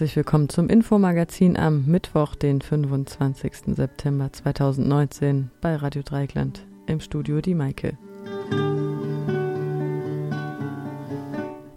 herzlich 0.00 0.16
willkommen 0.16 0.48
zum 0.48 0.70
Infomagazin 0.70 1.58
am 1.58 1.84
Mittwoch, 1.84 2.34
den 2.34 2.62
25. 2.62 3.76
September 3.76 4.32
2019 4.32 5.50
bei 5.60 5.76
Radio 5.76 6.00
Dreigland. 6.00 6.66
Im 6.86 7.00
Studio 7.00 7.42
die 7.42 7.54
Maike. 7.54 7.98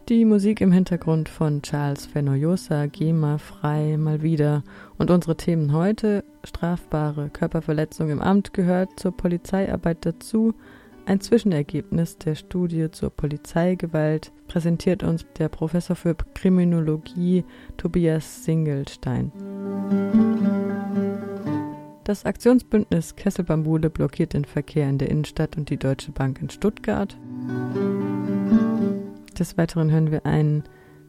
Die 0.08 0.24
Musik 0.24 0.62
im 0.62 0.72
Hintergrund 0.72 1.28
von 1.28 1.64
Charles 1.64 2.06
Fenoyosa, 2.06 2.86
GEMA 2.86 3.40
frei, 3.40 3.98
mal 3.98 4.22
wieder. 4.22 4.64
Und 4.98 5.12
unsere 5.12 5.36
Themen 5.36 5.74
heute: 5.74 6.24
strafbare 6.46 7.30
Körperverletzung 7.30 8.10
im 8.10 8.22
Amt 8.22 8.54
gehört 8.54 9.02
zur 9.02 9.12
Polizeiarbeit 9.12 10.06
dazu. 10.06 10.54
Ein 11.06 11.20
Zwischenergebnis 11.20 12.18
der 12.18 12.36
Studie 12.36 12.90
zur 12.90 13.10
Polizeigewalt 13.10 14.32
präsentiert 14.48 15.04
uns 15.04 15.26
der 15.38 15.50
Professor 15.50 15.98
für 15.98 16.16
Kriminologie 16.34 17.44
Tobias 17.76 18.46
Singelstein. 18.46 19.32
Das 22.06 22.26
Aktionsbündnis 22.26 23.18
Kesselbambule 23.18 23.90
blockiert 23.90 24.34
den 24.34 24.46
Verkehr 24.46 24.90
in 24.90 24.98
der 24.98 25.10
Innenstadt 25.10 25.58
und 25.58 25.70
die 25.70 25.78
Deutsche 25.78 26.12
Bank 26.12 26.42
in 26.42 26.50
Stuttgart. 26.50 27.18
Des 29.38 29.58
Weiteren 29.58 29.92
hören 29.92 30.12
wir 30.12 30.26
einen 30.26 30.64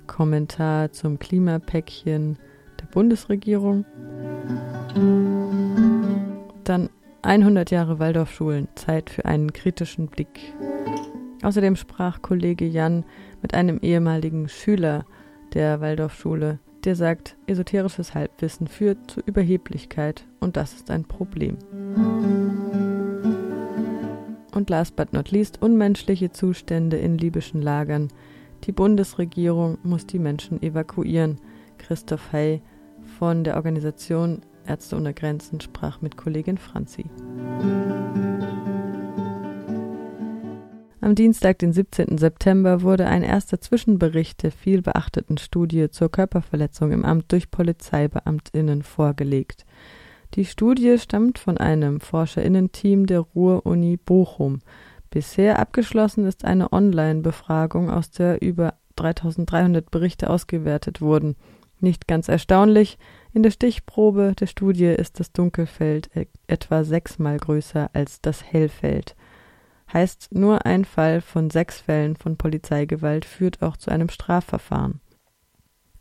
Kommentar 0.08 0.90
zum 0.90 1.20
Klimapäckchen 1.20 2.36
der 2.80 2.86
Bundesregierung. 2.86 3.84
Dann 6.64 6.90
100 7.24 7.70
Jahre 7.70 7.98
Waldorfschulen, 7.98 8.68
Zeit 8.74 9.08
für 9.08 9.24
einen 9.24 9.52
kritischen 9.52 10.08
Blick. 10.08 10.52
Außerdem 11.42 11.74
sprach 11.74 12.20
Kollege 12.20 12.66
Jan 12.66 13.04
mit 13.40 13.54
einem 13.54 13.78
ehemaligen 13.78 14.48
Schüler 14.48 15.06
der 15.54 15.80
Waldorfschule, 15.80 16.58
der 16.84 16.96
sagt, 16.96 17.36
esoterisches 17.46 18.14
Halbwissen 18.14 18.66
führt 18.66 19.10
zu 19.10 19.20
Überheblichkeit 19.20 20.26
und 20.40 20.58
das 20.58 20.74
ist 20.74 20.90
ein 20.90 21.04
Problem. 21.04 21.56
Und 24.52 24.68
last 24.68 24.94
but 24.94 25.14
not 25.14 25.30
least 25.30 25.62
unmenschliche 25.62 26.30
Zustände 26.30 26.98
in 26.98 27.16
libyschen 27.16 27.62
Lagern. 27.62 28.08
Die 28.64 28.72
Bundesregierung 28.72 29.78
muss 29.82 30.06
die 30.06 30.18
Menschen 30.18 30.62
evakuieren. 30.62 31.38
Christoph 31.78 32.32
Hey 32.32 32.60
von 33.18 33.44
der 33.44 33.56
Organisation 33.56 34.42
Ärzte 34.66 34.96
ohne 34.96 35.14
Grenzen 35.14 35.60
sprach 35.60 36.00
mit 36.00 36.16
Kollegin 36.16 36.58
Franzi. 36.58 37.06
Am 41.00 41.14
Dienstag, 41.14 41.58
den 41.58 41.74
17. 41.74 42.16
September, 42.16 42.80
wurde 42.80 43.06
ein 43.06 43.22
erster 43.22 43.60
Zwischenbericht 43.60 44.42
der 44.42 44.50
viel 44.50 44.80
beachteten 44.80 45.36
Studie 45.36 45.90
zur 45.90 46.10
Körperverletzung 46.10 46.92
im 46.92 47.04
Amt 47.04 47.30
durch 47.30 47.50
Polizeibeamtinnen 47.50 48.82
vorgelegt. 48.82 49.66
Die 50.32 50.46
Studie 50.46 50.96
stammt 50.98 51.38
von 51.38 51.58
einem 51.58 52.00
Forscherinnenteam 52.00 53.06
der 53.06 53.20
Ruhr-Uni 53.20 53.98
Bochum. 53.98 54.60
Bisher 55.10 55.58
abgeschlossen 55.58 56.24
ist 56.24 56.46
eine 56.46 56.72
Online-Befragung, 56.72 57.90
aus 57.90 58.10
der 58.10 58.40
über 58.40 58.74
3300 58.96 59.90
Berichte 59.90 60.30
ausgewertet 60.30 61.00
wurden. 61.00 61.36
Nicht 61.80 62.08
ganz 62.08 62.28
erstaunlich, 62.28 62.98
in 63.34 63.42
der 63.42 63.50
Stichprobe 63.50 64.32
der 64.38 64.46
Studie 64.46 64.86
ist 64.86 65.18
das 65.18 65.32
Dunkelfeld 65.32 66.08
e-, 66.14 66.26
etwa 66.46 66.84
sechsmal 66.84 67.36
größer 67.36 67.90
als 67.92 68.20
das 68.20 68.44
Hellfeld. 68.44 69.16
Heißt, 69.92 70.28
nur 70.32 70.64
ein 70.64 70.84
Fall 70.84 71.20
von 71.20 71.50
sechs 71.50 71.80
Fällen 71.80 72.16
von 72.16 72.36
Polizeigewalt 72.36 73.24
führt 73.24 73.60
auch 73.60 73.76
zu 73.76 73.90
einem 73.90 74.08
Strafverfahren. 74.08 75.00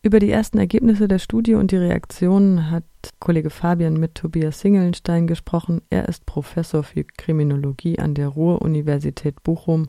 Über 0.04 0.20
die 0.20 0.32
ersten 0.32 0.60
Ergebnisse 0.60 1.08
der 1.08 1.20
Studie 1.20 1.56
und 1.56 1.72
die 1.72 1.78
Reaktionen 1.78 2.70
hat 2.70 2.84
Kollege 3.20 3.50
Fabian 3.50 3.94
mit 3.96 4.16
Tobias 4.16 4.60
Singelnstein 4.60 5.28
gesprochen. 5.28 5.82
Er 5.90 6.08
ist 6.08 6.26
Professor 6.26 6.84
für 6.84 7.04
Kriminologie 7.04 8.00
an 8.00 8.14
der 8.14 8.28
Ruhr-Universität 8.28 9.42
Bochum 9.44 9.88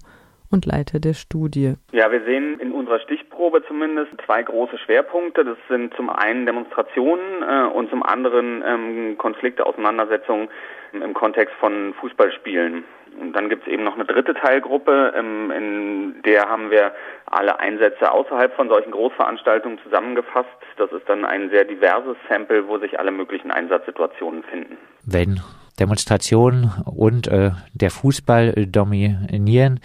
und 0.54 0.65
Leiter 0.65 1.00
der 1.00 1.15
Studie. 1.15 1.75
Ja, 1.92 2.10
wir 2.10 2.22
sehen 2.25 2.59
in 2.60 2.72
unserer 2.72 3.00
Stichprobe 3.00 3.62
zumindest 3.66 4.12
zwei 4.25 4.42
große 4.42 4.78
Schwerpunkte. 4.78 5.44
Das 5.44 5.59
sind 5.69 5.92
zum 5.94 6.09
einen 6.09 6.47
Demonstrationen 6.47 7.42
äh, 7.42 7.66
und 7.75 7.91
zum 7.91 8.03
anderen 8.03 8.62
ähm, 8.66 9.19
Konflikte, 9.19 9.66
Auseinandersetzungen 9.66 10.48
im 10.92 11.12
Kontext 11.12 11.54
von 11.60 11.92
Fußballspielen. 12.00 12.84
Und 13.20 13.32
dann 13.32 13.48
gibt 13.48 13.66
es 13.66 13.72
eben 13.72 13.84
noch 13.84 13.94
eine 13.94 14.04
dritte 14.04 14.34
Teilgruppe, 14.34 15.12
ähm, 15.16 15.50
in 15.50 16.22
der 16.22 16.48
haben 16.48 16.71
wir 16.71 16.92
alle 17.26 17.59
Einsätze 17.60 18.10
außerhalb 18.10 18.54
von 18.54 18.69
solchen 18.69 18.91
Großveranstaltungen 18.91 19.78
zusammengefasst. 19.84 20.48
Das 20.76 20.91
ist 20.92 21.09
dann 21.09 21.25
ein 21.25 21.50
sehr 21.50 21.65
diverses 21.65 22.16
Sample, 22.28 22.66
wo 22.66 22.78
sich 22.78 22.98
alle 22.98 23.12
möglichen 23.12 23.50
Einsatzsituationen 23.50 24.42
finden. 24.44 24.76
Wenn 25.04 25.41
Demonstrationen 25.78 26.72
und 26.84 27.26
äh, 27.26 27.50
der 27.72 27.91
Fußball 27.91 28.66
dominieren, 28.66 29.81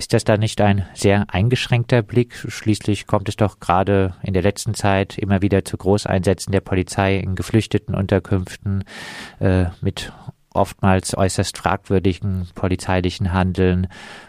ist 0.00 0.14
das 0.14 0.24
da 0.24 0.38
nicht 0.38 0.62
ein 0.62 0.86
sehr 0.94 1.26
eingeschränkter 1.28 2.00
Blick? 2.00 2.34
Schließlich 2.48 3.06
kommt 3.06 3.28
es 3.28 3.36
doch 3.36 3.60
gerade 3.60 4.14
in 4.22 4.32
der 4.32 4.42
letzten 4.42 4.72
Zeit 4.72 5.18
immer 5.18 5.42
wieder 5.42 5.62
zu 5.62 5.76
Großeinsätzen 5.76 6.52
der 6.52 6.62
Polizei 6.62 7.18
in 7.18 7.34
geflüchteten 7.34 7.94
Unterkünften 7.94 8.84
äh, 9.40 9.66
mit 9.82 10.10
oftmals 10.54 11.14
äußerst 11.14 11.58
fragwürdigen 11.58 12.48
polizeilichen 12.54 13.34
Handeln 13.34 13.88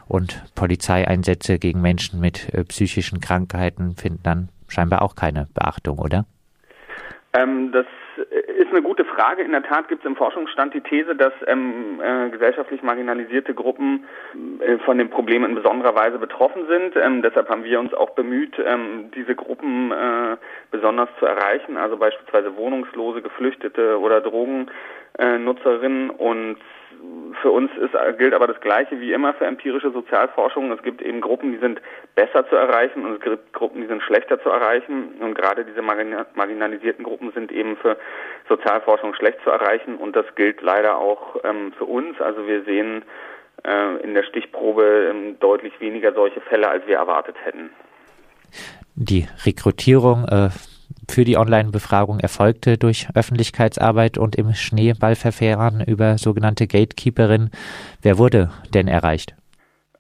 und 0.09 0.44
Polizeieinsätze 0.56 1.58
gegen 1.58 1.80
Menschen 1.80 2.20
mit 2.20 2.53
äh, 2.53 2.66
psychischen 2.66 3.22
Krankheiten 3.22 3.96
finden 3.96 4.24
dann 4.24 4.50
scheinbar 4.68 5.02
auch 5.02 5.16
keine 5.16 5.48
Beachtung, 5.53 6.00
oder? 6.00 6.26
Ähm, 7.34 7.72
das 7.72 7.86
ist 8.30 8.72
eine 8.72 8.82
gute 8.82 9.06
Frage. 9.06 9.44
In 9.44 9.52
der 9.52 9.64
Tat 9.64 9.88
gibt 9.88 10.04
es 10.04 10.08
im 10.08 10.16
Forschungsstand 10.16 10.74
die 10.74 10.82
These, 10.82 11.16
dass 11.16 11.34
ähm, 11.48 12.02
äh, 12.02 12.30
gesellschaftlich 12.30 12.82
marginalisierte 12.84 13.54
Gruppen 13.54 14.06
äh, 14.59 14.78
von 14.80 14.98
dem 14.98 15.09
Problem 15.09 15.44
in 15.46 15.56
besonderer 15.56 15.96
Weise 15.96 16.20
betroffen 16.20 16.68
sind. 16.68 16.96
Ähm, 16.96 17.22
deshalb 17.22 17.50
haben 17.50 17.64
wir 17.64 17.80
uns 17.80 17.94
auch 17.94 18.12
bemüht, 18.12 18.56
ähm, 18.64 19.12
diese 19.16 19.36
Gruppen 19.36 19.92
äh, 19.92 20.38
besonders 20.72 21.09
zu 21.20 21.26
erreichen, 21.26 21.78
also 21.78 21.98
beispielsweise 21.98 22.56
Wohnungslose, 22.56 23.22
Geflüchtete 23.22 24.00
oder 24.00 24.22
Drogennutzerinnen 24.22 26.09
und 26.09 26.58
für 27.42 27.52
uns 27.52 27.72
ist, 27.78 27.94
gilt 28.18 28.34
aber 28.34 28.48
das 28.48 28.60
Gleiche 28.62 29.00
wie 29.00 29.14
immer 29.14 29.34
für 29.34 29.46
empirische 29.46 29.92
Sozialforschung. 29.92 30.72
Es 30.72 30.84
gibt 30.84 31.02
eben 31.02 31.22
Gruppen, 31.22 31.52
die 31.52 31.58
sind 31.58 31.82
besser 32.16 32.48
zu 32.48 32.56
erreichen 32.56 33.06
und 33.06 33.16
es 33.16 33.22
gibt 33.22 33.53
Gruppen, 33.53 33.82
die 33.82 33.88
sind 33.88 34.03
schlechter 34.03 34.42
zu 34.42 34.50
erreichen. 34.50 35.16
Und 35.20 35.36
gerade 35.36 35.66
diese 35.66 35.82
marginalisierten 35.82 37.03
Gruppen 37.03 37.32
sind 37.32 37.52
eben 37.52 37.78
für 37.78 37.98
Sozialforschung 38.48 39.14
schlecht 39.16 39.40
zu 39.44 39.50
erreichen. 39.50 39.98
Und 39.98 40.16
das 40.16 40.26
gilt 40.36 40.62
leider 40.62 40.98
auch 40.98 41.38
ähm, 41.44 41.74
für 41.78 41.86
uns. 41.86 42.20
Also 42.22 42.46
wir 42.48 42.64
sehen 42.64 43.04
äh, 43.64 44.04
in 44.04 44.14
der 44.14 44.24
Stichprobe 44.24 45.09
ähm, 45.09 45.40
deutlich 45.40 45.80
weniger 45.80 46.14
solche 46.14 46.42
Fälle, 46.42 46.70
als 46.70 46.86
wir 46.88 46.97
erwartet 46.97 47.36
hätten. 47.44 47.72
Die 48.96 49.28
Rekrutierung 49.46 50.26
äh, 50.26 50.50
für 51.11 51.25
die 51.25 51.37
Online-Befragung 51.37 52.19
erfolgte 52.19 52.78
durch 52.78 53.08
Öffentlichkeitsarbeit 53.16 54.17
und 54.17 54.35
im 54.35 54.53
Schneeballverfahren 54.53 55.84
über 55.85 56.17
sogenannte 56.17 56.67
Gatekeeperin. 56.67 57.49
Wer 58.02 58.17
wurde 58.17 58.49
denn 58.73 58.87
erreicht? 58.87 59.35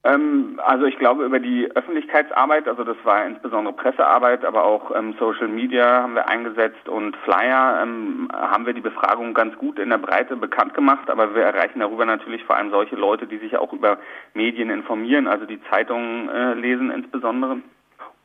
Ähm, 0.03 0.59
also 0.65 0.85
ich 0.85 0.97
glaube 0.97 1.25
über 1.25 1.39
die 1.39 1.69
Öffentlichkeitsarbeit, 1.75 2.67
also 2.67 2.83
das 2.83 2.97
war 3.03 3.25
insbesondere 3.25 3.75
Pressearbeit, 3.75 4.43
aber 4.43 4.63
auch 4.63 4.95
ähm, 4.95 5.13
Social 5.19 5.47
Media 5.47 6.01
haben 6.01 6.15
wir 6.15 6.27
eingesetzt 6.27 6.89
und 6.89 7.15
Flyer 7.17 7.81
ähm, 7.83 8.27
haben 8.33 8.65
wir 8.65 8.73
die 8.73 8.81
Befragung 8.81 9.35
ganz 9.35 9.55
gut 9.57 9.77
in 9.77 9.91
der 9.91 9.99
Breite 9.99 10.35
bekannt 10.37 10.73
gemacht, 10.73 11.09
aber 11.09 11.35
wir 11.35 11.43
erreichen 11.43 11.81
darüber 11.81 12.05
natürlich 12.05 12.43
vor 12.45 12.55
allem 12.55 12.71
solche 12.71 12.95
Leute, 12.95 13.27
die 13.27 13.37
sich 13.37 13.57
auch 13.57 13.73
über 13.73 13.99
Medien 14.33 14.71
informieren, 14.71 15.27
also 15.27 15.45
die 15.45 15.61
Zeitungen 15.69 16.29
äh, 16.29 16.53
lesen 16.55 16.89
insbesondere. 16.89 17.57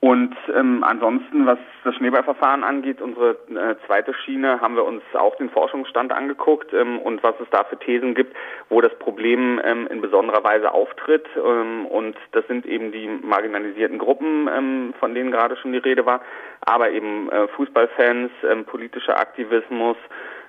Und 0.06 0.36
ähm, 0.54 0.84
ansonsten, 0.84 1.46
was 1.46 1.58
das 1.82 1.96
Schneeballverfahren 1.96 2.62
angeht, 2.62 3.02
unsere 3.02 3.30
äh, 3.50 3.74
zweite 3.88 4.14
Schiene, 4.14 4.60
haben 4.60 4.76
wir 4.76 4.84
uns 4.84 5.02
auch 5.14 5.34
den 5.34 5.50
Forschungsstand 5.50 6.12
angeguckt 6.12 6.72
ähm, 6.72 7.00
und 7.00 7.24
was 7.24 7.34
es 7.40 7.48
da 7.50 7.64
für 7.64 7.76
Thesen 7.76 8.14
gibt, 8.14 8.36
wo 8.68 8.80
das 8.80 8.96
Problem 9.00 9.60
ähm, 9.64 9.88
in 9.88 10.00
besonderer 10.00 10.44
Weise 10.44 10.72
auftritt. 10.72 11.26
Ähm, 11.36 11.86
und 11.86 12.16
das 12.30 12.46
sind 12.46 12.66
eben 12.66 12.92
die 12.92 13.08
marginalisierten 13.08 13.98
Gruppen, 13.98 14.48
ähm, 14.56 14.94
von 15.00 15.12
denen 15.12 15.32
gerade 15.32 15.56
schon 15.56 15.72
die 15.72 15.78
Rede 15.78 16.06
war, 16.06 16.20
aber 16.60 16.90
eben 16.92 17.28
äh, 17.32 17.48
Fußballfans, 17.48 18.30
ähm, 18.48 18.64
politischer 18.64 19.18
Aktivismus, 19.18 19.96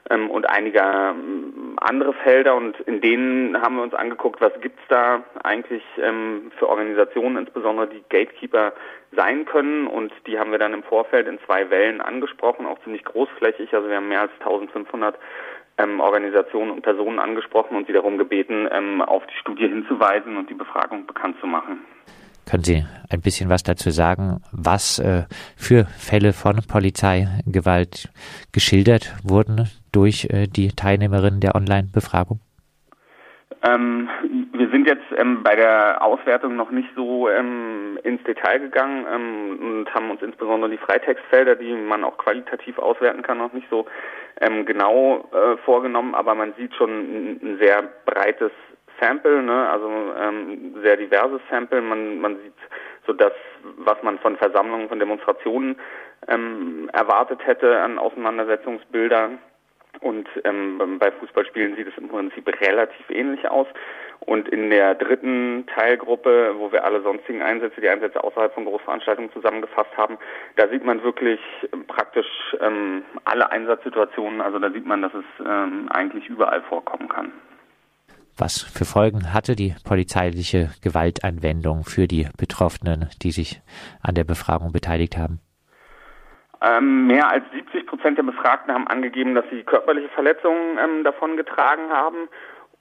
ähm, 0.09 0.29
und 0.29 0.49
einige 0.49 0.79
ähm, 0.79 1.75
andere 1.77 2.13
Felder. 2.13 2.55
Und 2.55 2.79
in 2.81 3.01
denen 3.01 3.61
haben 3.61 3.75
wir 3.75 3.83
uns 3.83 3.93
angeguckt, 3.93 4.41
was 4.41 4.53
gibt's 4.61 4.83
da 4.89 5.23
eigentlich 5.43 5.83
ähm, 6.01 6.51
für 6.57 6.69
Organisationen, 6.69 7.37
insbesondere 7.37 7.87
die 7.87 8.03
Gatekeeper 8.09 8.73
sein 9.11 9.45
können. 9.45 9.87
Und 9.87 10.11
die 10.25 10.39
haben 10.39 10.51
wir 10.51 10.59
dann 10.59 10.73
im 10.73 10.83
Vorfeld 10.83 11.27
in 11.27 11.39
zwei 11.45 11.69
Wellen 11.69 12.01
angesprochen, 12.01 12.65
auch 12.65 12.79
ziemlich 12.83 13.03
großflächig, 13.03 13.73
also 13.73 13.89
wir 13.89 13.97
haben 13.97 14.09
mehr 14.09 14.21
als 14.21 14.31
1500 14.39 15.17
ähm, 15.77 15.99
Organisationen 15.99 16.71
und 16.71 16.81
Personen 16.81 17.19
angesprochen 17.19 17.77
und 17.77 17.87
sie 17.87 17.93
darum 17.93 18.17
gebeten, 18.17 18.67
ähm, 18.71 19.01
auf 19.01 19.25
die 19.27 19.37
Studie 19.37 19.67
hinzuweisen 19.67 20.37
und 20.37 20.49
die 20.49 20.55
Befragung 20.55 21.05
bekannt 21.05 21.37
zu 21.39 21.47
machen. 21.47 21.85
Können 22.49 22.63
Sie 22.63 22.85
ein 23.09 23.21
bisschen 23.21 23.49
was 23.49 23.63
dazu 23.63 23.89
sagen, 23.89 24.41
was 24.53 24.99
äh, 24.99 25.23
für 25.57 25.85
Fälle 25.85 26.31
von 26.31 26.61
Polizeigewalt 26.65 28.09
geschildert 28.53 29.13
wurden 29.23 29.69
durch 29.91 30.29
äh, 30.29 30.47
die 30.47 30.69
Teilnehmerinnen 30.69 31.41
der 31.41 31.55
Online-Befragung? 31.55 32.39
Ähm, 33.63 34.07
wir 34.53 34.69
sind 34.69 34.87
jetzt 34.87 35.05
ähm, 35.17 35.43
bei 35.43 35.55
der 35.55 36.01
Auswertung 36.01 36.55
noch 36.55 36.71
nicht 36.71 36.89
so 36.95 37.27
ähm, 37.29 37.99
ins 38.03 38.23
Detail 38.23 38.59
gegangen 38.59 39.05
ähm, 39.11 39.59
und 39.59 39.93
haben 39.93 40.09
uns 40.09 40.21
insbesondere 40.21 40.69
die 40.69 40.77
Freitextfelder, 40.77 41.55
die 41.55 41.73
man 41.73 42.05
auch 42.05 42.17
qualitativ 42.17 42.77
auswerten 42.77 43.23
kann, 43.23 43.39
noch 43.39 43.51
nicht 43.51 43.67
so 43.69 43.87
ähm, 44.39 44.65
genau 44.65 45.27
äh, 45.33 45.57
vorgenommen, 45.65 46.15
aber 46.15 46.35
man 46.35 46.53
sieht 46.57 46.73
schon 46.75 46.91
ein, 46.91 47.39
ein 47.41 47.57
sehr 47.59 47.83
breites 48.05 48.51
Sample, 48.99 49.41
ne? 49.41 49.69
also 49.69 49.89
ähm, 50.19 50.75
sehr 50.81 50.97
diverses 50.97 51.41
Sample. 51.49 51.81
Man, 51.81 52.19
man 52.19 52.37
sieht 52.37 52.53
so 53.05 53.13
das, 53.13 53.33
was 53.77 54.01
man 54.03 54.19
von 54.19 54.37
Versammlungen, 54.37 54.89
von 54.89 54.99
Demonstrationen 54.99 55.77
ähm, 56.27 56.89
erwartet 56.93 57.45
hätte 57.45 57.79
an 57.79 57.97
Auseinandersetzungsbildern. 57.97 59.39
Und 60.01 60.27
ähm, 60.43 60.99
bei 60.99 61.11
Fußballspielen 61.11 61.75
sieht 61.75 61.87
es 61.87 61.97
im 61.97 62.09
Prinzip 62.09 62.47
relativ 62.61 63.09
ähnlich 63.09 63.49
aus. 63.49 63.67
Und 64.19 64.49
in 64.49 64.69
der 64.69 64.95
dritten 64.95 65.65
Teilgruppe, 65.67 66.55
wo 66.57 66.71
wir 66.71 66.83
alle 66.83 67.01
sonstigen 67.01 67.41
Einsätze, 67.41 67.81
die 67.81 67.89
Einsätze 67.89 68.23
außerhalb 68.23 68.53
von 68.53 68.65
Großveranstaltungen 68.65 69.31
zusammengefasst 69.31 69.95
haben, 69.95 70.17
da 70.55 70.67
sieht 70.67 70.83
man 70.83 71.03
wirklich 71.03 71.39
ähm, 71.73 71.85
praktisch 71.85 72.27
ähm, 72.59 73.05
alle 73.25 73.51
Einsatzsituationen. 73.51 74.41
Also 74.41 74.59
da 74.59 74.69
sieht 74.69 74.85
man, 74.85 75.01
dass 75.01 75.13
es 75.13 75.45
ähm, 75.45 75.87
eigentlich 75.89 76.27
überall 76.29 76.61
vorkommen 76.63 77.09
kann. 77.09 77.31
Was 78.37 78.61
für 78.61 78.85
Folgen 78.85 79.33
hatte 79.33 79.55
die 79.55 79.73
polizeiliche 79.83 80.69
Gewaltanwendung 80.83 81.83
für 81.83 82.07
die 82.07 82.27
Betroffenen, 82.37 83.09
die 83.23 83.31
sich 83.31 83.61
an 84.03 84.13
der 84.13 84.25
Befragung 84.25 84.71
beteiligt 84.71 85.17
haben? 85.17 85.39
Ähm, 86.61 87.07
mehr 87.07 87.29
als 87.29 87.43
70 87.51 87.87
Prozent 87.87 88.17
der 88.17 88.23
Befragten 88.23 88.73
haben 88.73 88.87
angegeben, 88.87 89.33
dass 89.33 89.45
sie 89.51 89.63
körperliche 89.63 90.09
Verletzungen 90.09 90.77
ähm, 90.77 91.03
davon 91.03 91.35
getragen 91.37 91.89
haben 91.89 92.29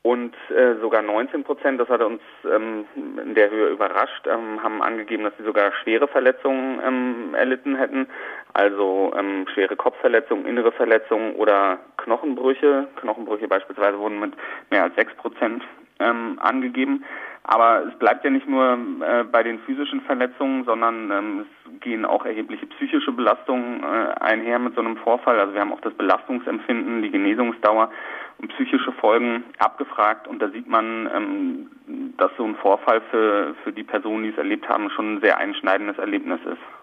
und 0.06 0.36
äh, 0.50 0.76
sogar 0.80 1.02
19 1.02 1.42
Prozent, 1.42 1.80
das 1.80 1.88
hat 1.88 2.00
uns 2.00 2.20
ähm, 2.44 2.84
in 2.94 3.34
der 3.34 3.50
Höhe 3.50 3.70
überrascht, 3.70 4.28
ähm, 4.28 4.62
haben 4.62 4.80
angegeben, 4.80 5.24
dass 5.24 5.36
sie 5.36 5.42
sogar 5.42 5.72
schwere 5.82 6.06
Verletzungen 6.06 6.80
ähm, 6.86 7.34
erlitten 7.34 7.74
hätten, 7.74 8.06
also 8.52 9.12
ähm, 9.18 9.48
schwere 9.52 9.74
Kopfverletzungen, 9.74 10.46
innere 10.46 10.70
Verletzungen 10.70 11.34
oder 11.34 11.80
Knochenbrüche. 11.96 12.86
Knochenbrüche 13.00 13.48
beispielsweise 13.48 13.98
wurden 13.98 14.20
mit 14.20 14.34
mehr 14.70 14.84
als 14.84 14.94
6 14.94 15.12
Prozent 15.14 15.64
ähm, 15.98 16.38
angegeben. 16.40 17.04
Aber 17.48 17.86
es 17.86 17.96
bleibt 18.00 18.24
ja 18.24 18.30
nicht 18.30 18.48
nur 18.48 18.76
äh, 19.00 19.22
bei 19.22 19.44
den 19.44 19.60
physischen 19.60 20.00
Verletzungen, 20.00 20.64
sondern 20.64 21.10
ähm, 21.12 21.46
es 21.46 21.80
gehen 21.80 22.04
auch 22.04 22.24
erhebliche 22.24 22.66
psychische 22.66 23.12
Belastungen 23.12 23.84
äh, 23.84 24.14
einher 24.20 24.58
mit 24.58 24.74
so 24.74 24.80
einem 24.80 24.96
Vorfall. 24.96 25.38
Also 25.38 25.54
wir 25.54 25.60
haben 25.60 25.72
auch 25.72 25.80
das 25.80 25.94
Belastungsempfinden, 25.94 27.02
die 27.02 27.10
Genesungsdauer 27.10 27.90
und 28.38 28.48
psychische 28.48 28.90
Folgen 28.92 29.44
abgefragt. 29.58 30.26
Und 30.26 30.42
da 30.42 30.48
sieht 30.48 30.66
man, 30.66 31.08
ähm, 31.14 31.70
dass 32.16 32.32
so 32.36 32.44
ein 32.44 32.56
Vorfall 32.56 33.00
für, 33.12 33.54
für 33.62 33.72
die 33.72 33.84
Personen, 33.84 34.24
die 34.24 34.30
es 34.30 34.38
erlebt 34.38 34.68
haben, 34.68 34.90
schon 34.90 35.14
ein 35.14 35.20
sehr 35.20 35.38
einschneidendes 35.38 35.98
Erlebnis 35.98 36.40
ist. 36.46 36.75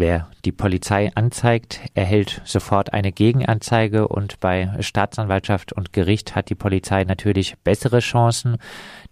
Wer 0.00 0.28
die 0.44 0.52
Polizei 0.52 1.10
anzeigt, 1.16 1.80
erhält 1.92 2.40
sofort 2.44 2.92
eine 2.92 3.10
Gegenanzeige 3.10 4.06
und 4.06 4.38
bei 4.38 4.70
Staatsanwaltschaft 4.78 5.72
und 5.72 5.92
Gericht 5.92 6.36
hat 6.36 6.50
die 6.50 6.54
Polizei 6.54 7.02
natürlich 7.02 7.58
bessere 7.64 7.98
Chancen. 7.98 8.58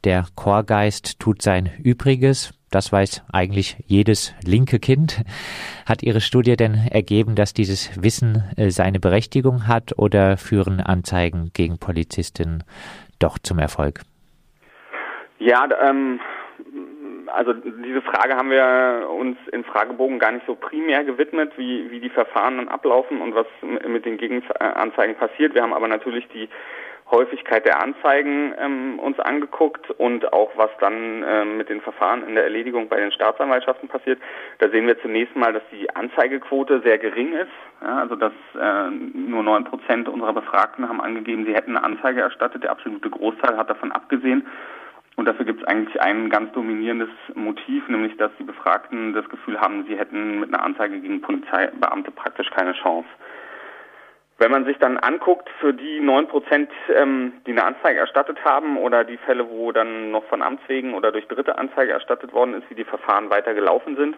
Der 0.04 0.26
Chorgeist 0.36 1.18
tut 1.18 1.42
sein 1.42 1.68
Übriges. 1.82 2.54
Das 2.70 2.92
weiß 2.92 3.24
eigentlich 3.32 3.78
jedes 3.88 4.32
linke 4.44 4.78
Kind. 4.78 5.24
Hat 5.86 6.04
Ihre 6.04 6.20
Studie 6.20 6.56
denn 6.56 6.74
ergeben, 6.88 7.34
dass 7.34 7.52
dieses 7.52 8.00
Wissen 8.00 8.44
äh, 8.56 8.70
seine 8.70 9.00
Berechtigung 9.00 9.66
hat 9.66 9.98
oder 9.98 10.36
führen 10.36 10.78
Anzeigen 10.78 11.50
gegen 11.52 11.78
Polizistinnen 11.78 12.62
doch 13.18 13.40
zum 13.40 13.58
Erfolg? 13.58 14.02
Ja, 15.40 15.68
ähm, 15.84 16.20
also 17.36 17.52
diese 17.52 18.00
Frage 18.00 18.34
haben 18.34 18.50
wir 18.50 19.08
uns 19.10 19.36
in 19.52 19.62
Fragebogen 19.62 20.18
gar 20.18 20.32
nicht 20.32 20.46
so 20.46 20.54
primär 20.54 21.04
gewidmet, 21.04 21.52
wie, 21.56 21.90
wie 21.90 22.00
die 22.00 22.08
Verfahren 22.08 22.56
dann 22.56 22.68
ablaufen 22.68 23.20
und 23.20 23.34
was 23.34 23.46
mit 23.62 24.06
den 24.06 24.16
Gegenanzeigen 24.16 25.16
passiert. 25.16 25.54
Wir 25.54 25.62
haben 25.62 25.74
aber 25.74 25.86
natürlich 25.86 26.26
die 26.28 26.48
Häufigkeit 27.10 27.64
der 27.64 27.80
Anzeigen 27.82 28.52
ähm, 28.58 28.98
uns 28.98 29.20
angeguckt 29.20 29.90
und 29.90 30.32
auch 30.32 30.50
was 30.56 30.70
dann 30.80 31.24
ähm, 31.24 31.56
mit 31.56 31.68
den 31.68 31.80
Verfahren 31.80 32.26
in 32.26 32.34
der 32.34 32.44
Erledigung 32.44 32.88
bei 32.88 32.98
den 32.98 33.12
Staatsanwaltschaften 33.12 33.88
passiert. 33.88 34.18
Da 34.58 34.70
sehen 34.70 34.86
wir 34.86 35.00
zunächst 35.00 35.36
mal, 35.36 35.52
dass 35.52 35.62
die 35.70 35.88
Anzeigequote 35.94 36.80
sehr 36.80 36.98
gering 36.98 37.34
ist. 37.34 37.52
Ja, 37.82 37.98
also 37.98 38.16
dass 38.16 38.32
äh, 38.58 38.90
nur 38.90 39.42
neun 39.42 39.64
Prozent 39.64 40.08
unserer 40.08 40.32
Befragten 40.32 40.88
haben 40.88 41.00
angegeben, 41.00 41.44
sie 41.44 41.54
hätten 41.54 41.76
eine 41.76 41.84
Anzeige 41.84 42.22
erstattet. 42.22 42.64
Der 42.64 42.72
absolute 42.72 43.10
Großteil 43.10 43.56
hat 43.56 43.70
davon 43.70 43.92
abgesehen. 43.92 44.46
Und 45.16 45.26
dafür 45.26 45.46
gibt 45.46 45.62
es 45.62 45.66
eigentlich 45.66 46.00
ein 46.00 46.28
ganz 46.28 46.52
dominierendes 46.52 47.08
Motiv, 47.34 47.88
nämlich 47.88 48.16
dass 48.18 48.30
die 48.38 48.44
Befragten 48.44 49.14
das 49.14 49.28
Gefühl 49.28 49.58
haben, 49.58 49.86
sie 49.88 49.96
hätten 49.96 50.40
mit 50.40 50.52
einer 50.52 50.62
Anzeige 50.62 51.00
gegen 51.00 51.22
Polizeibeamte 51.22 52.10
praktisch 52.10 52.50
keine 52.50 52.74
Chance. 52.74 53.08
Wenn 54.38 54.50
man 54.50 54.66
sich 54.66 54.76
dann 54.76 54.98
anguckt, 54.98 55.48
für 55.60 55.72
die 55.72 56.00
neun 56.00 56.28
Prozent, 56.28 56.70
ähm, 56.94 57.32
die 57.46 57.52
eine 57.52 57.64
Anzeige 57.64 58.00
erstattet 58.00 58.44
haben 58.44 58.76
oder 58.76 59.02
die 59.04 59.16
Fälle, 59.16 59.48
wo 59.48 59.72
dann 59.72 60.10
noch 60.10 60.24
von 60.24 60.42
Amts 60.42 60.62
wegen 60.68 60.92
oder 60.92 61.10
durch 61.10 61.26
dritte 61.26 61.56
Anzeige 61.56 61.92
erstattet 61.92 62.34
worden 62.34 62.52
ist, 62.52 62.68
wie 62.68 62.74
die 62.74 62.84
Verfahren 62.84 63.30
weiter 63.30 63.54
gelaufen 63.54 63.96
sind, 63.96 64.16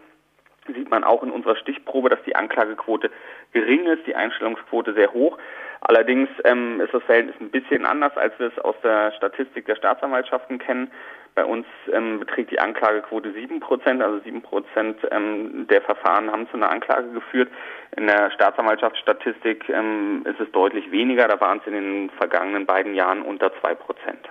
sieht 0.75 0.91
man 0.91 1.05
auch 1.05 1.23
in 1.23 1.31
unserer 1.31 1.57
Stichprobe, 1.57 2.09
dass 2.09 2.23
die 2.25 2.37
Anklagequote 2.37 3.11
gering 3.53 3.87
ist, 3.87 4.07
die 4.07 4.15
Einstellungsquote 4.15 4.95
sehr 4.95 5.13
hoch. 5.13 5.39
Allerdings 5.81 6.29
ähm, 6.45 6.81
ist 6.81 6.93
das 6.93 7.03
Verhältnis 7.05 7.37
ein 7.41 7.51
bisschen 7.51 7.87
anders, 7.87 8.17
als 8.17 8.37
wir 8.39 8.49
es 8.49 8.59
aus 8.59 8.75
der 8.83 9.13
Statistik 9.13 9.67
der 9.67 9.77
Staatsanwaltschaften 9.77 10.59
kennen. 10.59 10.91
Bei 11.35 11.45
uns 11.45 11.67
ähm, 11.93 12.19
beträgt 12.19 12.51
die 12.51 12.59
Anklagequote 12.59 13.33
sieben 13.33 13.61
Prozent, 13.61 14.03
also 14.03 14.19
sieben 14.25 14.43
Prozent 14.43 14.99
ähm, 15.13 15.69
der 15.69 15.83
Verfahren 15.83 16.33
haben 16.33 16.49
zu 16.49 16.57
einer 16.57 16.71
Anklage 16.71 17.11
geführt. 17.11 17.49
In 17.97 18.09
der 18.09 18.33
Staatsanwaltschaftsstatistik 18.33 19.69
ähm, 19.69 20.25
ist 20.25 20.41
es 20.41 20.51
deutlich 20.51 20.91
weniger, 20.91 21.29
da 21.29 21.41
waren 21.41 21.59
es 21.59 21.67
in 21.69 21.75
den 21.75 22.11
vergangenen 22.11 22.67
beiden 22.67 22.95
Jahren 22.95 23.23
unter 23.23 23.53
zwei 23.61 23.75
Prozent. 23.77 24.29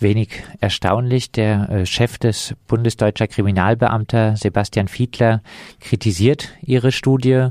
Wenig 0.00 0.42
erstaunlich, 0.60 1.30
der 1.30 1.68
äh, 1.70 1.86
Chef 1.86 2.18
des 2.18 2.54
Bundesdeutscher 2.66 3.28
Kriminalbeamter 3.28 4.36
Sebastian 4.36 4.88
Fiedler 4.88 5.42
kritisiert 5.80 6.50
ihre 6.62 6.92
Studie. 6.92 7.48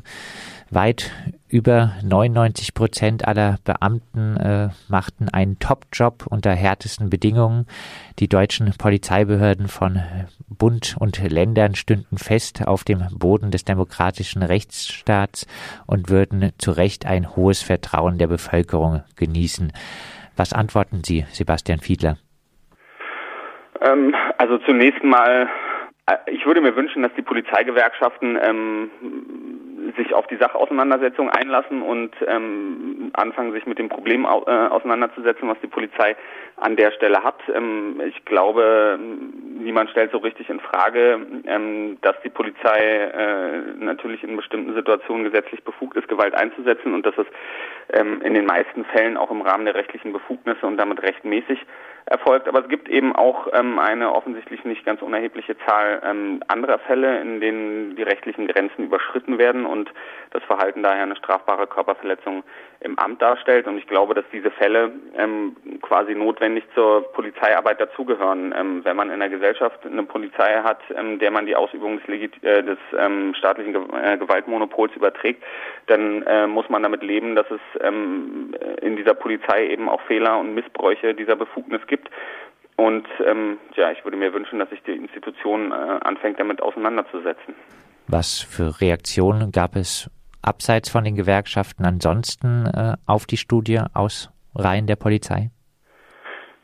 Weit 0.69 1.12
über 1.47 1.93
99 2.01 2.73
Prozent 2.73 3.27
aller 3.27 3.59
Beamten 3.63 4.38
äh, 4.38 4.69
machten 4.88 5.29
einen 5.29 5.59
Top-Job 5.59 6.25
unter 6.27 6.51
härtesten 6.53 7.12
Bedingungen. 7.12 7.67
Die 8.17 8.27
deutschen 8.27 8.71
Polizeibehörden 8.71 9.67
von 9.67 10.01
Bund 10.47 10.95
und 11.00 11.19
Ländern 11.19 11.75
stünden 11.75 12.17
fest 12.17 12.67
auf 12.67 12.83
dem 12.83 13.05
Boden 13.12 13.51
des 13.51 13.65
demokratischen 13.65 14.41
Rechtsstaats 14.41 15.45
und 15.85 16.09
würden 16.09 16.51
zu 16.57 16.71
Recht 16.71 17.05
ein 17.05 17.35
hohes 17.35 17.62
Vertrauen 17.62 18.17
der 18.17 18.27
Bevölkerung 18.27 19.03
genießen. 19.15 19.71
Was 20.35 20.53
antworten 20.53 21.03
Sie, 21.05 21.25
Sebastian 21.31 21.79
Fiedler? 21.79 22.17
Ähm, 23.84 24.16
also 24.38 24.58
zunächst 24.60 25.04
mal, 25.04 25.50
äh, 26.06 26.16
ich 26.28 26.46
würde 26.46 26.62
mir 26.62 26.75
wünschen, 26.75 27.04
dass 27.04 27.13
die 27.16 27.22
Polizeigewerkschaften 27.22 28.40
ähm, 28.42 28.92
sich 29.98 30.13
auf 30.13 30.25
die 30.28 30.38
Sachauseinandersetzung 30.38 31.30
einlassen 31.30 31.82
und 31.82 32.12
ähm, 32.25 33.12
anfangen, 33.13 33.52
sich 33.52 33.66
mit 33.66 33.80
dem 33.80 33.90
Problem 33.90 34.25
au 34.25 34.44
äh, 34.48 34.68
auseinanderzusetzen, 34.68 35.50
was 35.50 35.60
die 35.62 35.68
Polizei 35.68 36.16
an 36.56 36.78
der 36.78 36.92
Stelle 36.92 37.24
hat. 37.24 37.40
Ähm, 37.54 38.02
ich 38.06 38.24
glaube, 38.25 38.98
niemand 39.60 39.90
stellt 39.90 40.12
so 40.12 40.20
richtig 40.20 40.50
in 40.50 40.62
Frage, 40.62 41.20
ähm, 41.46 41.98
dass 42.02 42.16
die 42.24 42.30
Polizei 42.30 42.80
äh, 42.80 43.62
natürlich 43.78 44.24
in 44.24 44.38
bestimmten 44.38 44.74
Situationen 44.74 45.25
gesetzlich 45.25 45.63
befugt 45.63 45.98
ist, 45.98 46.08
Gewalt 46.08 46.34
einzusetzen 46.36 46.94
und 46.94 47.06
dass 47.06 47.18
es 47.18 47.28
ähm, 47.92 48.22
in 48.22 48.34
den 48.34 48.46
meisten 48.46 48.86
Fällen 48.86 49.18
auch 49.18 49.32
im 49.32 49.42
Rahmen 49.42 49.66
der 49.66 49.75
rechtlichen 49.75 50.13
Befugnisse 50.13 50.66
und 50.66 50.78
damit 50.78 51.04
rechtmäßig 51.04 51.60
erfolgt. 52.05 52.48
Aber 52.48 52.60
es 52.60 52.69
gibt 52.69 52.89
eben 52.89 53.15
auch 53.15 53.48
ähm, 53.53 53.79
eine 53.79 54.13
offensichtlich 54.13 54.63
nicht 54.65 54.86
ganz 54.86 55.01
unerhebliche 55.01 55.57
Zahl 55.65 56.01
ähm, 56.05 56.43
anderer 56.48 56.79
Fälle, 56.79 57.22
in 57.22 57.39
denen 57.39 57.95
die 57.95 58.03
rechtlichen 58.03 58.48
Grenzen 58.48 58.86
überschritten 58.86 59.38
werden 59.38 59.65
und 59.65 59.89
das 60.31 60.43
Verhalten 60.43 60.83
daher 60.83 61.03
eine 61.03 61.15
strafbare 61.15 61.67
Körperverletzung 61.67 62.43
im 62.79 63.00
Amt 63.00 63.22
darstellt. 63.22 63.67
Und 63.67 63.77
ich 63.77 63.88
glaube, 63.88 64.13
dass 64.13 64.25
diese 64.31 64.51
Fälle 64.51 64.91
ähm, 65.17 65.55
quasi 65.81 66.15
notwendig 66.15 66.65
zur 66.75 67.03
Polizeiarbeit 67.13 67.79
dazugehören. 67.79 68.53
Ähm, 68.57 68.83
wenn 68.83 68.98
man 68.98 69.10
in 69.10 69.19
der 69.19 69.29
Gesellschaft 69.29 69.86
eine 69.86 70.03
Polizei 70.03 70.62
hat, 70.63 70.79
ähm, 70.95 71.19
der 71.19 71.31
man 71.31 71.45
die 71.45 71.55
Ausübung 71.55 71.98
des, 71.98 72.07
Legit 72.07 72.43
äh, 72.43 72.63
des 72.63 72.77
ähm, 72.98 73.33
staatlichen 73.36 73.74
Ge 73.74 73.81
äh, 74.01 74.17
Gewaltmonopols 74.17 74.95
überträgt, 74.95 75.43
dann 75.88 76.24
äh, 76.24 76.48
muss 76.48 76.69
man 76.69 76.83
damit 76.83 77.03
leben, 77.03 77.36
dass 77.36 77.50
es 77.50 77.62
ähm, 77.81 78.53
in 78.81 78.95
dieser 78.95 79.13
Polizei 79.13 79.67
eben 79.67 79.88
auch 79.88 80.01
Fehler 80.01 80.38
und 80.39 80.53
Missbräuche 80.53 81.13
dieser 81.13 81.36
Befugnis 81.36 81.81
gibt. 81.88 81.92
Und 82.75 83.07
ähm, 83.25 83.57
ja, 83.75 83.91
ich 83.91 84.03
würde 84.03 84.17
mir 84.17 84.33
wünschen, 84.33 84.59
dass 84.59 84.69
sich 84.69 84.81
die 84.83 84.93
Institution 84.93 85.71
äh, 85.71 85.75
anfängt, 85.75 86.39
damit 86.39 86.62
auseinanderzusetzen. 86.62 87.53
Was 88.07 88.41
für 88.41 88.81
Reaktionen 88.81 89.51
gab 89.51 89.75
es 89.75 90.09
abseits 90.41 90.89
von 90.89 91.03
den 91.03 91.15
Gewerkschaften 91.15 91.85
ansonsten 91.85 92.65
äh, 92.65 92.93
auf 93.05 93.25
die 93.25 93.38
Studie 93.38 93.79
aus 93.93 94.31
Reihen 94.55 94.88
der 94.88 94.95
Polizei? 94.95 95.50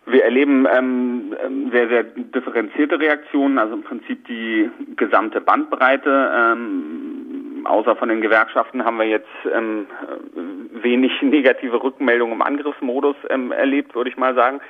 Wir 0.05 0.23
erleben 0.23 0.67
ähm, 0.75 1.35
ähm, 1.45 1.69
sehr, 1.71 1.87
sehr 1.87 2.03
differenzierte 2.03 2.99
Reaktionen, 2.99 3.59
also 3.59 3.75
im 3.75 3.83
Prinzip 3.83 4.25
die 4.25 4.69
gesamte 4.95 5.39
Bandbreite. 5.39 6.31
Ähm, 6.35 7.65
außer 7.65 7.95
von 7.95 8.09
den 8.09 8.21
Gewerkschaften 8.21 8.83
haben 8.83 8.97
wir 8.97 9.07
jetzt 9.07 9.27
ähm, 9.53 9.85
wenig 10.81 11.11
negative 11.21 11.83
Rückmeldungen 11.83 12.35
im 12.35 12.41
Angriffsmodus 12.41 13.15
ähm, 13.29 13.51
erlebt, 13.51 13.93
würde 13.93 14.09
ich 14.09 14.17
mal 14.17 14.33
sagen. 14.33 14.61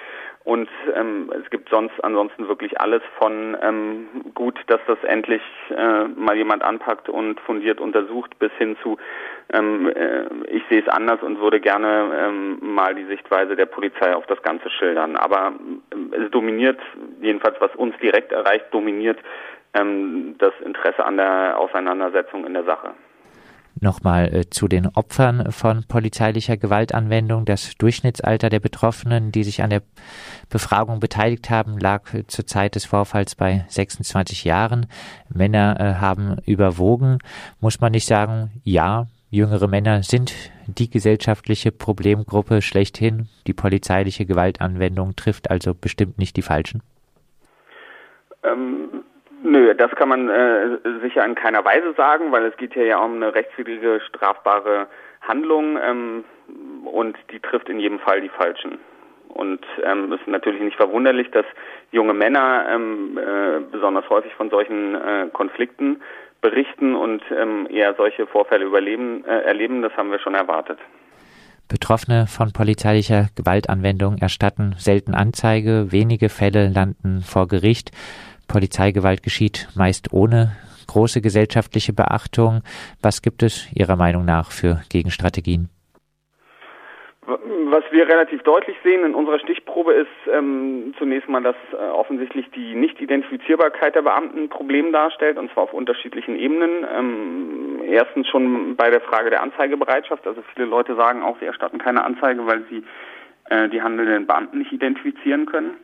Und 0.45 0.69
ähm, 0.95 1.31
es 1.43 1.49
gibt 1.49 1.69
sonst 1.69 2.01
ansonsten 2.01 2.47
wirklich 2.47 2.79
alles 2.79 3.01
von 3.19 3.57
ähm, 3.61 4.07
gut, 4.33 4.57
dass 4.67 4.79
das 4.87 4.97
endlich 5.03 5.41
äh, 5.69 6.05
mal 6.05 6.35
jemand 6.37 6.63
anpackt 6.63 7.09
und 7.09 7.39
fundiert 7.41 7.81
untersucht, 7.81 8.39
bis 8.39 8.51
hin 8.53 8.77
zu 8.81 8.97
ähm, 9.51 9.89
äh, 9.89 10.25
ich 10.47 10.63
sehe 10.69 10.81
es 10.81 10.87
anders 10.87 11.21
und 11.23 11.39
würde 11.39 11.59
gerne 11.59 12.11
ähm, 12.19 12.57
mal 12.61 12.95
die 12.95 13.05
Sichtweise 13.05 13.55
der 13.55 13.65
Polizei 13.65 14.15
auf 14.15 14.25
das 14.27 14.41
Ganze 14.41 14.69
schildern. 14.69 15.17
Aber 15.17 15.53
ähm, 15.91 16.13
es 16.13 16.31
dominiert, 16.31 16.79
jedenfalls 17.21 17.59
was 17.59 17.75
uns 17.75 17.95
direkt 18.01 18.31
erreicht, 18.31 18.67
dominiert 18.71 19.19
ähm, 19.73 20.35
das 20.37 20.53
Interesse 20.63 21.03
an 21.03 21.17
der 21.17 21.59
Auseinandersetzung 21.59 22.45
in 22.45 22.53
der 22.53 22.63
Sache. 22.63 22.91
Nochmal 23.81 24.33
äh, 24.33 24.49
zu 24.49 24.67
den 24.67 24.87
Opfern 24.87 25.51
von 25.51 25.85
polizeilicher 25.87 26.57
Gewaltanwendung. 26.57 27.45
Das 27.45 27.75
Durchschnittsalter 27.77 28.49
der 28.49 28.59
Betroffenen, 28.59 29.31
die 29.31 29.43
sich 29.43 29.63
an 29.63 29.69
der 29.69 29.83
Befragung 30.49 30.99
beteiligt 30.99 31.49
haben, 31.49 31.77
lag 31.77 32.13
äh, 32.13 32.27
zur 32.27 32.45
Zeit 32.45 32.75
des 32.75 32.85
Vorfalls 32.85 33.35
bei 33.35 33.65
26 33.69 34.43
Jahren. 34.43 34.87
Männer 35.29 35.79
äh, 35.79 35.93
haben 35.95 36.37
überwogen. 36.45 37.19
Muss 37.61 37.79
man 37.79 37.93
nicht 37.93 38.05
sagen, 38.05 38.51
ja, 38.63 39.07
jüngere 39.29 39.67
Männer 39.67 40.03
sind 40.03 40.33
die 40.67 40.89
gesellschaftliche 40.89 41.71
Problemgruppe 41.71 42.61
schlechthin. 42.61 43.29
Die 43.47 43.53
polizeiliche 43.53 44.25
Gewaltanwendung 44.25 45.15
trifft 45.15 45.49
also 45.49 45.73
bestimmt 45.73 46.17
nicht 46.17 46.35
die 46.35 46.41
Falschen. 46.41 46.81
Ähm 48.43 48.98
Nö, 49.41 49.73
das 49.73 49.91
kann 49.91 50.09
man 50.09 50.29
äh, 50.29 50.77
sicher 51.01 51.25
in 51.25 51.35
keiner 51.35 51.63
Weise 51.63 51.93
sagen, 51.93 52.31
weil 52.31 52.45
es 52.45 52.57
geht 52.57 52.73
hier 52.73 52.85
ja 52.85 52.97
um 52.97 53.15
eine 53.15 53.33
rechtswidrige 53.33 54.01
strafbare 54.07 54.87
Handlung 55.21 55.77
ähm, 55.81 56.23
und 56.85 57.17
die 57.31 57.39
trifft 57.39 57.69
in 57.69 57.79
jedem 57.79 57.99
Fall 57.99 58.21
die 58.21 58.29
Falschen. 58.29 58.79
Und 59.29 59.63
ähm, 59.83 60.11
es 60.11 60.19
ist 60.21 60.27
natürlich 60.27 60.61
nicht 60.61 60.75
verwunderlich, 60.75 61.29
dass 61.31 61.45
junge 61.91 62.13
Männer 62.13 62.65
ähm, 62.69 63.17
äh, 63.17 63.59
besonders 63.71 64.09
häufig 64.09 64.33
von 64.33 64.49
solchen 64.49 64.95
äh, 64.95 65.27
Konflikten 65.31 66.01
berichten 66.41 66.95
und 66.95 67.21
ähm, 67.31 67.67
eher 67.69 67.93
solche 67.95 68.25
Vorfälle 68.27 68.65
überleben, 68.65 69.23
äh, 69.25 69.41
erleben. 69.41 69.81
Das 69.81 69.95
haben 69.95 70.11
wir 70.11 70.19
schon 70.19 70.35
erwartet. 70.35 70.79
Betroffene 71.67 72.25
von 72.25 72.51
polizeilicher 72.51 73.27
Gewaltanwendung 73.35 74.17
erstatten 74.17 74.73
selten 74.79 75.13
Anzeige, 75.13 75.91
wenige 75.91 76.29
Fälle 76.29 76.69
landen 76.69 77.21
vor 77.21 77.47
Gericht. 77.47 77.91
Polizeigewalt 78.49 79.23
geschieht 79.23 79.69
meist 79.75 80.11
ohne 80.11 80.51
große 80.87 81.21
gesellschaftliche 81.21 81.93
Beachtung. 81.93 82.61
Was 83.01 83.21
gibt 83.21 83.43
es 83.43 83.71
Ihrer 83.73 83.95
Meinung 83.95 84.25
nach 84.25 84.51
für 84.51 84.81
Gegenstrategien? 84.89 85.69
Was 87.25 87.83
wir 87.91 88.07
relativ 88.07 88.41
deutlich 88.41 88.75
sehen 88.83 89.05
in 89.05 89.13
unserer 89.13 89.37
Stichprobe 89.37 89.93
ist 89.93 90.07
ähm, 90.33 90.95
zunächst 90.97 91.29
mal, 91.29 91.43
dass 91.43 91.55
äh, 91.71 91.75
offensichtlich 91.75 92.49
die 92.55 92.73
Nicht-Identifizierbarkeit 92.73 93.93
der 93.93 94.01
Beamten 94.01 94.45
ein 94.45 94.49
Problem 94.49 94.91
darstellt, 94.91 95.37
und 95.37 95.51
zwar 95.53 95.65
auf 95.65 95.73
unterschiedlichen 95.73 96.35
Ebenen. 96.35 96.87
Ähm, 96.91 97.81
erstens 97.85 98.27
schon 98.27 98.75
bei 98.75 98.89
der 98.89 99.01
Frage 99.01 99.29
der 99.29 99.43
Anzeigebereitschaft. 99.43 100.25
Also 100.25 100.41
viele 100.55 100.65
Leute 100.65 100.95
sagen 100.95 101.21
auch, 101.21 101.37
sie 101.39 101.45
erstatten 101.45 101.77
keine 101.77 102.03
Anzeige, 102.03 102.47
weil 102.47 102.63
sie 102.71 102.83
äh, 103.51 103.69
die 103.69 103.83
handelnden 103.83 104.25
Beamten 104.25 104.57
nicht 104.57 104.71
identifizieren 104.71 105.45
können. 105.45 105.75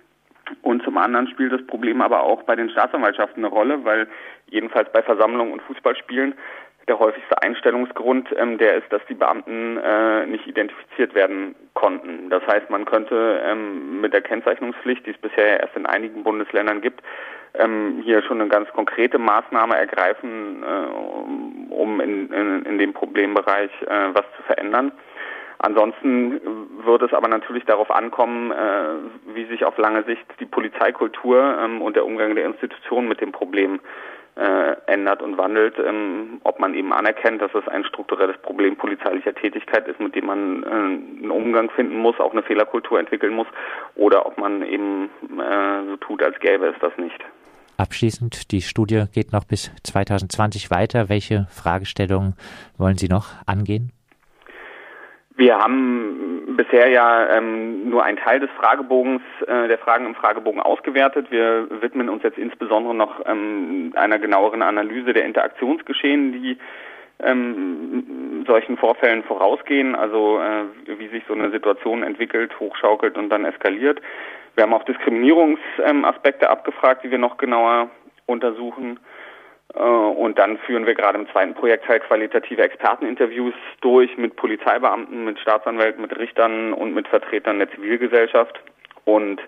Und 0.61 0.83
zum 0.83 0.97
anderen 0.97 1.27
spielt 1.27 1.51
das 1.51 1.65
Problem 1.65 2.01
aber 2.01 2.23
auch 2.23 2.43
bei 2.43 2.55
den 2.55 2.69
Staatsanwaltschaften 2.69 3.43
eine 3.43 3.53
Rolle, 3.53 3.83
weil 3.83 4.07
jedenfalls 4.49 4.91
bei 4.91 5.01
Versammlungen 5.01 5.53
und 5.53 5.61
Fußballspielen 5.63 6.35
der 6.87 6.99
häufigste 6.99 7.41
Einstellungsgrund 7.41 8.29
ähm, 8.37 8.57
der 8.57 8.75
ist, 8.75 8.91
dass 8.91 9.01
die 9.09 9.15
Beamten 9.15 9.77
äh, 9.77 10.25
nicht 10.27 10.45
identifiziert 10.45 11.15
werden 11.15 11.55
konnten. 11.73 12.29
Das 12.29 12.45
heißt, 12.45 12.69
man 12.69 12.85
könnte 12.85 13.41
ähm, 13.43 14.01
mit 14.01 14.13
der 14.13 14.21
Kennzeichnungspflicht, 14.21 15.05
die 15.05 15.11
es 15.11 15.17
bisher 15.17 15.59
erst 15.59 15.75
in 15.75 15.85
einigen 15.85 16.23
Bundesländern 16.23 16.81
gibt, 16.81 17.01
ähm, 17.55 18.01
hier 18.03 18.21
schon 18.21 18.39
eine 18.39 18.49
ganz 18.49 18.69
konkrete 18.69 19.17
Maßnahme 19.17 19.75
ergreifen, 19.75 20.63
äh, 20.63 21.73
um 21.73 21.99
in, 22.01 22.31
in, 22.31 22.65
in 22.65 22.77
dem 22.77 22.93
Problembereich 22.93 23.71
äh, 23.81 24.13
was 24.13 24.25
zu 24.37 24.43
verändern. 24.43 24.91
Ansonsten 25.59 26.41
wird 26.83 27.01
es 27.01 27.13
aber 27.13 27.27
natürlich 27.27 27.65
darauf 27.65 27.89
ankommen, 27.91 28.51
äh, 28.51 29.33
wie 29.33 29.45
sich 29.45 29.63
auf 29.65 29.77
lange 29.77 30.03
Sicht 30.03 30.25
die 30.39 30.45
Polizeikultur 30.45 31.57
ähm, 31.61 31.81
und 31.81 31.95
der 31.95 32.05
Umgang 32.05 32.35
der 32.35 32.45
Institutionen 32.45 33.07
mit 33.07 33.21
dem 33.21 33.31
Problem 33.31 33.79
äh, 34.35 34.75
ändert 34.87 35.21
und 35.21 35.37
wandelt, 35.37 35.75
ähm, 35.79 36.41
ob 36.43 36.59
man 36.59 36.73
eben 36.73 36.91
anerkennt, 36.91 37.41
dass 37.41 37.53
es 37.53 37.67
ein 37.67 37.85
strukturelles 37.85 38.37
Problem 38.41 38.75
polizeilicher 38.75 39.33
Tätigkeit 39.33 39.87
ist, 39.87 39.99
mit 39.99 40.13
dem 40.15 40.25
man 40.25 40.63
äh, 40.63 40.67
einen 40.67 41.31
Umgang 41.31 41.69
finden 41.69 41.97
muss, 41.97 42.19
auch 42.19 42.33
eine 42.33 42.43
Fehlerkultur 42.43 42.99
entwickeln 42.99 43.33
muss, 43.33 43.47
oder 43.95 44.25
ob 44.25 44.37
man 44.37 44.65
eben 44.65 45.09
äh, 45.39 45.85
so 45.89 45.97
tut, 45.97 46.21
als 46.21 46.37
gäbe 46.39 46.67
es 46.67 46.75
das 46.81 46.91
nicht. 46.97 47.23
Abschließend, 47.77 48.51
die 48.51 48.61
Studie 48.61 49.05
geht 49.13 49.33
noch 49.33 49.45
bis 49.45 49.71
2020 49.83 50.71
weiter. 50.71 51.09
Welche 51.09 51.47
Fragestellungen 51.49 52.35
wollen 52.77 52.97
Sie 52.97 53.09
noch 53.09 53.27
angehen? 53.45 53.91
Wir 55.37 55.57
haben 55.57 56.55
bisher 56.55 56.87
ja 56.89 57.37
ähm, 57.37 57.89
nur 57.89 58.03
einen 58.03 58.17
Teil 58.17 58.39
des 58.39 58.49
Fragebogens, 58.51 59.21
äh, 59.47 59.67
der 59.67 59.77
Fragen 59.77 60.05
im 60.05 60.15
Fragebogen 60.15 60.61
ausgewertet. 60.61 61.29
Wir 61.29 61.67
widmen 61.81 62.07
uns 62.07 62.23
jetzt 62.23 62.37
insbesondere 62.37 62.95
noch 62.95 63.21
ähm, 63.25 63.91
einer 63.95 64.17
genaueren 64.17 64.61
Analyse 64.61 65.11
der 65.11 65.25
Interaktionsgeschehen, 65.25 66.31
die 66.31 66.57
ähm, 67.19 68.43
solchen 68.47 68.77
Vorfällen 68.77 69.23
vorausgehen, 69.23 69.95
also 69.95 70.39
äh, 70.39 70.99
wie 70.99 71.09
sich 71.09 71.23
so 71.27 71.33
eine 71.33 71.51
Situation 71.51 72.03
entwickelt, 72.03 72.57
hochschaukelt 72.59 73.17
und 73.17 73.29
dann 73.29 73.43
eskaliert. 73.43 74.01
Wir 74.55 74.63
haben 74.63 74.73
auch 74.73 74.83
Diskriminierungsaspekte 74.83 76.49
abgefragt, 76.49 77.03
die 77.03 77.11
wir 77.11 77.17
noch 77.17 77.37
genauer 77.37 77.89
untersuchen. 78.25 78.99
Äh, 79.75 79.81
und 79.81 80.37
dann 80.37 80.57
führen 80.59 80.85
wir 80.85 80.95
gerade 80.95 81.19
im 81.19 81.27
zweiten 81.29 81.53
Projekt 81.53 81.87
halt 81.87 82.03
qualitative 82.03 82.61
Experteninterviews 82.61 83.53
durch 83.81 84.17
mit 84.17 84.35
Polizeibeamten, 84.35 85.25
mit 85.25 85.39
Staatsanwälten, 85.39 86.01
mit 86.01 86.17
Richtern 86.17 86.73
und 86.73 86.93
mit 86.93 87.07
Vertretern 87.07 87.59
der 87.59 87.69
Zivilgesellschaft. 87.71 88.59
Und 89.05 89.41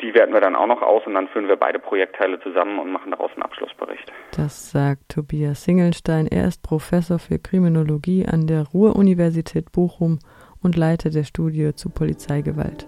die 0.00 0.12
werten 0.14 0.32
wir 0.32 0.40
dann 0.40 0.56
auch 0.56 0.66
noch 0.66 0.82
aus 0.82 1.06
und 1.06 1.14
dann 1.14 1.28
führen 1.28 1.48
wir 1.48 1.56
beide 1.56 1.78
Projektteile 1.78 2.40
zusammen 2.40 2.78
und 2.78 2.90
machen 2.90 3.12
daraus 3.12 3.30
einen 3.32 3.42
Abschlussbericht. 3.42 4.12
Das 4.36 4.70
sagt 4.70 5.08
Tobias 5.08 5.64
Singelstein. 5.64 6.26
Er 6.26 6.46
ist 6.46 6.62
Professor 6.62 7.18
für 7.18 7.38
Kriminologie 7.38 8.26
an 8.26 8.46
der 8.46 8.64
Ruhr-Universität 8.64 9.70
Bochum 9.72 10.18
und 10.62 10.76
Leiter 10.76 11.10
der 11.10 11.24
Studie 11.24 11.74
zu 11.74 11.90
Polizeigewalt. 11.90 12.86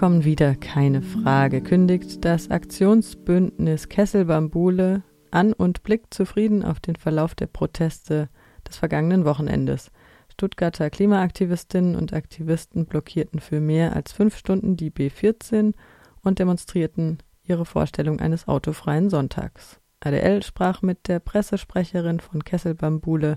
Kommen 0.00 0.24
wieder, 0.24 0.54
keine 0.54 1.02
Frage, 1.02 1.60
kündigt 1.60 2.24
das 2.24 2.50
Aktionsbündnis 2.50 3.90
Kessel 3.90 4.24
Bambule 4.24 5.02
an 5.30 5.52
und 5.52 5.82
blickt 5.82 6.14
zufrieden 6.14 6.64
auf 6.64 6.80
den 6.80 6.96
Verlauf 6.96 7.34
der 7.34 7.48
Proteste 7.48 8.30
des 8.66 8.78
vergangenen 8.78 9.26
Wochenendes. 9.26 9.92
Stuttgarter 10.32 10.88
Klimaaktivistinnen 10.88 11.96
und 11.96 12.14
Aktivisten 12.14 12.86
blockierten 12.86 13.40
für 13.40 13.60
mehr 13.60 13.94
als 13.94 14.12
fünf 14.12 14.38
Stunden 14.38 14.74
die 14.74 14.90
B14 14.90 15.74
und 16.22 16.38
demonstrierten 16.38 17.18
ihre 17.42 17.66
Vorstellung 17.66 18.20
eines 18.20 18.48
autofreien 18.48 19.10
Sonntags. 19.10 19.82
ADL 20.02 20.42
sprach 20.42 20.80
mit 20.80 21.08
der 21.08 21.20
Pressesprecherin 21.20 22.20
von 22.20 22.42
Kessel 22.42 22.74
Bambule, 22.74 23.36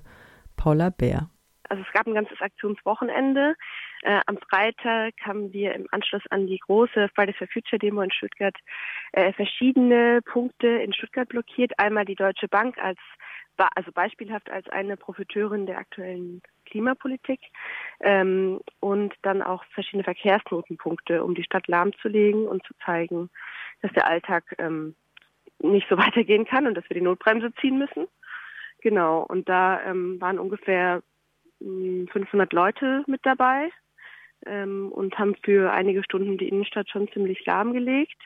Paula 0.55 0.91
Bär. 0.91 1.29
Also 1.67 1.83
es 1.85 1.91
gab 1.91 2.07
ein 2.07 2.13
ganzes 2.13 2.39
Aktionswochenende. 2.39 3.55
Äh, 4.03 4.19
am 4.25 4.37
Freitag 4.49 5.13
haben 5.21 5.53
wir 5.53 5.73
im 5.73 5.87
Anschluss 5.91 6.23
an 6.29 6.45
die 6.45 6.59
große 6.59 7.09
Fridays 7.15 7.37
for 7.37 7.47
Future 7.47 7.79
Demo 7.79 8.01
in 8.01 8.11
Stuttgart 8.11 8.55
äh, 9.13 9.31
verschiedene 9.31 10.21
Punkte 10.23 10.67
in 10.67 10.91
Stuttgart 10.93 11.29
blockiert. 11.29 11.71
Einmal 11.79 12.03
die 12.03 12.15
Deutsche 12.15 12.49
Bank 12.49 12.77
als 12.77 12.99
also 13.75 13.91
beispielhaft 13.91 14.49
als 14.49 14.67
eine 14.69 14.97
Profiteurin 14.97 15.67
der 15.67 15.77
aktuellen 15.77 16.41
Klimapolitik 16.65 17.39
ähm, 18.01 18.59
und 18.79 19.13
dann 19.21 19.41
auch 19.41 19.63
verschiedene 19.73 20.03
Verkehrsknotenpunkte, 20.03 21.23
um 21.23 21.35
die 21.35 21.43
Stadt 21.43 21.67
lahmzulegen 21.67 22.47
und 22.47 22.65
zu 22.65 22.73
zeigen, 22.83 23.29
dass 23.81 23.93
der 23.93 24.07
Alltag 24.07 24.55
ähm, 24.57 24.95
nicht 25.59 25.87
so 25.87 25.97
weitergehen 25.99 26.45
kann 26.45 26.67
und 26.67 26.75
dass 26.75 26.89
wir 26.89 26.95
die 26.95 27.01
Notbremse 27.01 27.53
ziehen 27.61 27.77
müssen. 27.77 28.07
Genau, 28.81 29.21
und 29.21 29.47
da 29.47 29.81
ähm, 29.83 30.19
waren 30.19 30.39
ungefähr 30.39 31.03
500 31.59 32.51
hm, 32.51 32.57
Leute 32.57 33.03
mit 33.07 33.21
dabei 33.23 33.69
ähm, 34.45 34.91
und 34.91 35.17
haben 35.17 35.35
für 35.43 35.71
einige 35.71 36.03
Stunden 36.03 36.37
die 36.37 36.49
Innenstadt 36.49 36.89
schon 36.89 37.11
ziemlich 37.11 37.45
lahmgelegt. 37.45 38.21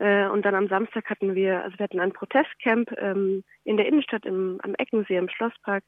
Äh, 0.00 0.28
und 0.28 0.46
dann 0.46 0.54
am 0.54 0.66
Samstag 0.68 1.10
hatten 1.10 1.34
wir, 1.34 1.62
also 1.62 1.78
wir 1.78 1.84
hatten 1.84 2.00
ein 2.00 2.12
Protestcamp 2.12 2.90
ähm, 2.96 3.44
in 3.64 3.76
der 3.76 3.86
Innenstadt 3.86 4.24
im, 4.24 4.58
am 4.62 4.74
Eckensee 4.76 5.16
im 5.16 5.28
Schlosspark, 5.28 5.84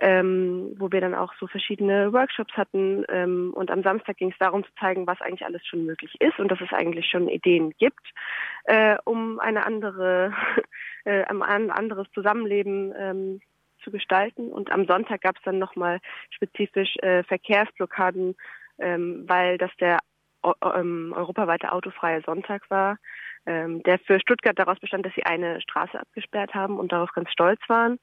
ähm, 0.00 0.74
wo 0.78 0.92
wir 0.92 1.00
dann 1.00 1.14
auch 1.14 1.32
so 1.40 1.46
verschiedene 1.46 2.12
Workshops 2.12 2.52
hatten. 2.58 3.06
Ähm, 3.08 3.54
und 3.54 3.70
am 3.70 3.82
Samstag 3.82 4.18
ging 4.18 4.30
es 4.32 4.38
darum 4.38 4.64
zu 4.64 4.70
zeigen, 4.78 5.06
was 5.06 5.20
eigentlich 5.22 5.46
alles 5.46 5.66
schon 5.66 5.86
möglich 5.86 6.14
ist 6.20 6.38
und 6.38 6.50
dass 6.50 6.60
es 6.60 6.72
eigentlich 6.74 7.06
schon 7.06 7.26
Ideen 7.26 7.70
gibt, 7.78 8.06
äh, 8.64 8.96
um 9.04 9.40
eine 9.40 9.64
andere, 9.64 10.34
äh, 11.06 11.24
ein 11.24 11.70
anderes 11.70 12.06
Zusammenleben 12.12 12.92
ähm, 12.98 13.40
zu 13.82 13.90
gestalten. 13.90 14.52
Und 14.52 14.70
am 14.70 14.86
Sonntag 14.86 15.22
gab 15.22 15.36
es 15.36 15.42
dann 15.44 15.58
nochmal 15.58 16.00
spezifisch 16.30 16.96
äh, 16.98 17.22
Verkehrsblockaden, 17.24 18.36
ähm, 18.78 19.24
weil 19.26 19.58
das 19.58 19.70
der 19.80 19.98
ähm, 20.62 21.12
europaweite 21.16 21.72
autofreie 21.72 22.22
Sonntag 22.22 22.70
war 22.70 22.98
ähm, 23.48 23.82
der 23.84 23.98
für 23.98 24.20
Stuttgart 24.20 24.58
daraus 24.58 24.78
bestand, 24.78 25.06
dass 25.06 25.14
sie 25.14 25.24
eine 25.24 25.60
Straße 25.62 25.98
abgesperrt 25.98 26.54
haben 26.54 26.78
und 26.78 26.92
darauf 26.92 27.10
ganz 27.12 27.30
stolz 27.30 27.60
waren. 27.68 27.98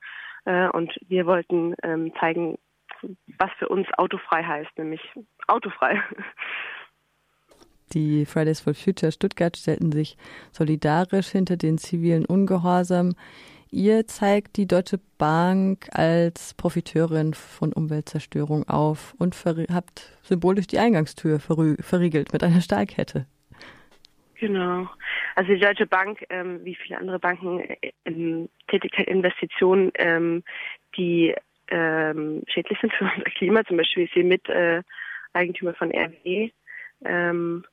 Äh, 0.46 0.70
und 0.70 0.92
wir 1.08 1.28
wollten 1.28 1.76
ähm, 1.84 2.12
zeigen, 2.20 2.58
was 3.38 3.52
für 3.60 3.70
uns 3.70 3.88
autofrei 3.98 4.44
heißt, 4.44 4.78
nämlich 4.78 5.02
autofrei. 5.48 6.02
Die 7.94 8.26
Fridays 8.26 8.60
for 8.60 8.74
Future 8.74 9.12
Stuttgart 9.12 9.56
stellten 9.56 9.92
sich 9.92 10.18
solidarisch 10.52 11.28
hinter 11.28 11.56
den 11.56 11.78
zivilen 11.78 12.26
Ungehorsam. 12.26 13.14
Ihr 13.76 14.08
zeigt 14.08 14.56
die 14.56 14.68
Deutsche 14.68 15.02
Bank 15.18 15.90
als 15.92 16.54
Profiteurin 16.54 17.34
von 17.34 17.74
Umweltzerstörung 17.74 18.70
auf 18.70 19.14
und 19.20 19.36
habt 19.46 20.18
symbolisch 20.24 20.68
die 20.68 20.80
Eingangstür 20.80 21.42
verriegelt 21.42 22.32
mit 22.32 22.42
einer 22.42 22.62
Stahlkette. 22.62 23.26
Genau. 24.36 24.88
Also 25.36 25.52
die 25.52 25.60
Deutsche 25.60 25.88
Bank, 25.88 26.26
ähm, 26.30 26.64
wie 26.64 26.76
viele 26.76 26.98
andere 26.98 27.20
Banken, 27.20 27.66
ähm, 28.06 28.48
tätigt 28.70 28.98
halt 28.98 29.10
Investitionen, 29.10 29.92
ähm, 29.96 30.46
die 30.96 31.36
ähm, 31.68 32.44
schädlich 32.48 32.80
sind 32.80 32.94
für 32.94 33.04
unser 33.04 33.30
Klima. 33.32 33.66
Zum 33.66 33.76
Beispiel 33.76 34.06
ist 34.06 34.14
sie 34.14 34.24
mit 34.24 34.48
äh, 34.48 34.84
Eigentümer 35.34 35.74
von 35.74 35.92
RW. 35.92 36.50
Ähm, 37.04 37.66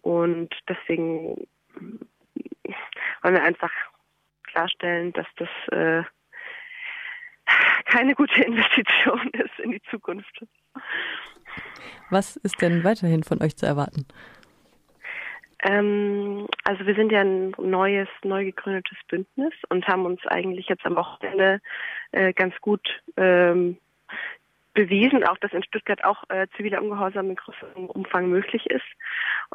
und 0.00 0.54
deswegen 0.66 1.46
wollen 3.22 3.34
wir 3.34 3.42
einfach 3.42 3.70
klarstellen, 4.52 5.12
dass 5.12 5.26
das 5.36 5.48
äh, 5.72 6.02
keine 7.86 8.14
gute 8.14 8.42
Investition 8.42 9.30
ist 9.32 9.58
in 9.58 9.72
die 9.72 9.82
Zukunft. 9.90 10.44
Was 12.10 12.36
ist 12.36 12.60
denn 12.60 12.84
weiterhin 12.84 13.22
von 13.22 13.42
euch 13.42 13.56
zu 13.56 13.66
erwarten? 13.66 14.06
Ähm, 15.62 16.46
also 16.64 16.86
wir 16.86 16.94
sind 16.94 17.12
ja 17.12 17.20
ein 17.20 17.50
neues, 17.58 18.08
neu 18.24 18.44
gegründetes 18.44 18.96
Bündnis 19.08 19.52
und 19.68 19.86
haben 19.86 20.06
uns 20.06 20.24
eigentlich 20.26 20.68
jetzt 20.68 20.86
am 20.86 20.96
Wochenende 20.96 21.60
äh, 22.12 22.32
ganz 22.32 22.54
gut 22.60 23.02
ähm, 23.16 23.76
bewiesen, 24.74 25.24
auch 25.24 25.38
dass 25.38 25.52
in 25.52 25.64
Stuttgart 25.64 26.04
auch 26.04 26.22
äh, 26.28 26.46
ziviler 26.56 26.82
Ungehorsam 26.82 27.30
in 27.30 27.36
größerem 27.36 27.86
Umfang 27.86 28.28
möglich 28.28 28.66
ist. 28.66 28.84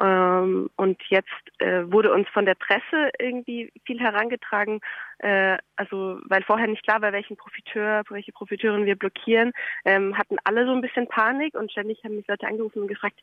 Ähm, 0.00 0.68
und 0.76 1.00
jetzt 1.08 1.28
äh, 1.58 1.90
wurde 1.90 2.12
uns 2.12 2.28
von 2.28 2.44
der 2.44 2.54
Presse 2.54 3.10
irgendwie 3.18 3.72
viel 3.84 3.98
herangetragen, 3.98 4.80
äh, 5.18 5.56
also 5.76 6.20
weil 6.24 6.42
vorher 6.42 6.66
nicht 6.66 6.84
klar 6.84 7.00
war, 7.00 7.12
welchen 7.12 7.36
Profiteur, 7.36 8.02
welche 8.10 8.32
Profiteurin 8.32 8.84
wir 8.84 8.96
blockieren, 8.96 9.52
ähm, 9.84 10.16
hatten 10.18 10.36
alle 10.44 10.66
so 10.66 10.72
ein 10.72 10.82
bisschen 10.82 11.08
Panik 11.08 11.54
und 11.54 11.72
ständig 11.72 12.04
haben 12.04 12.16
mich 12.16 12.28
Leute 12.28 12.46
angerufen 12.46 12.82
und 12.82 12.88
gefragt, 12.88 13.18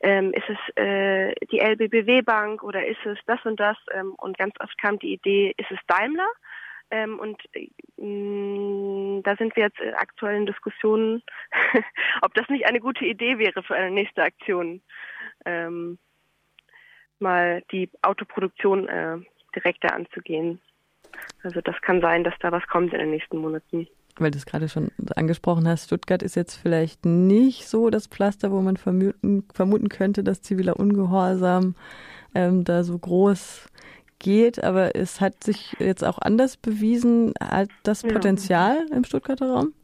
ähm, 0.00 0.32
ist 0.32 0.48
es 0.48 0.76
äh, 0.76 1.34
die 1.52 1.60
LBBW 1.60 2.22
Bank 2.22 2.62
oder 2.64 2.84
ist 2.84 3.04
es 3.04 3.18
das 3.26 3.44
und 3.44 3.60
das? 3.60 3.76
Ähm, 3.92 4.14
und 4.18 4.38
ganz 4.38 4.54
oft 4.60 4.76
kam 4.80 4.98
die 4.98 5.12
Idee, 5.12 5.54
ist 5.56 5.70
es 5.70 5.78
Daimler? 5.86 6.28
Ähm, 6.90 7.18
und 7.18 7.40
äh, 7.52 7.68
da 9.22 9.36
sind 9.36 9.56
wir 9.56 9.64
jetzt 9.64 9.80
in 9.80 9.94
aktuellen 9.94 10.46
Diskussionen, 10.46 11.22
ob 12.22 12.34
das 12.34 12.48
nicht 12.48 12.66
eine 12.66 12.80
gute 12.80 13.04
Idee 13.04 13.38
wäre 13.38 13.62
für 13.62 13.74
eine 13.74 13.90
nächste 13.90 14.22
Aktion, 14.22 14.80
ähm, 15.44 15.98
mal 17.18 17.62
die 17.72 17.90
Autoproduktion 18.02 18.88
äh, 18.88 19.18
direkter 19.54 19.94
anzugehen. 19.94 20.60
Also 21.42 21.60
das 21.60 21.80
kann 21.82 22.00
sein, 22.00 22.24
dass 22.24 22.34
da 22.40 22.52
was 22.52 22.66
kommt 22.68 22.92
in 22.92 23.00
den 23.00 23.10
nächsten 23.10 23.38
Monaten. 23.38 23.86
Weil 24.16 24.30
du 24.30 24.38
es 24.38 24.46
gerade 24.46 24.68
schon 24.68 24.90
angesprochen 25.14 25.68
hast, 25.68 25.86
Stuttgart 25.86 26.22
ist 26.22 26.34
jetzt 26.34 26.56
vielleicht 26.56 27.04
nicht 27.04 27.68
so 27.68 27.90
das 27.90 28.06
Pflaster, 28.06 28.50
wo 28.50 28.60
man 28.60 28.76
vermuten, 28.76 29.46
vermuten 29.54 29.88
könnte, 29.88 30.24
dass 30.24 30.42
ziviler 30.42 30.78
Ungehorsam 30.78 31.76
ähm, 32.34 32.64
da 32.64 32.82
so 32.82 32.98
groß 32.98 33.68
geht, 34.18 34.62
aber 34.62 34.94
es 34.94 35.20
hat 35.20 35.44
sich 35.44 35.76
jetzt 35.78 36.04
auch 36.04 36.18
anders 36.18 36.56
bewiesen. 36.56 37.34
Hat 37.40 37.68
das 37.82 38.02
Potenzial 38.02 38.86
ja. 38.88 38.96
im 38.96 39.04
Stuttgarter 39.04 39.50
Raum? 39.50 39.74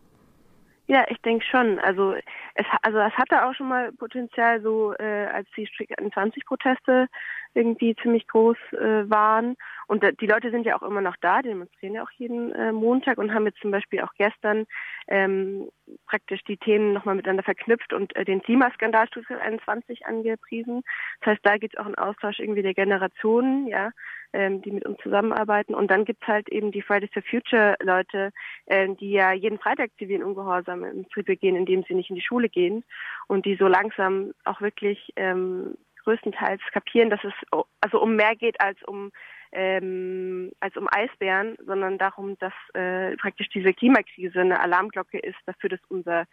Ja, 0.86 1.04
ich 1.08 1.18
denke 1.22 1.44
schon. 1.44 1.78
Also 1.78 2.14
es, 2.54 2.66
also 2.82 2.98
es 2.98 3.12
hatte 3.14 3.46
auch 3.46 3.54
schon 3.54 3.68
mal 3.68 3.92
Potenzial, 3.92 4.60
so 4.60 4.94
äh, 4.94 5.26
als 5.32 5.48
die 5.56 5.66
Strick 5.66 5.94
20 6.12 6.44
Proteste 6.44 7.08
irgendwie 7.54 7.96
ziemlich 8.02 8.26
groß 8.28 8.56
äh, 8.72 9.08
waren. 9.08 9.56
Und 9.86 10.04
die 10.20 10.26
Leute 10.26 10.50
sind 10.50 10.66
ja 10.66 10.76
auch 10.76 10.82
immer 10.82 11.00
noch 11.00 11.16
da, 11.20 11.42
die 11.42 11.48
demonstrieren 11.48 11.94
ja 11.94 12.02
auch 12.02 12.10
jeden 12.12 12.52
äh, 12.52 12.72
Montag 12.72 13.18
und 13.18 13.32
haben 13.34 13.46
jetzt 13.46 13.60
zum 13.60 13.70
Beispiel 13.70 14.00
auch 14.00 14.12
gestern 14.16 14.66
ähm, 15.08 15.68
praktisch 16.06 16.42
die 16.44 16.56
Themen 16.56 16.92
nochmal 16.92 17.16
miteinander 17.16 17.42
verknüpft 17.42 17.92
und 17.92 18.14
äh, 18.16 18.24
den 18.24 18.42
Klimaskandal 18.42 19.06
Stuttgart 19.08 19.40
21 19.40 20.06
angepriesen. 20.06 20.82
Das 21.20 21.32
heißt, 21.32 21.40
da 21.42 21.56
gibt 21.56 21.74
es 21.74 21.80
auch 21.80 21.86
einen 21.86 21.96
Austausch 21.96 22.38
irgendwie 22.38 22.62
der 22.62 22.74
Generationen, 22.74 23.66
ja, 23.66 23.90
ähm, 24.32 24.62
die 24.62 24.72
mit 24.72 24.84
uns 24.86 24.98
zusammenarbeiten. 25.02 25.74
Und 25.74 25.90
dann 25.90 26.04
gibt's 26.04 26.26
halt 26.26 26.48
eben 26.48 26.72
die 26.72 26.82
Fridays 26.82 27.10
for 27.12 27.22
Future 27.22 27.76
Leute, 27.82 28.32
äh, 28.66 28.88
die 28.88 29.12
ja 29.12 29.32
jeden 29.32 29.58
Freitag 29.58 29.90
zivilen 29.98 30.22
Ungehorsam 30.22 30.84
im 30.84 31.02
Betrieb 31.04 31.26
begehen, 31.26 31.56
indem 31.56 31.84
sie 31.84 31.94
nicht 31.94 32.10
in 32.10 32.16
die 32.16 32.22
Schule 32.22 32.48
gehen 32.48 32.84
und 33.28 33.46
die 33.46 33.56
so 33.56 33.68
langsam 33.68 34.32
auch 34.44 34.60
wirklich 34.60 35.12
ähm, 35.16 35.76
größtenteils 36.04 36.60
kapieren, 36.72 37.10
dass 37.10 37.22
es 37.24 37.32
also 37.80 38.00
um 38.00 38.16
mehr 38.16 38.36
geht 38.36 38.60
als 38.60 38.82
um 38.84 39.10
ähm, 39.54 40.52
als 40.60 40.76
um 40.76 40.88
Eisbären, 40.90 41.56
sondern 41.64 41.98
darum, 41.98 42.36
dass 42.38 42.52
äh, 42.74 43.16
praktisch 43.16 43.48
diese 43.48 43.72
Klimakrise 43.72 44.40
eine 44.40 44.60
Alarmglocke 44.60 45.18
ist 45.18 45.38
dafür, 45.46 45.70
dass 45.70 45.80
unser 45.88 46.26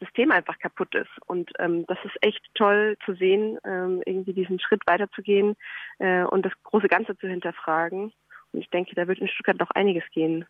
System 0.00 0.32
einfach 0.32 0.58
kaputt 0.58 0.94
ist. 0.94 1.10
Und 1.26 1.50
ähm, 1.58 1.84
das 1.86 1.98
ist 2.04 2.16
echt 2.20 2.40
toll 2.54 2.96
zu 3.04 3.14
sehen, 3.14 3.58
ähm, 3.64 4.02
irgendwie 4.04 4.32
diesen 4.32 4.58
Schritt 4.60 4.82
weiterzugehen 4.86 5.56
äh, 5.98 6.24
und 6.24 6.44
das 6.44 6.52
große 6.64 6.88
Ganze 6.88 7.16
zu 7.18 7.28
hinterfragen. 7.28 8.12
Und 8.52 8.60
ich 8.60 8.70
denke, 8.70 8.94
da 8.94 9.06
wird 9.06 9.18
in 9.18 9.28
Stuttgart 9.28 9.58
noch 9.58 9.70
einiges 9.70 10.04
gehen. 10.12 10.44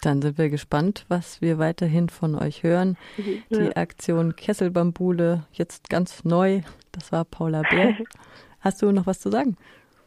Dann 0.00 0.22
sind 0.22 0.38
wir 0.38 0.48
gespannt, 0.48 1.04
was 1.08 1.42
wir 1.42 1.58
weiterhin 1.58 2.08
von 2.08 2.34
euch 2.34 2.62
hören. 2.62 2.96
Mhm, 3.16 3.42
ja. 3.50 3.58
Die 3.58 3.76
Aktion 3.76 4.36
Kesselbambule, 4.36 5.44
jetzt 5.52 5.90
ganz 5.90 6.24
neu. 6.24 6.62
Das 6.92 7.12
war 7.12 7.24
Paula 7.24 7.62
Bär. 7.62 7.96
Hast 8.60 8.80
du 8.80 8.92
noch 8.92 9.06
was 9.06 9.20
zu 9.20 9.30
sagen? 9.30 9.56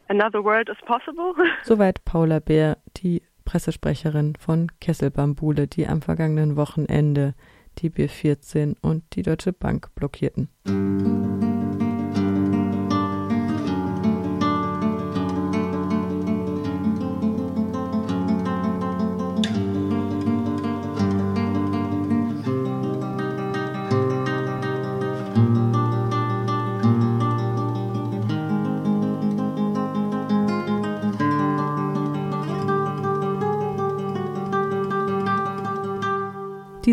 Another 0.08 0.42
world 0.42 0.68
is 0.68 0.76
possible. 0.86 1.34
Soweit 1.64 2.04
Paula 2.04 2.40
Bär, 2.40 2.78
die 2.96 3.22
Pressesprecherin 3.44 4.34
von 4.38 4.70
Kesselbambule, 4.80 5.66
die 5.66 5.86
am 5.86 6.02
vergangenen 6.02 6.56
Wochenende 6.56 7.34
die 7.78 7.90
B14 7.90 8.76
und 8.80 9.04
die 9.14 9.22
Deutsche 9.22 9.52
Bank 9.52 9.94
blockierten. 9.94 10.48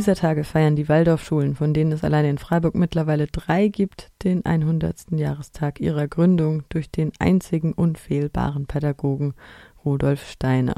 Dieser 0.03 0.15
Tage 0.15 0.43
feiern 0.43 0.75
die 0.75 0.89
Waldorfschulen, 0.89 1.55
von 1.55 1.73
denen 1.73 1.93
es 1.93 2.03
allein 2.03 2.25
in 2.25 2.37
Freiburg 2.37 2.75
mittlerweile 2.75 3.27
drei 3.27 3.69
gibt, 3.69 4.11
den 4.25 4.45
100. 4.45 5.11
Jahrestag 5.11 5.79
ihrer 5.79 6.09
Gründung 6.09 6.63
durch 6.67 6.91
den 6.91 7.13
einzigen 7.19 7.71
unfehlbaren 7.71 8.65
Pädagogen 8.65 9.33
Rudolf 9.85 10.29
Steiner. 10.29 10.75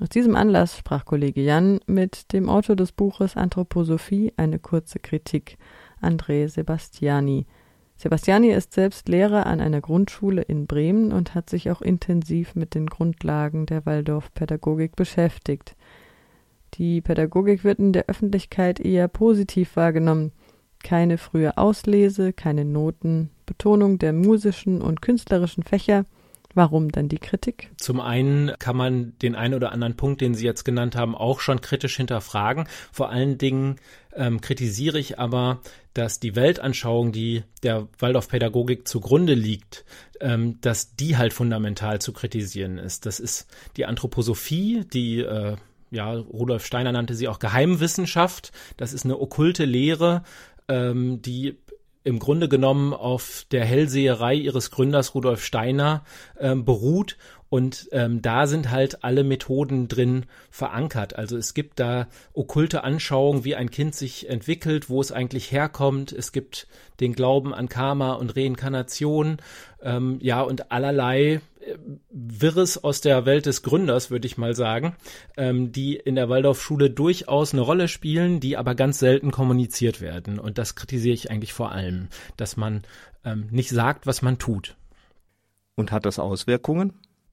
Aus 0.00 0.08
diesem 0.08 0.36
Anlass 0.36 0.78
sprach 0.78 1.04
Kollege 1.04 1.40
Jan 1.42 1.80
mit 1.88 2.32
dem 2.32 2.48
Autor 2.48 2.76
des 2.76 2.92
Buches 2.92 3.36
Anthroposophie 3.36 4.32
eine 4.36 4.60
kurze 4.60 5.00
Kritik, 5.00 5.58
André 6.00 6.46
Sebastiani. 6.46 7.46
Sebastiani 7.96 8.50
ist 8.50 8.72
selbst 8.72 9.08
Lehrer 9.08 9.46
an 9.46 9.60
einer 9.60 9.80
Grundschule 9.80 10.42
in 10.42 10.68
Bremen 10.68 11.10
und 11.10 11.34
hat 11.34 11.50
sich 11.50 11.72
auch 11.72 11.82
intensiv 11.82 12.54
mit 12.54 12.76
den 12.76 12.86
Grundlagen 12.86 13.66
der 13.66 13.84
Waldorfpädagogik 13.84 14.94
beschäftigt. 14.94 15.74
Die 16.74 17.00
Pädagogik 17.00 17.64
wird 17.64 17.78
in 17.78 17.92
der 17.92 18.06
Öffentlichkeit 18.06 18.80
eher 18.80 19.08
positiv 19.08 19.76
wahrgenommen. 19.76 20.32
Keine 20.82 21.18
frühe 21.18 21.56
Auslese, 21.56 22.32
keine 22.32 22.64
Noten, 22.64 23.30
Betonung 23.46 23.98
der 23.98 24.12
musischen 24.12 24.82
und 24.82 25.00
künstlerischen 25.00 25.62
Fächer, 25.62 26.04
Warum 26.54 26.92
dann 26.92 27.08
die 27.08 27.18
Kritik? 27.18 27.70
Zum 27.76 28.00
einen 28.00 28.52
kann 28.60 28.76
man 28.76 29.18
den 29.18 29.34
einen 29.34 29.54
oder 29.54 29.72
anderen 29.72 29.96
Punkt, 29.96 30.20
den 30.20 30.34
Sie 30.34 30.44
jetzt 30.44 30.64
genannt 30.64 30.94
haben, 30.94 31.16
auch 31.16 31.40
schon 31.40 31.60
kritisch 31.60 31.96
hinterfragen. 31.96 32.68
Vor 32.92 33.10
allen 33.10 33.38
Dingen 33.38 33.76
ähm, 34.14 34.40
kritisiere 34.40 35.00
ich 35.00 35.18
aber, 35.18 35.60
dass 35.94 36.20
die 36.20 36.36
Weltanschauung, 36.36 37.10
die 37.10 37.42
der 37.64 37.88
Waldorfpädagogik 37.98 38.86
zugrunde 38.86 39.34
liegt, 39.34 39.84
ähm, 40.20 40.60
dass 40.60 40.94
die 40.94 41.16
halt 41.16 41.32
fundamental 41.32 42.00
zu 42.00 42.12
kritisieren 42.12 42.78
ist. 42.78 43.04
Das 43.04 43.18
ist 43.18 43.48
die 43.76 43.86
Anthroposophie, 43.86 44.84
die 44.92 45.20
äh, 45.20 45.56
ja, 45.94 46.12
Rudolf 46.12 46.66
Steiner 46.66 46.92
nannte 46.92 47.14
sie 47.14 47.28
auch 47.28 47.38
Geheimwissenschaft. 47.38 48.52
Das 48.76 48.92
ist 48.92 49.04
eine 49.04 49.18
okkulte 49.20 49.64
Lehre, 49.64 50.22
ähm, 50.68 51.22
die 51.22 51.56
im 52.02 52.18
Grunde 52.18 52.48
genommen 52.50 52.92
auf 52.92 53.46
der 53.50 53.64
Hellseherei 53.64 54.34
ihres 54.34 54.70
Gründers 54.70 55.14
Rudolf 55.14 55.42
Steiner 55.42 56.04
ähm, 56.38 56.64
beruht 56.66 57.16
und 57.54 57.88
ähm, 57.92 58.20
da 58.20 58.48
sind 58.48 58.72
halt 58.72 59.04
alle 59.04 59.22
Methoden 59.22 59.86
drin 59.86 60.26
verankert. 60.50 61.14
Also 61.14 61.36
es 61.36 61.54
gibt 61.54 61.78
da 61.78 62.08
okkulte 62.32 62.82
Anschauungen, 62.82 63.44
wie 63.44 63.54
ein 63.54 63.70
Kind 63.70 63.94
sich 63.94 64.28
entwickelt, 64.28 64.90
wo 64.90 65.00
es 65.00 65.12
eigentlich 65.12 65.52
herkommt. 65.52 66.10
Es 66.10 66.32
gibt 66.32 66.66
den 66.98 67.12
Glauben 67.12 67.54
an 67.54 67.68
Karma 67.68 68.14
und 68.14 68.36
Reinkarnation, 68.36 69.36
ähm, 69.82 70.18
ja 70.20 70.42
und 70.42 70.72
allerlei 70.72 71.40
Wirres 72.10 72.82
aus 72.82 73.00
der 73.00 73.26
Welt 73.26 73.46
des 73.46 73.62
Gründers, 73.62 74.10
würde 74.10 74.26
ich 74.26 74.38
mal 74.38 74.54
sagen, 74.54 74.96
ähm, 75.36 75.72
die 75.72 75.96
in 75.96 76.14
der 76.14 76.28
Waldorfschule 76.28 76.90
durchaus 76.90 77.52
eine 77.52 77.62
Rolle 77.62 77.88
spielen, 77.88 78.40
die 78.40 78.56
aber 78.56 78.74
ganz 78.74 78.98
selten 78.98 79.30
kommuniziert 79.30 80.00
werden. 80.00 80.38
Und 80.38 80.58
das 80.58 80.74
kritisiere 80.74 81.14
ich 81.14 81.30
eigentlich 81.30 81.52
vor 81.52 81.72
allem, 81.72 82.08
dass 82.36 82.56
man 82.56 82.82
ähm, 83.24 83.48
nicht 83.50 83.70
sagt, 83.70 84.06
was 84.06 84.22
man 84.22 84.38
tut. 84.38 84.76
Und 85.76 85.92
hat 85.92 86.06
das 86.06 86.18
Auswirkungen? 86.18 86.92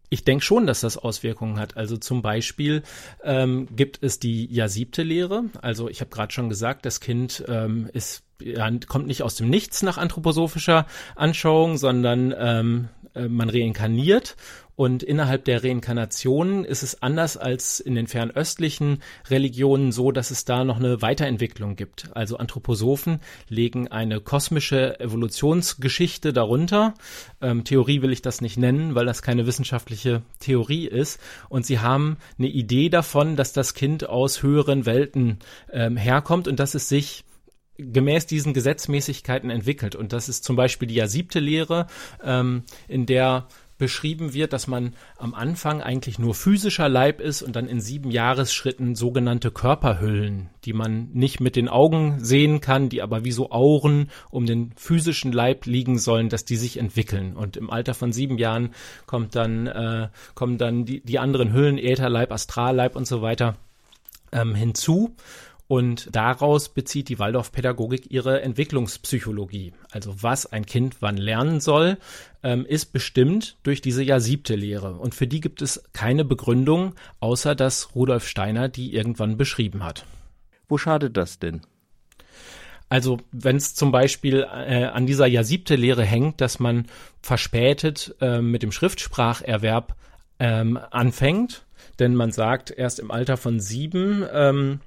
Ich 0.10 0.26
denke 0.26 0.44
schon, 0.44 0.68
dass 0.68 0.82
das 0.82 0.98
Auswirkungen 0.98 1.58
hat. 1.58 1.78
Also 1.78 1.96
zum 1.96 2.22
Beispiel 2.22 2.84
ähm, 3.24 3.68
gibt 3.74 4.04
es 4.04 4.20
die 4.20 4.46
ja 4.54 4.68
siebte 4.68 5.04
Lehre. 5.04 5.46
Also 5.62 5.88
ich 5.88 6.02
habe 6.02 6.12
gerade 6.12 6.34
schon 6.34 6.50
gesagt, 6.50 6.86
das 6.86 7.00
Kind 7.00 7.46
ähm, 7.48 7.90
ist 7.94 8.24
ja, 8.42 8.70
kommt 8.88 9.08
nicht 9.08 9.24
aus 9.24 9.36
dem 9.36 9.50
Nichts 9.50 9.84
nach 9.84 9.98
anthroposophischer 9.98 10.86
Anschauung, 11.16 11.78
sondern 11.78 12.34
ähm, 12.38 12.90
äh, 13.14 13.28
man 13.28 13.50
reinkarniert 13.50 14.36
und 14.82 15.04
innerhalb 15.04 15.46
der 15.46 15.64
Reinkarnation 15.64 16.66
ist 16.66 16.82
es 16.82 17.04
anders 17.04 17.38
als 17.38 17.80
in 17.80 17.94
den 17.94 18.08
fernöstlichen 18.08 19.04
Religionen 19.30 19.92
so, 19.92 20.12
dass 20.12 20.32
es 20.32 20.44
da 20.44 20.64
noch 20.64 20.78
eine 20.78 21.04
Weiterentwicklung 21.04 21.76
gibt. 21.76 22.10
Also 22.16 22.38
Anthroposophen 22.38 23.20
legen 23.48 23.90
eine 23.90 24.22
kosmische 24.22 25.00
Evolutionsgeschichte 25.00 26.34
darunter. 26.34 26.96
Ähm, 27.42 27.64
Theorie 27.64 28.02
will 28.02 28.12
ich 28.12 28.24
das 28.24 28.42
nicht 28.42 28.58
nennen, 28.58 28.96
weil 28.96 29.06
das 29.06 29.22
keine 29.22 29.46
wissenschaftliche 29.46 30.24
Theorie 30.40 30.88
ist. 30.88 31.20
Und 31.48 31.64
sie 31.64 31.78
haben 31.78 32.18
eine 32.40 32.48
Idee 32.48 32.90
davon, 32.90 33.36
dass 33.36 33.54
das 33.54 33.76
Kind 33.76 34.10
aus 34.10 34.42
höheren 34.42 34.88
Welten 34.88 35.38
ähm, 35.72 35.96
herkommt 35.96 36.48
und 36.48 36.60
dass 36.60 36.74
es 36.74 36.90
sich 36.90 37.24
gemäß 37.92 38.26
diesen 38.26 38.54
Gesetzmäßigkeiten 38.54 39.50
entwickelt. 39.50 39.96
Und 39.96 40.14
das 40.14 40.30
ist 40.30 40.44
zum 40.44 40.56
Beispiel 40.56 40.88
die 40.88 40.96
ja 40.96 41.08
siebte 41.08 41.40
Lehre, 41.40 41.88
ähm, 42.24 42.64
in 42.88 43.06
der 43.06 43.48
beschrieben 43.82 44.36
wird, 44.36 44.54
dass 44.54 44.68
man 44.68 44.94
am 45.18 45.34
Anfang 45.34 45.82
eigentlich 45.82 46.20
nur 46.20 46.36
physischer 46.36 46.88
Leib 46.88 47.20
ist 47.20 47.42
und 47.42 47.56
dann 47.56 47.68
in 47.68 47.82
sieben 47.82 48.12
Jahresschritten 48.12 48.94
sogenannte 48.94 49.50
Körperhüllen, 49.50 50.52
die 50.66 50.74
man 50.74 51.10
nicht 51.14 51.40
mit 51.40 51.56
den 51.56 51.68
Augen 51.68 52.24
sehen 52.24 52.62
kann, 52.62 52.90
die 52.90 53.02
aber 53.02 53.26
wie 53.26 53.32
so 53.32 53.50
Auren 53.50 54.12
um 54.30 54.46
den 54.46 54.72
physischen 54.76 55.32
Leib 55.32 55.66
liegen 55.66 55.98
sollen, 55.98 56.30
dass 56.30 56.46
die 56.46 56.58
sich 56.58 56.78
entwickeln. 56.78 57.36
Und 57.36 57.58
im 57.58 57.72
Alter 57.72 57.96
von 57.96 58.14
sieben 58.14 58.38
Jahren 58.38 58.70
kommt 59.08 59.36
dann, 59.36 59.66
äh, 59.66 60.10
kommen 60.36 60.60
dann 60.60 60.86
die, 60.86 61.02
die 61.02 61.18
anderen 61.18 61.52
Hüllen, 61.52 61.80
Ätherleib, 61.80 62.32
Astralleib 62.32 62.96
und 62.96 63.08
so 63.08 63.24
weiter 63.24 63.56
ähm, 64.32 64.54
hinzu. 64.54 65.16
Und 65.72 66.14
daraus 66.14 66.68
bezieht 66.68 67.08
die 67.08 67.18
Waldorfpädagogik 67.18 68.12
ihre 68.12 68.42
Entwicklungspsychologie. 68.42 69.72
Also 69.90 70.22
was 70.22 70.46
ein 70.46 70.66
Kind 70.66 70.98
wann 71.00 71.16
lernen 71.16 71.62
soll, 71.62 71.98
ähm, 72.44 72.66
ist 72.66 72.88
bestimmt 72.88 73.56
durch 73.64 73.80
diese 73.80 74.04
ja 74.04 74.20
siebte 74.20 74.56
Lehre. 74.56 74.96
Und 74.96 75.16
für 75.16 75.28
die 75.28 75.40
gibt 75.40 75.62
es 75.62 75.82
keine 75.94 76.26
Begründung, 76.26 76.96
außer 77.22 77.56
dass 77.56 77.96
Rudolf 77.96 78.28
Steiner 78.28 78.68
die 78.68 78.94
irgendwann 78.94 79.38
beschrieben 79.38 79.86
hat. 79.86 80.06
Wo 80.68 80.78
schadet 80.78 81.16
das 81.16 81.40
denn? 81.40 81.62
Also 82.90 83.20
wenn 83.32 83.56
es 83.56 83.74
zum 83.74 83.94
Beispiel 83.94 84.46
äh, 84.52 84.84
an 84.84 85.06
dieser 85.06 85.28
ja 85.28 85.46
siebte 85.46 85.78
Lehre 85.78 86.04
hängt, 86.04 86.42
dass 86.42 86.60
man 86.60 86.88
verspätet 87.22 88.14
äh, 88.20 88.42
mit 88.42 88.62
dem 88.62 88.74
Schriftspracherwerb 88.74 89.96
ähm, 90.38 90.78
anfängt, 90.92 91.66
denn 92.00 92.14
man 92.14 92.34
sagt 92.34 92.72
erst 92.72 93.00
im 93.00 93.10
Alter 93.10 93.38
von 93.38 93.62
sieben 93.62 94.26
ähm, 94.34 94.82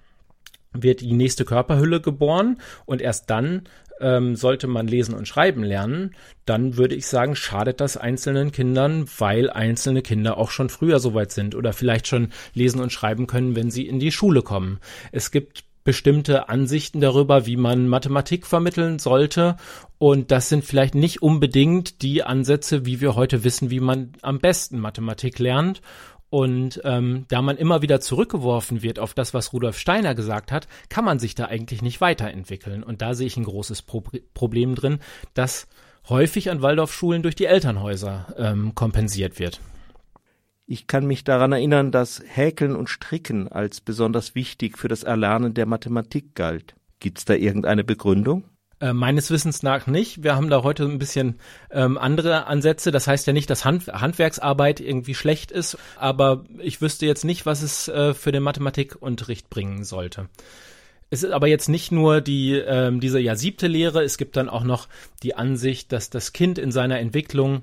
wird 0.75 1.01
die 1.01 1.13
nächste 1.13 1.45
Körperhülle 1.45 2.01
geboren 2.01 2.61
und 2.85 3.01
erst 3.01 3.31
dann 3.31 3.63
ähm, 4.01 4.37
sollte 4.37 4.67
man 4.67 4.87
lesen 4.87 5.15
und 5.15 5.29
schreiben 5.29 5.63
lernen, 5.63 6.15
dann 6.45 6.77
würde 6.77 6.95
ich 6.95 7.07
sagen, 7.07 7.37
schadet 7.37 7.81
das 7.81 7.97
einzelnen 7.97 8.53
Kindern, 8.53 9.07
weil 9.19 9.51
einzelne 9.51 10.03
Kinder 10.03 10.37
auch 10.37 10.51
schon 10.51 10.69
früher 10.69 10.99
soweit 10.99 11.33
sind 11.33 11.55
oder 11.55 11.73
vielleicht 11.73 12.07
schon 12.09 12.29
lesen 12.55 12.81
und 12.81 12.93
schreiben 12.93 13.27
können, 13.27 13.57
wenn 13.57 13.71
sie 13.71 13.87
in 13.87 14.01
die 14.01 14.13
Schule 14.13 14.43
kommen. 14.43 14.81
Es 15.13 15.31
gibt 15.31 15.65
bestimmte 15.85 16.49
Ansichten 16.49 17.01
darüber, 17.01 17.47
wie 17.47 17.57
man 17.57 17.89
Mathematik 17.89 18.47
vermitteln 18.47 18.99
sollte. 18.99 19.57
Und 19.99 20.31
das 20.31 20.49
sind 20.49 20.65
vielleicht 20.65 20.95
nicht 20.95 21.23
unbedingt 21.23 22.03
die 22.03 22.23
Ansätze, 22.23 22.87
wie 22.87 23.01
wir 23.03 23.15
heute 23.15 23.45
wissen, 23.45 23.71
wie 23.71 23.81
man 23.81 24.13
am 24.23 24.39
besten 24.39 24.79
Mathematik 24.79 25.39
lernt. 25.39 25.83
Und 26.35 26.81
ähm, 26.83 27.27
da 27.29 27.43
man 27.43 27.57
immer 27.57 27.81
wieder 27.81 28.01
zurückgeworfen 28.01 28.83
wird 28.83 28.99
auf 28.99 29.15
das, 29.15 29.35
was 29.35 29.53
Rudolf 29.53 29.79
Steiner 29.79 30.17
gesagt 30.17 30.51
hat, 30.51 30.67
kann 30.89 31.05
man 31.05 31.21
sich 31.21 31.37
da 31.37 31.45
eigentlich 31.45 31.81
nicht 31.81 32.01
weiterentwickeln. 32.01 32.83
Und 32.83 33.03
da 33.03 33.15
sehe 33.15 33.29
ich 33.29 33.37
ein 33.37 33.45
großes 33.45 33.83
Pro 33.83 34.03
Problem 34.35 34.75
drin, 34.75 34.99
das 35.35 35.69
häufig 36.09 36.51
an 36.51 36.61
Waldorfschulen 36.61 37.23
durch 37.23 37.37
die 37.37 37.45
Elternhäuser 37.45 38.35
ähm, 38.37 38.75
kompensiert 38.75 39.39
wird. 39.39 39.61
Ich 40.67 40.89
kann 40.89 41.07
mich 41.07 41.23
daran 41.23 41.53
erinnern, 41.53 41.93
dass 41.93 42.21
Häkeln 42.27 42.75
und 42.75 42.91
Stricken 42.91 43.47
als 43.47 43.81
besonders 43.81 44.35
wichtig 44.35 44.77
für 44.77 44.89
das 44.89 45.05
Erlernen 45.05 45.55
der 45.55 45.67
Mathematik 45.67 46.35
galt. 46.35 46.75
Gibt's 46.99 47.25
da 47.25 47.35
irgendeine 47.35 47.85
Begründung? 47.85 48.43
Äh, 48.85 48.93
meines 48.93 49.31
Wissens 49.31 49.63
nach 49.63 49.87
nicht. 49.87 50.25
Wir 50.25 50.37
haben 50.37 50.51
da 50.51 50.63
heute 50.63 50.85
ein 50.85 50.99
bisschen 50.99 51.37
ähm, 51.71 51.97
andere 51.97 52.47
Ansätze. 52.49 52.91
Das 52.91 53.07
heißt 53.07 53.27
ja 53.27 53.33
nicht, 53.33 53.49
dass 53.49 53.65
Hand 53.65 53.87
Handwerksarbeit 53.87 54.79
irgendwie 54.79 55.15
schlecht 55.15 55.51
ist, 55.51 55.79
aber 55.97 56.45
ich 56.59 56.83
wüsste 56.83 57.07
jetzt 57.07 57.25
nicht, 57.25 57.47
was 57.47 57.63
es 57.63 57.89
äh, 57.89 58.13
für 58.13 58.31
den 58.31 58.43
Mathematikunterricht 58.43 59.49
bringen 59.49 59.85
sollte. 59.85 60.29
Es 61.09 61.23
ist 61.23 61.31
aber 61.31 61.47
jetzt 61.47 61.71
nicht 61.71 61.93
nur 61.93 62.21
die 62.21 62.57
ähm, 62.57 63.01
diese 63.01 63.21
ja 63.21 63.37
siebte 63.37 63.69
Lehre. 63.69 64.05
Es 64.05 64.19
gibt 64.19 64.37
dann 64.37 64.51
auch 64.51 64.65
noch 64.65 64.87
die 65.23 65.35
Ansicht, 65.35 65.91
dass 65.91 66.11
das 66.11 66.35
Kind 66.35 66.59
in 66.59 66.71
seiner 66.71 66.99
Entwicklung 66.99 67.63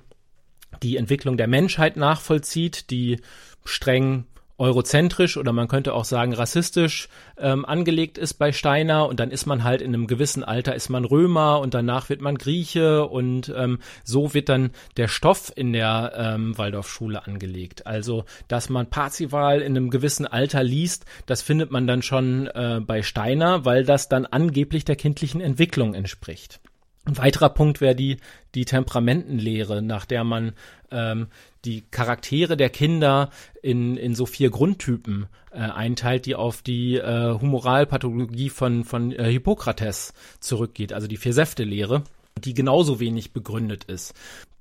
die 0.82 0.98
Entwicklung 0.98 1.38
der 1.38 1.48
Menschheit 1.48 1.98
nachvollzieht, 1.98 2.90
die 2.90 3.20
streng 3.64 4.26
eurozentrisch 4.62 5.38
oder 5.38 5.54
man 5.54 5.67
könnte 5.67 5.93
auch 5.95 6.06
sagen 6.06 6.34
rassistisch 6.34 7.10
ähm, 7.39 7.65
angelegt 7.65 8.19
ist 8.19 8.36
bei 8.36 8.52
Steiner 8.52 9.08
und 9.08 9.19
dann 9.19 9.32
ist 9.32 9.47
man 9.47 9.63
halt 9.63 9.82
in 9.82 9.93
einem 9.93 10.06
gewissen 10.06 10.43
Alter 10.43 10.76
ist 10.76 10.89
man 10.89 11.04
Römer 11.04 11.60
und 11.60 11.74
danach 11.74 12.10
wird 12.10 12.21
man 12.21 12.36
Grieche 12.38 13.08
und 13.08 13.52
ähm, 13.58 13.80
so 14.04 14.36
wird 14.36 14.50
dann 14.50 14.69
der 14.97 15.08
Stoff 15.08 15.52
in 15.56 15.74
der 15.74 16.13
ähm, 16.15 16.56
Waldorfschule 16.60 17.26
angelegt. 17.26 17.88
Also, 17.88 18.26
dass 18.47 18.69
man 18.69 18.88
Parzival 18.88 19.62
in 19.62 19.76
einem 19.76 19.89
gewissen 19.89 20.28
Alter 20.28 20.63
liest, 20.63 21.06
das 21.26 21.41
findet 21.41 21.71
man 21.71 21.88
dann 21.88 22.04
schon 22.04 22.45
äh, 22.45 22.80
bei 22.86 23.02
Steiner, 23.02 23.65
weil 23.65 23.84
das 23.84 24.10
dann 24.10 24.28
angeblich 24.28 24.86
der 24.86 24.95
kindlichen 24.95 25.41
Entwicklung 25.41 25.95
entspricht. 25.95 26.62
Ein 27.04 27.18
weiterer 27.18 27.50
Punkt 27.50 27.82
wäre 27.82 27.96
die, 27.96 28.18
die 28.54 28.66
Temperamentenlehre, 28.66 29.82
nach 29.82 30.06
der 30.06 30.24
man 30.24 30.54
ähm, 30.92 31.28
die 31.66 31.82
Charaktere 31.90 32.56
der 32.56 32.70
Kinder 32.70 33.32
in, 33.64 33.98
in 33.98 34.14
so 34.14 34.28
vier 34.28 34.52
Grundtypen 34.52 35.28
äh, 35.52 35.58
einteilt, 35.58 36.28
die 36.28 36.36
auf 36.36 36.62
die 36.62 36.98
äh, 36.98 37.34
Humoralpathologie 37.34 38.50
von, 38.50 38.84
von 38.84 39.12
äh, 39.14 39.32
Hippokrates 39.32 40.14
zurückgeht, 40.40 40.94
also 40.94 41.08
die 41.08 41.18
Vier-Säfte-Lehre, 41.18 42.04
die 42.38 42.54
genauso 42.54 43.00
wenig 43.00 43.34
begründet 43.34 43.86
ist 43.86 44.14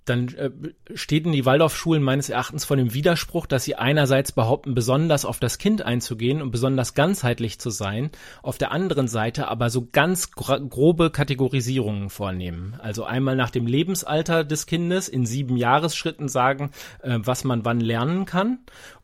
dann 0.05 0.29
äh, 0.35 0.51
steht 0.95 1.27
in 1.27 1.33
die 1.33 1.45
Waldorfschulen 1.45 2.03
meines 2.03 2.29
Erachtens 2.29 2.65
vor 2.65 2.77
dem 2.77 2.95
Widerspruch, 2.95 3.47
dass 3.47 3.65
sie 3.65 3.77
einerseits 3.77 4.33
behaupten, 4.33 4.75
besonders 4.75 5.25
auf 5.25 5.39
das 5.41 5.59
Kind 5.59 5.83
einzugehen 5.83 6.43
und 6.43 6.51
besonders 6.51 6.95
ganzheitlich 6.95 7.59
zu 7.59 7.71
sein, 7.71 8.11
auf 8.43 8.59
der 8.59 8.73
anderen 8.73 9.09
Seite 9.09 9.49
aber 9.49 9.71
so 9.71 9.89
ganz 9.93 10.33
grobe 10.33 11.11
Kategorisierungen 11.11 12.11
vornehmen. 12.11 12.77
Also 12.81 13.05
einmal 13.05 13.37
nach 13.37 13.51
dem 13.51 13.67
Lebensalter 13.67 14.45
des 14.45 14.67
Kindes 14.67 15.09
in 15.09 15.27
sieben 15.27 15.57
Jahresschritten 15.57 16.29
sagen, 16.29 16.71
äh, 17.03 17.19
was 17.23 17.45
man 17.45 17.65
wann 17.65 17.81
lernen 17.81 18.25
kann 18.25 18.61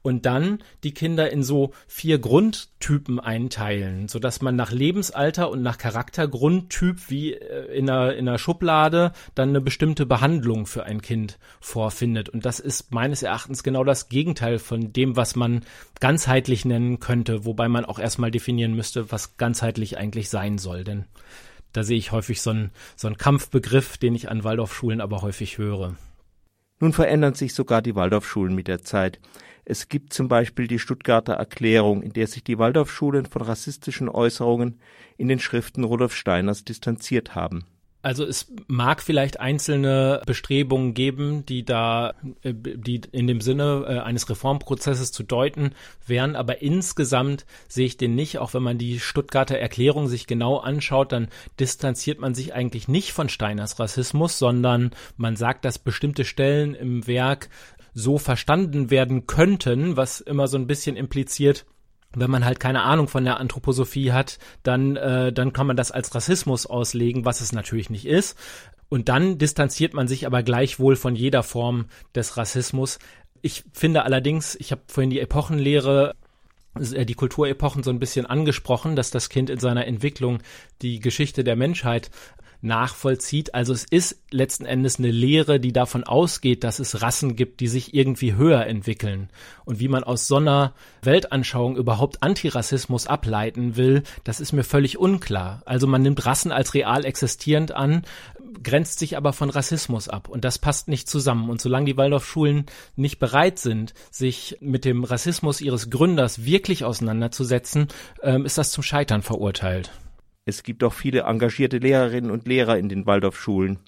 und 0.07 0.25
dann 0.25 0.61
die 0.85 0.95
Kinder 0.95 1.33
in 1.33 1.43
so 1.43 1.73
vier 1.89 2.21
Grundtypen 2.21 3.19
einteilen, 3.19 4.07
so 4.07 4.21
dass 4.21 4.41
man 4.41 4.55
nach 4.55 4.71
Lebensalter 4.71 5.51
und 5.51 5.63
nach 5.63 5.79
Charaktergrundtyp 5.79 7.11
wie 7.11 7.33
äh, 7.33 7.77
in 7.77 7.91
einer, 7.91 8.15
in 8.15 8.29
einer 8.29 8.39
Schublade 8.39 9.13
dann 9.35 9.49
eine 9.49 9.61
bestimmte 9.61 10.07
Behandlung 10.07 10.67
für 10.67 10.86
ein 10.87 11.03
Kind 11.03 11.39
vorfindet. 11.61 12.29
Und 12.29 12.47
das 12.47 12.59
ist 12.61 12.93
meines 12.93 13.23
Erachtens 13.23 13.63
genau 13.63 13.85
das 13.85 14.09
Gegenteil 14.09 14.59
von 14.59 14.93
dem, 14.93 15.17
was 15.17 15.37
man 15.37 15.63
ganzheitlich 16.01 16.65
nennen 16.65 17.01
könnte, 17.01 17.45
wobei 17.45 17.69
man 17.69 17.85
auch 17.85 17.99
erstmal 17.99 18.31
definieren 18.31 18.75
müsste, 18.75 19.13
was 19.13 19.37
ganzheitlich 19.37 19.99
eigentlich 19.99 20.31
sein 20.31 20.59
soll. 20.59 20.85
Denn 20.85 21.05
da 21.73 21.83
sehe 21.83 21.99
ich 21.99 22.13
häufig 22.13 22.41
so 22.41 22.51
einen, 22.51 22.71
so 22.97 23.07
einen 23.07 23.19
Kampfbegriff, 23.19 23.99
den 23.99 24.15
ich 24.15 24.31
an 24.31 24.45
Waldorfschulen 24.45 25.03
aber 25.03 25.21
häufig 25.21 25.59
höre. 25.59 25.97
Nun 26.81 26.93
verändern 26.93 27.35
sich 27.35 27.55
sogar 27.55 27.83
die 27.83 27.95
Waldorfschulen 27.95 28.55
mit 28.55 28.69
der 28.69 28.83
Zeit. 28.83 29.21
Es 29.65 29.89
gibt 29.89 30.13
zum 30.13 30.29
Beispiel 30.29 30.69
die 30.69 30.79
Stuttgarter 30.79 31.35
Erklärung, 31.35 32.03
in 32.03 32.13
der 32.13 32.29
sich 32.29 32.45
die 32.45 32.59
Waldorfschulen 32.59 33.27
von 33.27 33.43
rassistischen 33.43 34.09
Äußerungen 34.09 34.81
in 35.17 35.29
den 35.29 35.41
Schriften 35.41 35.85
Rudolf 35.85 36.15
Steiners 36.15 36.65
distanziert 36.65 37.35
haben. 37.35 37.65
Also 38.07 38.25
es 38.25 38.47
mag 38.69 39.03
vielleicht 39.03 39.41
einzelne 39.41 40.23
Bestrebungen 40.27 40.95
geben, 40.95 41.45
die 41.45 41.65
da, 41.65 42.15
äh, 42.43 42.55
die 42.55 43.01
in 43.11 43.27
dem 43.27 43.41
Sinne 43.41 43.85
äh, 43.85 43.99
eines 43.99 44.31
Reformprozesses 44.31 45.11
zu 45.11 45.25
deuten 45.25 45.73
wären, 46.07 46.37
aber 46.37 46.63
insgesamt 46.63 47.47
sehe 47.67 47.85
ich 47.87 47.97
den 47.97 48.15
nicht. 48.15 48.39
Auch 48.39 48.55
wenn 48.55 48.63
man 48.63 48.79
die 48.79 49.01
Stuttgarter 49.01 49.59
Erklärung 49.59 50.07
sich 50.07 50.29
genau 50.29 50.59
anschaut, 50.59 51.11
dann 51.11 51.27
distanziert 51.59 52.21
man 52.21 52.37
sich 52.37 52.55
eigentlich 52.55 52.87
nicht 52.87 53.11
von 53.11 53.29
Steiners 53.29 53.81
Rassismus, 53.81 54.39
sondern 54.39 54.93
man 55.17 55.35
sagt, 55.35 55.65
dass 55.65 55.81
bestimmte 55.81 56.25
Stellen 56.25 56.77
im 56.77 57.09
Werk 57.09 57.49
so 57.93 58.19
verstanden 58.19 58.91
werden 58.91 59.27
könnten, 59.27 59.97
was 59.97 60.21
immer 60.21 60.47
so 60.47 60.59
ein 60.59 60.69
bisschen 60.69 60.97
impliziert, 60.97 61.67
wenn 62.17 62.31
man 62.31 62.45
halt 62.45 62.59
keine 62.59 62.83
Ahnung 62.83 63.09
von 63.09 63.25
der 63.25 63.39
Anthroposophie 63.39 64.13
hat, 64.13 64.39
dann, 64.63 64.97
äh, 64.97 65.33
dann 65.33 65.53
kann 65.53 65.67
man 65.67 65.77
das 65.77 65.93
als 65.93 66.15
Rassismus 66.15 66.67
auslegen, 66.67 67.25
was 67.25 67.41
es 67.41 67.53
natürlich 67.53 67.91
nicht 67.91 68.07
ist. 68.07 68.37
Und 68.89 69.09
dann 69.09 69.39
distanziert 69.39 69.95
man 69.95 70.09
sich 70.09 70.27
aber 70.27 70.43
gleichwohl 70.43 70.97
von 70.97 71.15
jeder 71.15 71.43
Form 71.43 71.87
des 72.15 72.37
Rassismus. 72.37 72.99
Ich 73.43 73.65
finde 73.73 74.05
allerdings, 74.05 74.55
ich 74.57 74.73
habe 74.73 74.83
vorhin 74.87 75.11
die 75.11 75.21
Epochenlehre 75.21 76.15
äh, 76.79 77.05
die 77.05 77.15
Kulturepochen 77.15 77.83
so 77.83 77.91
ein 77.91 77.99
bisschen 77.99 78.27
angesprochen, 78.27 78.97
dass 78.97 79.11
das 79.11 79.29
Kind 79.29 79.51
in 79.51 79.59
seiner 79.59 79.87
Entwicklung 79.87 80.39
die 80.83 81.01
Geschichte 81.01 81.45
der 81.45 81.57
Menschheit 81.57 82.11
nachvollzieht. 82.61 83.55
Also 83.55 83.73
es 83.73 83.85
ist 83.85 84.21
letzten 84.31 84.67
Endes 84.67 84.99
eine 84.99 85.11
Lehre, 85.11 85.61
die 85.61 85.73
davon 85.73 86.05
ausgeht, 86.05 86.65
dass 86.65 86.79
es 86.79 87.03
Rassen 87.03 87.37
gibt, 87.37 87.61
die 87.61 87.69
sich 87.69 87.95
irgendwie 87.95 88.35
höher 88.35 88.67
entwickeln. 88.67 89.31
Und 89.65 89.81
wie 89.81 89.89
man 89.89 90.05
aus 90.05 90.27
so 90.27 90.37
einer 90.37 90.75
Weltanschauung 91.03 91.77
überhaupt 91.77 92.23
Antirassismus 92.23 93.07
ableiten 93.07 93.77
will, 93.77 94.03
das 94.25 94.41
ist 94.41 94.53
mir 94.53 94.65
völlig 94.65 94.99
unklar. 94.99 95.63
Also 95.65 95.87
man 95.87 96.03
nimmt 96.03 96.25
Rassen 96.27 96.53
als 96.53 96.75
real 96.75 97.05
existierend 97.05 97.73
an, 97.73 98.03
grenzt 98.63 98.99
sich 98.99 99.17
aber 99.17 99.33
von 99.33 99.51
Rassismus 99.51 100.09
ab. 100.09 100.29
Und 100.29 100.45
das 100.45 100.59
passt 100.59 100.89
nicht 100.89 101.09
zusammen. 101.09 101.51
Und 101.51 101.61
solange 101.61 101.87
die 101.87 101.97
Waldorfschulen 101.97 102.67
nicht 102.97 103.19
bereit 103.19 103.59
sind, 103.59 103.95
sich 104.11 104.57
mit 104.61 104.85
dem 104.85 105.05
Rassismus 105.05 105.61
ihres 105.61 105.91
Gründers 105.91 106.45
wirklich 106.45 106.85
auseinanderzusetzen, 106.85 107.89
ähm, 108.23 108.45
ist 108.45 108.59
das 108.59 108.71
zum 108.71 108.83
Scheitern 108.83 109.23
verurteilt. 109.23 109.91
Es 110.49 110.63
gibt 110.63 110.85
auch 110.85 110.93
viele 110.93 111.23
engagierte 111.23 111.79
Lehrerinnen 111.79 112.31
und 112.31 112.47
Lehrer 112.47 112.79
in 112.79 112.89
den 112.89 113.05
Waldorfschulen. 113.05 113.81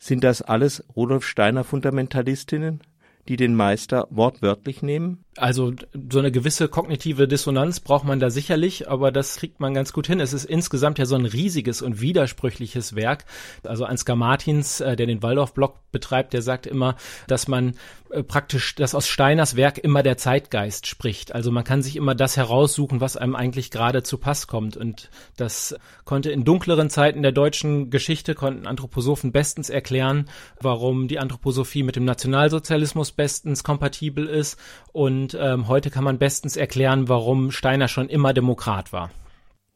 Sind 0.00 0.24
das 0.24 0.42
alles 0.42 0.84
Rudolf 0.96 1.24
Steiner 1.24 1.62
Fundamentalistinnen? 1.62 2.80
die 3.28 3.36
den 3.36 3.54
Meister 3.54 4.08
wortwörtlich 4.10 4.82
nehmen? 4.82 5.24
Also 5.36 5.72
so 6.10 6.18
eine 6.18 6.32
gewisse 6.32 6.68
kognitive 6.68 7.28
Dissonanz 7.28 7.80
braucht 7.80 8.04
man 8.04 8.18
da 8.18 8.30
sicherlich, 8.30 8.90
aber 8.90 9.12
das 9.12 9.36
kriegt 9.36 9.60
man 9.60 9.74
ganz 9.74 9.92
gut 9.92 10.06
hin. 10.06 10.20
Es 10.20 10.32
ist 10.32 10.44
insgesamt 10.44 10.98
ja 10.98 11.06
so 11.06 11.14
ein 11.14 11.26
riesiges 11.26 11.82
und 11.82 12.00
widersprüchliches 12.00 12.96
Werk. 12.96 13.24
Also 13.62 13.84
Ansgar 13.84 14.16
Martins, 14.16 14.80
äh, 14.80 14.96
der 14.96 15.06
den 15.06 15.22
Waldorf-Blog 15.22 15.76
betreibt, 15.92 16.32
der 16.32 16.42
sagt 16.42 16.66
immer, 16.66 16.96
dass 17.28 17.46
man 17.46 17.74
praktisch, 18.22 18.74
dass 18.74 18.94
aus 18.94 19.08
Steiners 19.08 19.56
Werk 19.56 19.78
immer 19.78 20.02
der 20.02 20.16
Zeitgeist 20.16 20.86
spricht. 20.86 21.34
Also 21.34 21.50
man 21.50 21.64
kann 21.64 21.82
sich 21.82 21.96
immer 21.96 22.14
das 22.14 22.36
heraussuchen, 22.36 23.00
was 23.00 23.16
einem 23.16 23.36
eigentlich 23.36 23.70
gerade 23.70 24.02
zu 24.02 24.18
Pass 24.18 24.46
kommt. 24.46 24.76
Und 24.76 25.10
das 25.36 25.76
konnte 26.04 26.30
in 26.30 26.44
dunkleren 26.44 26.90
Zeiten 26.90 27.22
der 27.22 27.32
deutschen 27.32 27.90
Geschichte, 27.90 28.34
konnten 28.34 28.66
Anthroposophen 28.66 29.32
bestens 29.32 29.70
erklären, 29.70 30.28
warum 30.60 31.08
die 31.08 31.18
Anthroposophie 31.18 31.82
mit 31.82 31.96
dem 31.96 32.04
Nationalsozialismus 32.04 33.12
bestens 33.12 33.64
kompatibel 33.64 34.26
ist. 34.26 34.58
Und 34.92 35.36
ähm, 35.40 35.68
heute 35.68 35.90
kann 35.90 36.04
man 36.04 36.18
bestens 36.18 36.56
erklären, 36.56 37.08
warum 37.08 37.50
Steiner 37.50 37.88
schon 37.88 38.08
immer 38.08 38.32
Demokrat 38.32 38.92
war. 38.92 39.10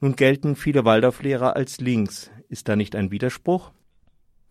Nun 0.01 0.17
gelten 0.17 0.57
viele 0.57 0.85
Waldorflehrer 0.85 1.57
als 1.57 1.81
links. 1.81 2.31
Ist 2.49 2.69
da 2.69 2.77
nicht 2.77 2.95
ein 2.95 3.11
Widerspruch? 3.11 3.71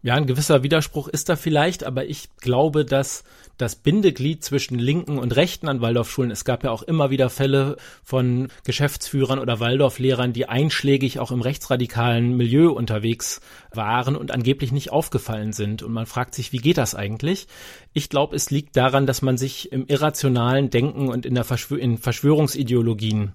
Ja, 0.06 0.16
ein 0.16 0.28
gewisser 0.28 0.64
Widerspruch 0.64 1.08
ist 1.08 1.30
da 1.30 1.38
vielleicht, 1.38 1.86
aber 1.86 2.04
ich 2.06 2.28
glaube, 2.36 2.84
dass 2.84 3.24
das 3.58 3.76
Bindeglied 3.76 4.44
zwischen 4.44 4.80
Linken 4.80 5.20
und 5.20 5.36
Rechten 5.36 5.68
an 5.68 5.82
Waldorfschulen, 5.82 6.32
es 6.32 6.46
gab 6.46 6.64
ja 6.64 6.72
auch 6.72 6.82
immer 6.82 7.12
wieder 7.12 7.30
Fälle 7.30 7.78
von 8.04 8.48
Geschäftsführern 8.64 9.40
oder 9.40 9.60
Waldorflehrern, 9.60 10.34
die 10.34 10.48
einschlägig 10.50 11.20
auch 11.20 11.32
im 11.32 11.42
rechtsradikalen 11.42 12.36
Milieu 12.36 12.72
unterwegs 12.72 13.42
waren 13.72 14.16
und 14.16 14.32
angeblich 14.32 14.72
nicht 14.72 14.92
aufgefallen 14.92 15.54
sind. 15.54 15.84
Und 15.84 15.94
man 15.94 16.06
fragt 16.06 16.36
sich, 16.36 16.52
wie 16.52 16.58
geht 16.58 16.78
das 16.78 16.96
eigentlich? 16.96 17.48
Ich 17.94 18.10
glaube, 18.10 18.36
es 18.36 18.50
liegt 18.50 18.76
daran, 18.76 19.06
dass 19.06 19.22
man 19.22 19.38
sich 19.38 19.72
im 19.72 19.86
irrationalen 19.88 20.70
Denken 20.70 21.10
und 21.10 21.26
in 21.26 21.36
der 21.36 21.44
Verschwör 21.44 21.80
in 21.80 21.98
Verschwörungsideologien 21.98 23.34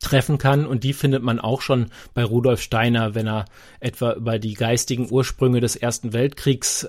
treffen 0.00 0.38
kann. 0.38 0.66
Und 0.66 0.84
die 0.84 0.92
findet 0.92 1.22
man 1.22 1.40
auch 1.40 1.62
schon 1.62 1.86
bei 2.14 2.22
Rudolf 2.24 2.60
Steiner, 2.60 3.14
wenn 3.14 3.26
er 3.26 3.46
etwa 3.80 4.12
über 4.12 4.38
die 4.38 4.54
geistigen 4.54 5.08
Ursprünge 5.10 5.60
des 5.60 5.76
Ersten 5.76 6.12
Weltkriegs 6.12 6.88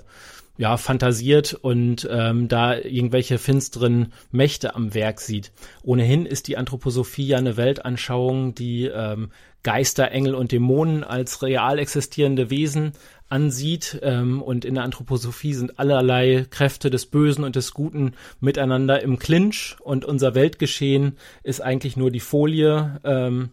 ja, 0.58 0.76
fantasiert 0.76 1.54
und 1.54 2.06
ähm, 2.10 2.48
da 2.48 2.76
irgendwelche 2.76 3.38
finsteren 3.38 4.12
Mächte 4.32 4.74
am 4.74 4.92
Werk 4.92 5.20
sieht. 5.20 5.52
Ohnehin 5.82 6.26
ist 6.26 6.48
die 6.48 6.56
Anthroposophie 6.56 7.28
ja 7.28 7.38
eine 7.38 7.56
Weltanschauung, 7.56 8.54
die 8.54 8.86
ähm, 8.86 9.30
Geister, 9.62 10.10
Engel 10.10 10.34
und 10.34 10.52
Dämonen 10.52 11.04
als 11.04 11.42
real 11.42 11.78
existierende 11.78 12.50
Wesen 12.50 12.92
ansieht. 13.28 14.00
Ähm, 14.02 14.42
und 14.42 14.64
in 14.64 14.74
der 14.74 14.84
Anthroposophie 14.84 15.54
sind 15.54 15.78
allerlei 15.78 16.46
Kräfte 16.50 16.90
des 16.90 17.06
Bösen 17.06 17.44
und 17.44 17.54
des 17.54 17.72
Guten 17.72 18.14
miteinander 18.40 19.02
im 19.02 19.18
Clinch. 19.18 19.76
Und 19.80 20.04
unser 20.04 20.34
Weltgeschehen 20.34 21.16
ist 21.44 21.60
eigentlich 21.60 21.96
nur 21.96 22.10
die 22.10 22.20
Folie, 22.20 23.00
ähm, 23.04 23.50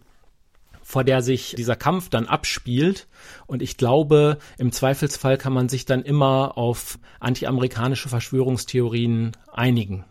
vor 0.86 1.02
der 1.02 1.20
sich 1.20 1.56
dieser 1.58 1.74
Kampf 1.74 2.10
dann 2.10 2.28
abspielt. 2.28 3.08
Und 3.48 3.60
ich 3.60 3.76
glaube, 3.76 4.38
im 4.56 4.70
Zweifelsfall 4.70 5.36
kann 5.36 5.52
man 5.52 5.68
sich 5.68 5.84
dann 5.84 6.02
immer 6.02 6.56
auf 6.56 7.00
antiamerikanische 7.18 8.08
Verschwörungstheorien 8.08 9.32
einigen. 9.52 10.04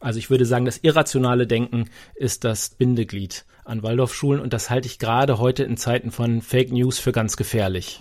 Also 0.00 0.18
ich 0.18 0.30
würde 0.30 0.46
sagen, 0.46 0.64
das 0.64 0.78
irrationale 0.78 1.46
Denken 1.46 1.90
ist 2.14 2.44
das 2.44 2.70
Bindeglied 2.70 3.44
an 3.66 3.82
Waldorfschulen 3.82 4.40
und 4.40 4.54
das 4.54 4.70
halte 4.70 4.86
ich 4.86 4.98
gerade 4.98 5.38
heute 5.38 5.64
in 5.64 5.76
Zeiten 5.76 6.10
von 6.10 6.40
Fake 6.40 6.72
News 6.72 6.98
für 6.98 7.12
ganz 7.12 7.36
gefährlich. 7.36 8.00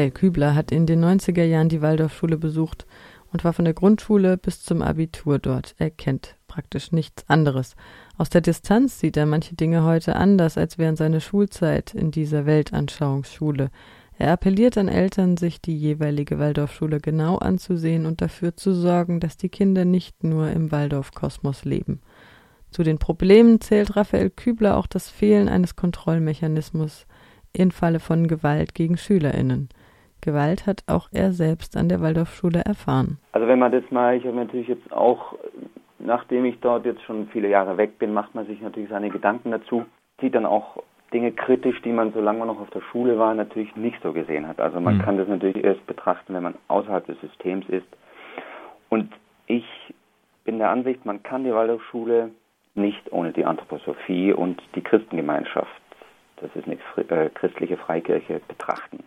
Raphael 0.00 0.12
Kübler 0.12 0.54
hat 0.54 0.72
in 0.72 0.86
den 0.86 1.04
90er 1.04 1.44
Jahren 1.44 1.68
die 1.68 1.82
Waldorfschule 1.82 2.38
besucht 2.38 2.86
und 3.34 3.44
war 3.44 3.52
von 3.52 3.66
der 3.66 3.74
Grundschule 3.74 4.38
bis 4.38 4.62
zum 4.62 4.80
Abitur 4.80 5.38
dort. 5.38 5.74
Er 5.76 5.90
kennt 5.90 6.36
praktisch 6.48 6.90
nichts 6.90 7.28
anderes. 7.28 7.76
Aus 8.16 8.30
der 8.30 8.40
Distanz 8.40 8.98
sieht 8.98 9.18
er 9.18 9.26
manche 9.26 9.56
Dinge 9.56 9.84
heute 9.84 10.16
anders 10.16 10.56
als 10.56 10.78
während 10.78 10.96
seiner 10.96 11.20
Schulzeit 11.20 11.92
in 11.92 12.10
dieser 12.12 12.46
Weltanschauungsschule. 12.46 13.70
Er 14.16 14.32
appelliert 14.32 14.78
an 14.78 14.88
Eltern, 14.88 15.36
sich 15.36 15.60
die 15.60 15.76
jeweilige 15.76 16.38
Waldorfschule 16.38 16.98
genau 16.98 17.36
anzusehen 17.36 18.06
und 18.06 18.22
dafür 18.22 18.56
zu 18.56 18.72
sorgen, 18.72 19.20
dass 19.20 19.36
die 19.36 19.50
Kinder 19.50 19.84
nicht 19.84 20.24
nur 20.24 20.50
im 20.50 20.72
Waldorfkosmos 20.72 21.66
leben. 21.66 22.00
Zu 22.70 22.84
den 22.84 22.96
Problemen 22.96 23.60
zählt 23.60 23.96
Raphael 23.96 24.30
Kübler 24.30 24.78
auch 24.78 24.86
das 24.86 25.10
Fehlen 25.10 25.50
eines 25.50 25.76
Kontrollmechanismus 25.76 27.04
im 27.52 27.70
Falle 27.70 28.00
von 28.00 28.28
Gewalt 28.28 28.74
gegen 28.74 28.96
SchülerInnen. 28.96 29.68
Gewalt 30.20 30.66
hat 30.66 30.82
auch 30.86 31.08
er 31.12 31.32
selbst 31.32 31.76
an 31.76 31.88
der 31.88 32.00
Waldorfschule 32.00 32.60
erfahren. 32.60 33.18
Also 33.32 33.46
wenn 33.46 33.58
man 33.58 33.72
das 33.72 33.84
mal, 33.90 34.16
ich 34.16 34.24
habe 34.24 34.36
natürlich 34.36 34.68
jetzt 34.68 34.92
auch, 34.92 35.34
nachdem 35.98 36.44
ich 36.44 36.58
dort 36.60 36.84
jetzt 36.84 37.02
schon 37.02 37.28
viele 37.28 37.48
Jahre 37.48 37.76
weg 37.76 37.98
bin, 37.98 38.12
macht 38.12 38.34
man 38.34 38.46
sich 38.46 38.60
natürlich 38.60 38.90
seine 38.90 39.10
Gedanken 39.10 39.50
dazu, 39.50 39.84
sieht 40.20 40.34
dann 40.34 40.46
auch 40.46 40.82
Dinge 41.12 41.32
kritisch, 41.32 41.80
die 41.82 41.92
man, 41.92 42.12
solange 42.12 42.38
man 42.38 42.48
noch 42.48 42.60
auf 42.60 42.70
der 42.70 42.82
Schule 42.82 43.18
war, 43.18 43.34
natürlich 43.34 43.74
nicht 43.74 44.00
so 44.02 44.12
gesehen 44.12 44.46
hat. 44.46 44.60
Also 44.60 44.80
man 44.80 44.98
mhm. 44.98 45.02
kann 45.02 45.18
das 45.18 45.28
natürlich 45.28 45.62
erst 45.62 45.84
betrachten, 45.86 46.34
wenn 46.34 46.42
man 46.42 46.54
außerhalb 46.68 47.04
des 47.06 47.20
Systems 47.20 47.68
ist. 47.68 47.86
Und 48.88 49.12
ich 49.46 49.64
bin 50.44 50.58
der 50.58 50.70
Ansicht, 50.70 51.04
man 51.04 51.22
kann 51.22 51.44
die 51.44 51.52
Waldorfschule 51.52 52.30
nicht 52.74 53.12
ohne 53.12 53.32
die 53.32 53.44
Anthroposophie 53.44 54.32
und 54.32 54.62
die 54.74 54.82
Christengemeinschaft, 54.82 55.80
das 56.36 56.50
ist 56.54 56.66
eine 56.66 56.78
äh, 57.08 57.28
christliche 57.30 57.76
Freikirche, 57.76 58.40
betrachten. 58.46 59.02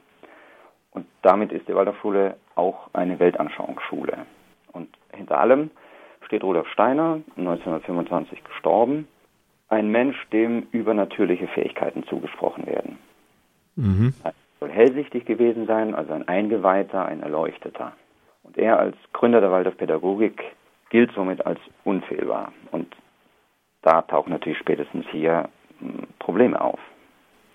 Und 0.93 1.06
damit 1.21 1.51
ist 1.51 1.67
die 1.67 1.75
Waldorfschule 1.75 2.38
auch 2.56 2.89
eine 2.93 3.19
Weltanschauungsschule. 3.19 4.25
Und 4.71 4.89
hinter 5.12 5.39
allem 5.39 5.71
steht 6.25 6.43
Rudolf 6.43 6.67
Steiner, 6.69 7.19
1925 7.36 8.43
gestorben, 8.43 9.08
ein 9.69 9.89
Mensch, 9.89 10.17
dem 10.32 10.67
übernatürliche 10.71 11.47
Fähigkeiten 11.47 12.03
zugesprochen 12.03 12.67
werden. 12.67 12.97
Mhm. 13.75 14.13
Er 14.23 14.34
soll 14.60 14.69
hellsichtig 14.69 15.25
gewesen 15.25 15.65
sein, 15.65 15.95
also 15.95 16.13
ein 16.13 16.27
Eingeweihter, 16.27 17.06
ein 17.06 17.23
Erleuchteter. 17.23 17.93
Und 18.43 18.58
er 18.58 18.77
als 18.79 18.95
Gründer 19.13 19.41
der 19.41 19.51
Waldorfpädagogik 19.51 20.43
gilt 20.89 21.12
somit 21.13 21.45
als 21.45 21.60
unfehlbar. 21.84 22.51
Und 22.71 22.95
da 23.82 24.03
tauchen 24.03 24.32
natürlich 24.32 24.60
spätestens 24.60 25.06
hier 25.12 25.49
hm, 25.79 26.08
Probleme 26.19 26.62
auf. 26.62 26.79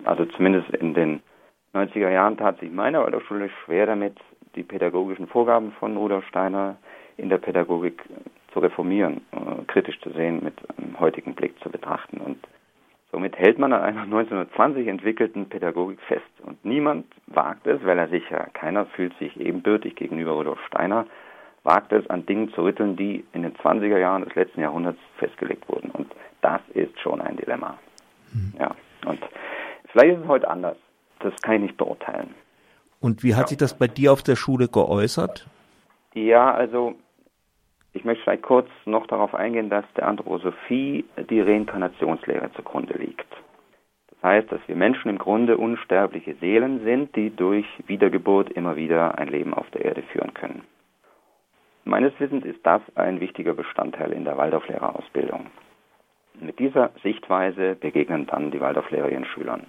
Also 0.03 0.25
zumindest 0.25 0.69
in 0.71 0.93
den 0.93 1.21
90er 1.73 2.09
Jahren 2.09 2.37
tat 2.37 2.59
sich 2.59 2.71
meine 2.71 2.99
Waldorfschule 2.99 3.49
schwer 3.63 3.85
damit, 3.85 4.17
die 4.55 4.63
pädagogischen 4.63 5.27
Vorgaben 5.27 5.71
von 5.73 5.95
Rudolf 5.97 6.25
Steiner 6.27 6.77
in 7.17 7.29
der 7.29 7.37
Pädagogik 7.37 8.01
zu 8.53 8.59
reformieren, 8.59 9.21
äh, 9.31 9.63
kritisch 9.67 9.99
zu 10.01 10.09
sehen, 10.11 10.43
mit 10.43 10.55
einem 10.77 10.99
heutigen 10.99 11.35
Blick 11.35 11.59
zu 11.61 11.69
betrachten. 11.69 12.17
Und 12.17 12.37
somit 13.11 13.37
hält 13.37 13.59
man 13.59 13.73
an 13.73 13.81
einer 13.81 14.03
1920 14.03 14.87
entwickelten 14.87 15.47
Pädagogik 15.49 15.99
fest. 16.01 16.23
Und 16.43 16.63
niemand 16.65 17.05
wagt 17.27 17.67
es, 17.67 17.83
weil 17.85 17.99
er 17.99 18.07
sicher, 18.07 18.47
keiner 18.53 18.85
fühlt 18.87 19.15
sich 19.19 19.39
ebenbürtig 19.39 19.95
gegenüber 19.95 20.31
Rudolf 20.31 20.59
Steiner, 20.65 21.05
wagt 21.63 21.91
es, 21.91 22.09
an 22.09 22.25
Dingen 22.25 22.51
zu 22.53 22.63
rütteln, 22.63 22.95
die 22.95 23.25
in 23.33 23.43
den 23.43 23.53
20er 23.53 23.97
Jahren 23.97 24.23
des 24.23 24.33
letzten 24.33 24.61
Jahrhunderts 24.61 24.99
festgelegt 25.17 25.67
wurden. 25.69 25.91
Und 25.91 26.11
das 26.41 26.61
ist 26.73 26.99
schon 26.99 27.21
ein 27.21 27.37
Dilemma. 27.37 27.77
Mhm. 28.33 28.53
Ja, 28.57 28.71
und 29.05 29.19
vielleicht 29.91 30.15
ist 30.15 30.23
es 30.23 30.27
heute 30.27 30.49
anders. 30.49 30.77
Das 31.19 31.33
kann 31.41 31.55
ich 31.55 31.61
nicht 31.61 31.77
beurteilen. 31.77 32.33
Und 32.99 33.23
wie 33.23 33.35
hat 33.35 33.43
ja. 33.43 33.47
sich 33.47 33.57
das 33.57 33.77
bei 33.77 33.87
dir 33.87 34.11
auf 34.11 34.23
der 34.23 34.35
Schule 34.35 34.67
geäußert? 34.67 35.47
Ja, 36.13 36.53
also 36.53 36.95
ich 37.93 38.03
möchte 38.03 38.23
vielleicht 38.23 38.43
kurz 38.43 38.67
noch 38.85 39.07
darauf 39.07 39.33
eingehen, 39.33 39.69
dass 39.69 39.85
der 39.95 40.07
Anthroposophie 40.07 41.05
die 41.29 41.41
Reinkarnationslehre 41.41 42.51
zugrunde 42.53 42.97
liegt. 42.97 43.27
Das 44.11 44.23
heißt, 44.23 44.51
dass 44.51 44.59
wir 44.67 44.75
Menschen 44.75 45.09
im 45.09 45.17
Grunde 45.17 45.57
unsterbliche 45.57 46.35
Seelen 46.35 46.83
sind, 46.83 47.15
die 47.15 47.35
durch 47.35 47.65
Wiedergeburt 47.87 48.49
immer 48.51 48.75
wieder 48.75 49.17
ein 49.17 49.29
Leben 49.29 49.53
auf 49.53 49.69
der 49.71 49.85
Erde 49.85 50.03
führen 50.03 50.33
können. 50.33 50.63
Meines 51.85 52.13
Wissens 52.19 52.45
ist 52.45 52.59
das 52.63 52.81
ein 52.95 53.19
wichtiger 53.19 53.53
Bestandteil 53.53 54.11
in 54.11 54.25
der 54.25 54.37
Waldorflehrerausbildung. 54.37 55.47
Mit 56.39 56.59
dieser 56.59 56.91
Sichtweise 57.01 57.75
begegnen 57.75 58.27
dann 58.27 58.51
die 58.51 58.59
Waldorflehrer 58.59 59.09
ihren 59.09 59.25
Schülern. 59.25 59.65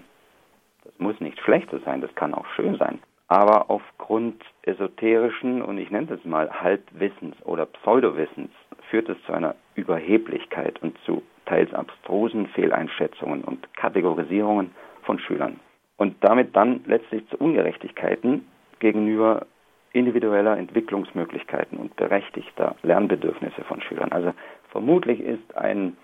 Das 0.85 0.99
muss 0.99 1.21
nicht 1.21 1.39
Schlechtes 1.41 1.83
sein, 1.85 2.01
das 2.01 2.15
kann 2.15 2.35
auch 2.35 2.47
schön 2.57 2.77
sein 2.77 3.01
aber 3.31 3.71
aufgrund 3.71 4.43
esoterischen 4.63 5.63
und 5.63 5.79
ich 5.79 5.93
nenne 5.93 6.09
das 6.09 6.25
mal 6.25 6.51
Halbwissens 6.51 7.37
oder 7.45 7.65
Pseudowissens 7.65 8.51
führt 8.91 9.09
es 9.09 9.17
zu 9.25 9.33
einer 9.33 9.55
Überheblichkeit 9.77 10.83
und 10.83 10.99
zu 11.07 11.23
teils 11.47 11.73
abstrusen 11.73 12.49
Fehleinschätzungen 12.49 13.45
und 13.45 13.73
Kategorisierungen 13.77 14.73
von 15.03 15.21
Schülern 15.21 15.61
und 15.97 16.17
damit 16.23 16.57
dann 16.57 16.81
letztlich 16.87 17.25
zu 17.29 17.37
Ungerechtigkeiten 17.37 18.49
gegenüber 18.81 19.47
individueller 19.93 20.59
Entwicklungsmöglichkeiten 20.59 21.79
und 21.79 21.95
berechtigter 21.95 22.75
Lernbedürfnisse 22.83 23.63
von 23.63 23.81
Schülern. 23.81 24.11
Also 24.11 24.33
vermutlich 24.71 25.21
ist 25.21 25.57
ein 25.57 25.97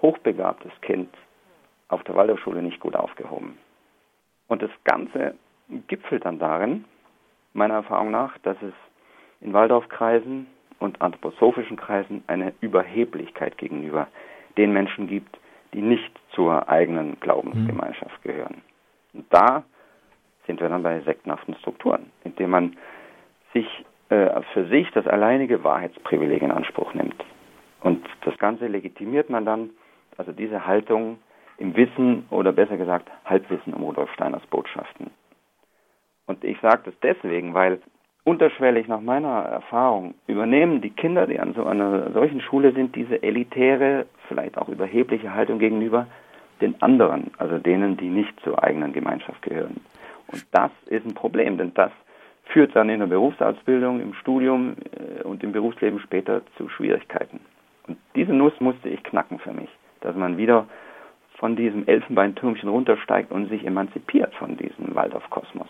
hochbegabtes 0.00 0.72
Kind 0.80 1.10
auf 1.86 2.02
der 2.02 2.16
Waldorfschule 2.16 2.60
nicht 2.60 2.80
gut 2.80 2.96
aufgehoben. 2.96 3.56
Und 4.52 4.60
das 4.60 4.70
Ganze 4.84 5.34
gipfelt 5.86 6.26
dann 6.26 6.38
darin, 6.38 6.84
meiner 7.54 7.72
Erfahrung 7.72 8.10
nach, 8.10 8.36
dass 8.42 8.58
es 8.60 8.74
in 9.40 9.54
Waldorfkreisen 9.54 10.46
und 10.78 11.00
anthroposophischen 11.00 11.78
Kreisen 11.78 12.22
eine 12.26 12.52
Überheblichkeit 12.60 13.56
gegenüber 13.56 14.08
den 14.58 14.74
Menschen 14.74 15.06
gibt, 15.06 15.38
die 15.72 15.80
nicht 15.80 16.12
zur 16.34 16.68
eigenen 16.68 17.18
Glaubensgemeinschaft 17.20 18.22
gehören. 18.22 18.60
Und 19.14 19.24
da 19.30 19.64
sind 20.46 20.60
wir 20.60 20.68
dann 20.68 20.82
bei 20.82 21.00
sektenhaften 21.00 21.54
Strukturen, 21.54 22.12
indem 22.22 22.50
man 22.50 22.76
sich 23.54 23.66
äh, 24.10 24.42
für 24.52 24.66
sich 24.66 24.90
das 24.90 25.06
alleinige 25.06 25.64
Wahrheitsprivileg 25.64 26.42
in 26.42 26.50
Anspruch 26.50 26.92
nimmt. 26.92 27.24
Und 27.80 28.06
das 28.26 28.36
Ganze 28.36 28.66
legitimiert 28.66 29.30
man 29.30 29.46
dann, 29.46 29.70
also 30.18 30.30
diese 30.30 30.66
Haltung 30.66 31.20
im 31.58 31.76
Wissen 31.76 32.26
oder 32.30 32.52
besser 32.52 32.76
gesagt 32.76 33.10
Halbwissen 33.24 33.74
um 33.74 33.82
Rudolf 33.82 34.12
Steiners 34.12 34.44
Botschaften. 34.46 35.10
Und 36.26 36.44
ich 36.44 36.58
sage 36.60 36.82
das 36.86 36.94
deswegen, 37.02 37.54
weil 37.54 37.80
unterschwellig 38.24 38.88
nach 38.88 39.00
meiner 39.00 39.40
Erfahrung 39.40 40.14
übernehmen 40.26 40.80
die 40.80 40.90
Kinder, 40.90 41.26
die 41.26 41.40
an 41.40 41.54
so 41.54 41.64
einer 41.64 42.12
solchen 42.12 42.40
Schule 42.40 42.72
sind, 42.72 42.94
diese 42.94 43.22
elitäre, 43.22 44.06
vielleicht 44.28 44.56
auch 44.56 44.68
überhebliche 44.68 45.34
Haltung 45.34 45.58
gegenüber 45.58 46.06
den 46.60 46.80
anderen, 46.80 47.32
also 47.38 47.58
denen, 47.58 47.96
die 47.96 48.08
nicht 48.08 48.38
zur 48.40 48.62
eigenen 48.62 48.92
Gemeinschaft 48.92 49.42
gehören. 49.42 49.80
Und 50.28 50.46
das 50.52 50.70
ist 50.86 51.04
ein 51.04 51.14
Problem, 51.14 51.58
denn 51.58 51.74
das 51.74 51.90
führt 52.44 52.74
dann 52.76 52.88
in 52.88 53.00
der 53.00 53.06
Berufsausbildung, 53.06 54.00
im 54.00 54.14
Studium 54.14 54.76
äh, 54.92 55.22
und 55.22 55.42
im 55.42 55.52
Berufsleben 55.52 55.98
später 56.00 56.42
zu 56.56 56.68
Schwierigkeiten. 56.68 57.40
Und 57.88 57.98
diese 58.14 58.32
Nuss 58.32 58.52
musste 58.60 58.88
ich 58.88 59.02
knacken 59.02 59.38
für 59.38 59.52
mich, 59.52 59.68
dass 60.00 60.14
man 60.14 60.36
wieder 60.36 60.66
von 61.42 61.56
diesem 61.56 61.88
Elfenbeintürmchen 61.88 62.68
runtersteigt 62.68 63.32
und 63.32 63.48
sich 63.48 63.66
emanzipiert 63.66 64.32
von 64.36 64.56
diesem 64.56 64.94
Waldorfkosmos. 64.94 65.66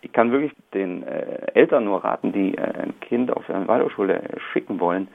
Ich 0.00 0.12
kann 0.12 0.32
wirklich 0.32 0.50
den 0.74 1.04
äh, 1.04 1.46
Eltern 1.54 1.84
nur 1.84 2.02
raten, 2.02 2.32
die 2.32 2.58
äh, 2.58 2.60
ein 2.60 2.98
Kind 2.98 3.30
auf 3.30 3.48
eine 3.48 3.68
Waldorfschule 3.68 4.20
schicken 4.52 4.80
wollen, 4.80 5.06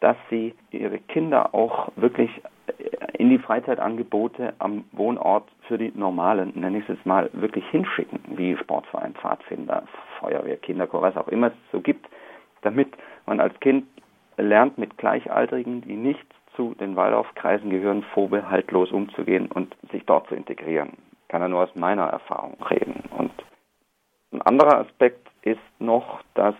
dass 0.00 0.16
sie 0.28 0.54
ihre 0.72 0.98
Kinder 0.98 1.54
auch 1.54 1.92
wirklich 1.94 2.30
äh, 2.66 3.16
in 3.16 3.30
die 3.30 3.38
Freizeitangebote 3.38 4.54
am 4.58 4.86
Wohnort 4.90 5.48
für 5.68 5.78
die 5.78 5.92
normalen, 5.94 6.50
nenne 6.56 6.78
ich 6.78 6.88
es 6.88 6.96
jetzt 6.96 7.06
mal, 7.06 7.30
wirklich 7.32 7.64
hinschicken, 7.68 8.18
wie 8.36 8.56
Sportverein, 8.56 9.14
Pfadfinder, 9.14 9.84
Feuerwehr, 10.18 10.56
Kinderchor, 10.56 11.00
was 11.00 11.16
auch 11.16 11.28
immer 11.28 11.46
es 11.46 11.52
so 11.70 11.80
gibt, 11.80 12.08
damit 12.62 12.88
man 13.24 13.38
als 13.38 13.54
Kind 13.60 13.84
lernt, 14.36 14.78
mit 14.78 14.98
Gleichaltrigen, 14.98 15.82
die 15.82 15.94
nicht 15.94 16.26
zu 16.56 16.74
den 16.74 16.96
Waldorfkreisen 16.96 17.70
gehören, 17.70 18.02
vorbehaltlos 18.14 18.92
umzugehen 18.92 19.50
und 19.52 19.76
sich 19.90 20.04
dort 20.06 20.28
zu 20.28 20.34
integrieren. 20.34 20.92
Kann 21.28 21.42
ja 21.42 21.48
nur 21.48 21.64
aus 21.64 21.74
meiner 21.74 22.04
Erfahrung 22.04 22.56
reden. 22.70 23.02
Und 23.16 23.32
ein 24.32 24.42
anderer 24.42 24.78
Aspekt 24.78 25.28
ist 25.42 25.60
noch, 25.78 26.22
dass 26.34 26.54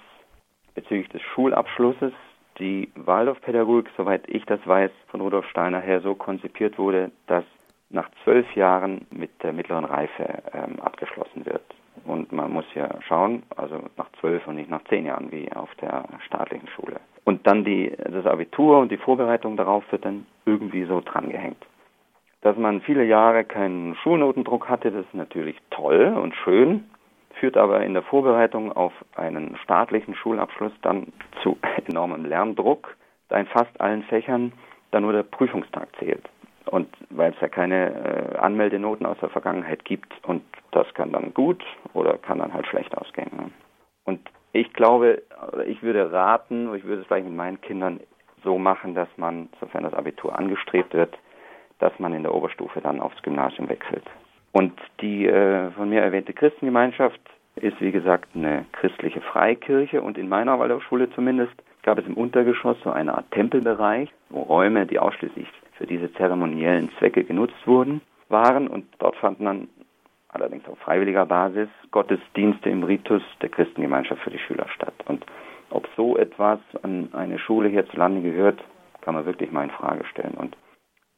bezüglich 0.74 1.08
des 1.08 1.22
Schulabschlusses 1.22 2.12
die 2.58 2.90
Waldorfpädagogik, 2.94 3.90
soweit 3.96 4.28
ich 4.28 4.44
das 4.46 4.60
weiß, 4.66 4.90
von 5.08 5.20
Rudolf 5.20 5.46
Steiner 5.48 5.80
her 5.80 6.00
so 6.00 6.14
konzipiert 6.14 6.78
wurde, 6.78 7.10
dass 7.26 7.44
nach 7.90 8.08
zwölf 8.22 8.54
Jahren 8.54 9.06
mit 9.10 9.42
der 9.42 9.52
mittleren 9.52 9.84
Reife 9.84 10.42
ähm, 10.52 10.80
abgeschlossen 10.80 11.46
wird. 11.46 11.64
Und 12.04 12.32
man 12.32 12.50
muss 12.52 12.64
ja 12.74 12.88
schauen, 13.02 13.44
also 13.56 13.80
nach 13.96 14.10
zwölf 14.20 14.46
und 14.46 14.56
nicht 14.56 14.70
nach 14.70 14.84
zehn 14.84 15.06
Jahren 15.06 15.30
wie 15.30 15.50
auf 15.52 15.72
der 15.76 16.04
staatlichen 16.26 16.68
Schule. 16.68 17.00
Und 17.24 17.46
dann 17.46 17.64
die, 17.64 17.92
das 17.96 18.26
Abitur 18.26 18.78
und 18.78 18.92
die 18.92 18.98
Vorbereitung 18.98 19.56
darauf 19.56 19.84
wird 19.90 20.04
dann 20.04 20.26
irgendwie 20.44 20.84
so 20.84 21.00
drangehängt. 21.00 21.64
Dass 22.42 22.56
man 22.56 22.82
viele 22.82 23.04
Jahre 23.04 23.44
keinen 23.44 23.94
Schulnotendruck 23.96 24.68
hatte, 24.68 24.90
das 24.90 25.06
ist 25.06 25.14
natürlich 25.14 25.56
toll 25.70 26.14
und 26.20 26.34
schön 26.34 26.84
führt 27.34 27.56
aber 27.56 27.84
in 27.84 27.94
der 27.94 28.02
Vorbereitung 28.02 28.72
auf 28.72 28.92
einen 29.16 29.56
staatlichen 29.62 30.14
Schulabschluss 30.14 30.72
dann 30.82 31.12
zu 31.42 31.58
enormem 31.86 32.24
Lerndruck, 32.24 32.96
da 33.28 33.38
in 33.38 33.46
fast 33.46 33.80
allen 33.80 34.02
Fächern 34.04 34.52
dann 34.90 35.02
nur 35.02 35.12
der 35.12 35.24
Prüfungstag 35.24 35.88
zählt. 35.98 36.24
Und 36.66 36.88
weil 37.10 37.32
es 37.32 37.40
ja 37.40 37.48
keine 37.48 37.90
äh, 37.90 38.36
Anmeldenoten 38.38 39.04
aus 39.04 39.18
der 39.20 39.28
Vergangenheit 39.28 39.84
gibt 39.84 40.12
und 40.26 40.42
das 40.70 40.86
kann 40.94 41.12
dann 41.12 41.34
gut 41.34 41.62
oder 41.92 42.16
kann 42.16 42.38
dann 42.38 42.54
halt 42.54 42.66
schlecht 42.66 42.96
ausgehen. 42.96 43.30
Ne? 43.36 43.50
Und 44.04 44.20
ich 44.54 44.72
glaube, 44.72 45.22
ich 45.66 45.82
würde 45.82 46.12
raten, 46.12 46.72
ich 46.76 46.84
würde 46.84 47.02
es 47.02 47.06
vielleicht 47.08 47.26
mit 47.26 47.34
meinen 47.34 47.60
Kindern 47.60 47.98
so 48.44 48.56
machen, 48.56 48.94
dass 48.94 49.08
man, 49.16 49.48
sofern 49.58 49.82
das 49.82 49.94
Abitur 49.94 50.38
angestrebt 50.38 50.94
wird, 50.94 51.18
dass 51.80 51.92
man 51.98 52.14
in 52.14 52.22
der 52.22 52.32
Oberstufe 52.32 52.80
dann 52.80 53.00
aufs 53.00 53.20
Gymnasium 53.22 53.68
wechselt. 53.68 54.04
Und 54.52 54.72
die 55.00 55.26
äh, 55.26 55.72
von 55.72 55.88
mir 55.88 56.02
erwähnte 56.02 56.32
Christengemeinschaft 56.32 57.20
ist, 57.56 57.80
wie 57.80 57.90
gesagt, 57.90 58.28
eine 58.36 58.64
christliche 58.70 59.20
Freikirche 59.20 60.00
und 60.00 60.16
in 60.16 60.28
meiner 60.28 60.56
Waldorfschule 60.60 61.10
zumindest 61.10 61.54
gab 61.82 61.98
es 61.98 62.06
im 62.06 62.14
Untergeschoss 62.14 62.76
so 62.84 62.90
eine 62.90 63.12
Art 63.14 63.28
Tempelbereich, 63.32 64.08
wo 64.30 64.42
Räume, 64.42 64.86
die 64.86 65.00
ausschließlich 65.00 65.48
für 65.72 65.86
diese 65.86 66.12
zeremoniellen 66.12 66.90
Zwecke 67.00 67.24
genutzt 67.24 67.66
wurden, 67.66 68.02
waren 68.28 68.68
und 68.68 68.86
dort 69.00 69.16
fanden 69.16 69.46
dann 69.46 69.68
allerdings 70.34 70.68
auf 70.68 70.78
freiwilliger 70.78 71.26
Basis 71.26 71.68
Gottesdienste 71.90 72.68
im 72.68 72.82
Ritus 72.82 73.22
der 73.40 73.48
Christengemeinschaft 73.48 74.22
für 74.22 74.30
die 74.30 74.38
Schüler 74.38 74.66
statt. 74.68 74.94
Und 75.06 75.24
ob 75.70 75.88
so 75.96 76.16
etwas 76.16 76.58
an 76.82 77.08
eine 77.12 77.38
Schule 77.38 77.68
hierzulande 77.68 78.20
gehört, 78.20 78.62
kann 79.00 79.14
man 79.14 79.26
wirklich 79.26 79.50
mal 79.52 79.64
in 79.64 79.70
Frage 79.70 80.04
stellen. 80.06 80.34
Und 80.34 80.56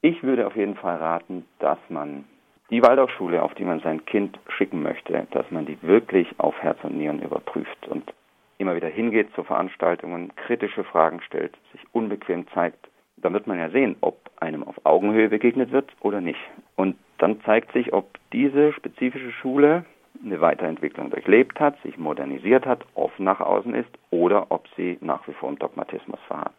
ich 0.03 0.23
würde 0.23 0.47
auf 0.47 0.57
jeden 0.57 0.77
Fall 0.77 0.97
raten, 0.97 1.45
dass 1.59 1.79
man 1.89 2.25
die 2.71 2.83
Waldorfschule, 2.83 3.43
auf 3.43 3.55
die 3.55 3.65
man 3.65 3.81
sein 3.81 4.05
Kind 4.07 4.39
schicken 4.49 4.83
möchte, 4.83 5.27
dass 5.31 5.51
man 5.51 5.67
die 5.67 5.81
wirklich 5.83 6.29
auf 6.39 6.61
Herz 6.61 6.79
und 6.83 6.97
Nieren 6.97 7.23
überprüft 7.23 7.87
und 7.89 8.13
immer 8.59 8.75
wieder 8.75 8.89
hingeht 8.89 9.33
zu 9.35 9.45
Veranstaltungen, 9.45 10.35
kritische 10.37 10.85
Fragen 10.85 11.21
stellt, 11.23 11.57
sich 11.73 11.81
unbequem 11.93 12.47
zeigt. 12.49 12.89
Dann 13.19 13.33
wird 13.33 13.47
man 13.47 13.59
ja 13.59 13.71
sehen, 13.71 13.97
ob 14.01 14.19
einem 14.41 14.63
auf 14.65 14.75
Augenhöhe 14.85 15.29
begegnet 15.29 15.71
wird 15.73 15.91
oder 16.01 16.21
nicht. 16.21 16.41
Und 16.75 16.97
dann 17.19 17.41
zeigt 17.43 17.73
sich, 17.73 17.93
ob 17.93 18.19
diese 18.33 18.73
spezifische 18.73 19.33
Schule 19.33 19.85
eine 20.25 20.41
Weiterentwicklung 20.41 21.11
durchlebt 21.11 21.61
hat, 21.61 21.81
sich 21.83 21.99
modernisiert 21.99 22.67
hat, 22.67 22.85
offen 22.95 23.25
nach 23.25 23.41
außen 23.41 23.75
ist 23.75 23.91
oder 24.11 24.47
ob 24.51 24.67
sie 24.77 24.99
nach 25.01 25.27
wie 25.29 25.33
vor 25.33 25.49
im 25.49 25.59
Dogmatismus 25.59 26.19
verharrt. 26.27 26.55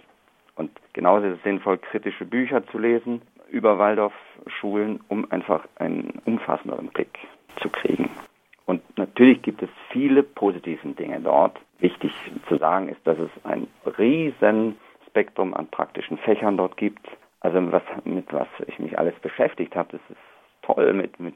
Und 0.55 0.71
genauso 0.93 1.27
ist 1.27 1.37
es 1.37 1.43
sinnvoll, 1.43 1.77
kritische 1.77 2.25
Bücher 2.25 2.65
zu 2.67 2.79
lesen 2.79 3.21
über 3.49 3.77
Waldorfschulen, 3.77 4.99
um 5.07 5.31
einfach 5.31 5.67
einen 5.75 6.21
umfassenderen 6.25 6.87
Blick 6.87 7.17
zu 7.61 7.69
kriegen. 7.69 8.09
Und 8.65 8.81
natürlich 8.97 9.41
gibt 9.41 9.61
es 9.61 9.69
viele 9.91 10.23
positive 10.23 10.87
Dinge 10.89 11.21
dort. 11.21 11.57
Wichtig 11.79 12.11
zu 12.49 12.57
sagen 12.57 12.89
ist, 12.89 13.05
dass 13.05 13.17
es 13.17 13.29
ein 13.45 13.67
riesen 13.97 14.77
Spektrum 15.07 15.53
an 15.53 15.67
praktischen 15.67 16.17
Fächern 16.17 16.57
dort 16.57 16.75
gibt. 16.75 17.07
Also 17.39 17.71
was, 17.71 17.83
mit 18.03 18.31
was 18.33 18.47
ich 18.65 18.77
mich 18.79 18.99
alles 18.99 19.15
beschäftigt 19.19 19.75
habe, 19.75 19.89
das 19.93 20.01
ist 20.09 20.17
toll 20.67 20.93
mit, 20.93 21.19
mit 21.19 21.35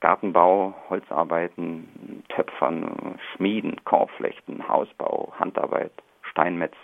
Gartenbau, 0.00 0.74
Holzarbeiten, 0.90 2.24
Töpfern, 2.28 3.18
Schmieden, 3.34 3.76
Korbflechten, 3.84 4.68
Hausbau, 4.68 5.32
Handarbeit, 5.38 5.92
Steinmetz, 6.30 6.74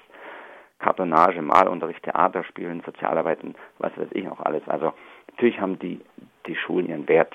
Kartonage, 0.78 1.42
Malunterricht, 1.42 2.02
Theaterspielen, 2.04 2.82
Sozialarbeiten, 2.86 3.54
was 3.78 3.96
weiß 3.96 4.08
ich 4.12 4.24
noch 4.24 4.40
alles. 4.40 4.62
Also 4.68 4.92
natürlich 5.30 5.60
haben 5.60 5.78
die, 5.80 6.00
die 6.46 6.54
Schulen 6.54 6.88
ihren 6.88 7.08
Wert, 7.08 7.34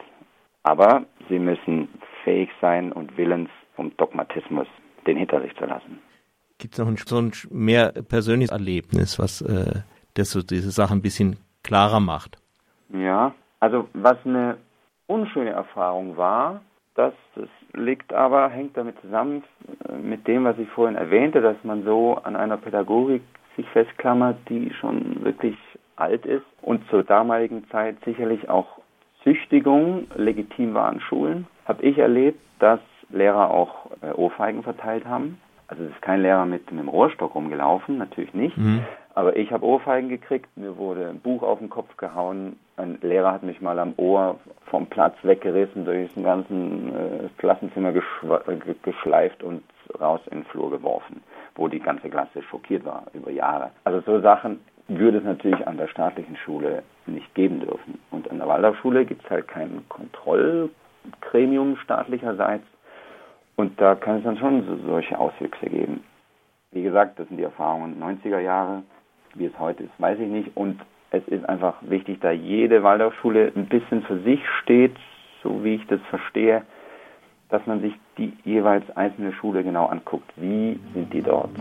aber 0.64 1.06
sie 1.28 1.40
müssen 1.40 1.90
fähig 2.24 2.50
sein 2.62 2.94
und 2.94 3.18
willens, 3.18 3.50
um 3.76 3.96
Dogmatismus 3.98 4.68
den 5.06 5.18
hinter 5.18 5.42
sich 5.42 5.54
zu 5.58 5.66
lassen. 5.66 6.00
Gibt 6.60 6.76
es 6.76 6.80
noch 6.80 6.88
ein, 6.88 6.96
so 6.96 7.18
ein 7.18 7.34
mehr 7.50 7.92
persönliches 7.92 8.54
Erlebnis, 8.54 9.20
was 9.20 9.42
äh, 9.42 9.82
das 10.14 10.32
so 10.32 10.42
diese 10.42 10.72
Sache 10.72 10.94
ein 10.94 11.02
bisschen 11.02 11.40
klarer 11.62 12.00
macht? 12.00 12.38
Ja, 12.94 13.36
also 13.64 13.88
was 13.94 14.18
eine 14.26 14.58
unschöne 15.08 15.52
Erfahrung 15.52 16.18
war, 16.18 16.60
das, 16.96 17.14
das 17.34 17.48
liegt 17.72 18.12
aber, 18.12 18.50
hängt 18.50 18.76
damit 18.76 19.00
zusammen 19.00 19.42
äh, 19.88 19.94
mit 19.94 20.28
dem, 20.28 20.44
was 20.44 20.60
ich 20.60 20.68
vorhin 20.72 20.98
erwähnte, 20.98 21.40
dass 21.40 21.56
man 21.64 21.86
so 21.86 22.16
an 22.24 22.36
einer 22.36 22.58
Pädagogik 22.58 23.22
sich 23.56 23.66
festklammert, 23.70 24.38
die 24.50 24.74
schon 24.74 25.24
wirklich 25.24 25.56
alt 25.96 26.26
ist 26.26 26.44
und 26.62 26.86
zur 26.90 27.06
damaligen 27.06 27.66
Zeit 27.70 27.96
sicherlich 28.04 28.50
auch 28.50 28.80
Züchtigung 29.24 30.08
legitim 30.14 30.74
war 30.74 30.90
an 30.90 31.00
Schulen. 31.00 31.48
Habe 31.66 31.84
ich 31.84 31.98
erlebt, 31.98 32.42
dass 32.60 32.82
Lehrer 33.12 33.50
auch 33.50 33.92
äh, 34.02 34.12
Ohrfeigen 34.12 34.64
verteilt 34.64 35.06
haben. 35.06 35.40
Also 35.70 35.86
es 35.86 35.92
ist 35.92 36.02
kein 36.02 36.22
Lehrer 36.22 36.46
mit 36.46 36.70
einem 36.70 36.90
Rohrstock 36.90 37.34
rumgelaufen, 37.34 37.98
natürlich 37.98 38.34
nicht. 38.34 38.58
Mhm. 38.58 38.82
Aber 39.16 39.36
ich 39.36 39.52
habe 39.52 39.66
Ohrfeigen 39.66 40.10
gekriegt, 40.10 40.50
mir 40.58 40.76
wurde 40.78 41.08
ein 41.08 41.20
Buch 41.20 41.44
auf 41.44 41.60
den 41.60 41.70
Kopf 41.70 41.96
gehauen, 41.98 42.58
ein 42.78 42.98
Lehrer 43.02 43.32
hat 43.32 43.44
mich 43.44 43.62
mal 43.62 43.78
am 43.78 43.94
Ohr 43.98 44.40
vom 44.66 44.88
Platz 44.88 45.16
weggerissen, 45.22 45.86
durch 45.86 46.12
den 46.16 46.24
ganzen 46.24 46.90
äh, 46.90 47.30
Klassenzimmer 47.38 47.94
geschleift 47.94 49.44
und 49.44 49.62
raus 50.02 50.22
in 50.32 50.40
den 50.40 50.46
Flur 50.46 50.72
geworfen, 50.72 51.22
wo 51.56 51.68
die 51.68 51.80
ganze 51.80 52.10
Klasse 52.10 52.42
schockiert 52.42 52.84
war 52.86 53.04
über 53.14 53.30
Jahre. 53.30 53.70
Also 53.84 54.02
so 54.02 54.20
Sachen 54.22 54.60
würde 54.88 55.20
es 55.20 55.24
natürlich 55.24 55.66
an 55.68 55.78
der 55.78 55.88
staatlichen 55.88 56.36
Schule 56.38 56.82
nicht 57.06 57.34
geben 57.36 57.60
dürfen. 57.60 58.00
Und 58.12 58.30
an 58.32 58.40
der 58.40 58.48
Waldorfschule 58.48 59.06
gibt 59.06 59.24
es 59.24 59.30
halt 59.30 59.48
kein 59.48 59.84
Kontrollgremium 59.90 61.78
staatlicherseits. 61.78 62.66
Und 63.56 63.80
da 63.80 63.94
kann 63.96 64.18
es 64.18 64.24
dann 64.24 64.38
schon 64.38 64.66
so, 64.66 64.76
solche 64.88 65.18
Auswüchse 65.18 65.68
geben. 65.68 66.04
Wie 66.72 66.82
gesagt, 66.82 67.20
das 67.20 67.28
sind 67.28 67.38
die 67.38 67.44
Erfahrungen 67.44 68.02
90er 68.02 68.40
Jahre. 68.40 68.82
Wie 69.36 69.46
es 69.46 69.60
heute 69.60 69.84
ist, 69.84 69.92
weiß 69.98 70.20
ich 70.20 70.28
nicht. 70.28 70.56
Und 70.56 70.80
es 71.12 71.28
ist 71.28 71.48
einfach 71.48 71.76
wichtig, 71.82 72.20
da 72.22 72.32
jede 72.32 72.84
Waldorfschule 72.84 73.52
ein 73.56 73.66
bisschen 73.66 74.04
für 74.04 74.20
sich 74.20 74.40
steht, 74.62 74.96
so 75.42 75.64
wie 75.64 75.76
ich 75.76 75.88
das 75.88 76.02
verstehe, 76.10 76.64
dass 77.50 77.66
man 77.68 77.82
sich 77.82 77.94
die 78.18 78.34
jeweils 78.44 78.90
einzelne 78.96 79.34
Schule 79.34 79.64
genau 79.64 79.86
anguckt. 79.86 80.32
Wie 80.38 80.80
sind 80.94 81.14
die 81.14 81.22
dort? 81.22 81.52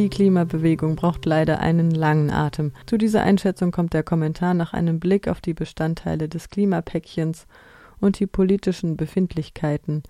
Die 0.00 0.08
Klimabewegung 0.08 0.96
braucht 0.96 1.26
leider 1.26 1.60
einen 1.60 1.90
langen 1.90 2.30
Atem. 2.30 2.72
Zu 2.86 2.96
dieser 2.96 3.22
Einschätzung 3.22 3.70
kommt 3.70 3.92
der 3.92 4.02
Kommentar 4.02 4.54
nach 4.54 4.72
einem 4.72 4.98
Blick 4.98 5.28
auf 5.28 5.42
die 5.42 5.52
Bestandteile 5.52 6.26
des 6.26 6.48
Klimapäckchens 6.48 7.46
und 8.00 8.18
die 8.18 8.26
politischen 8.26 8.96
Befindlichkeiten, 8.96 10.02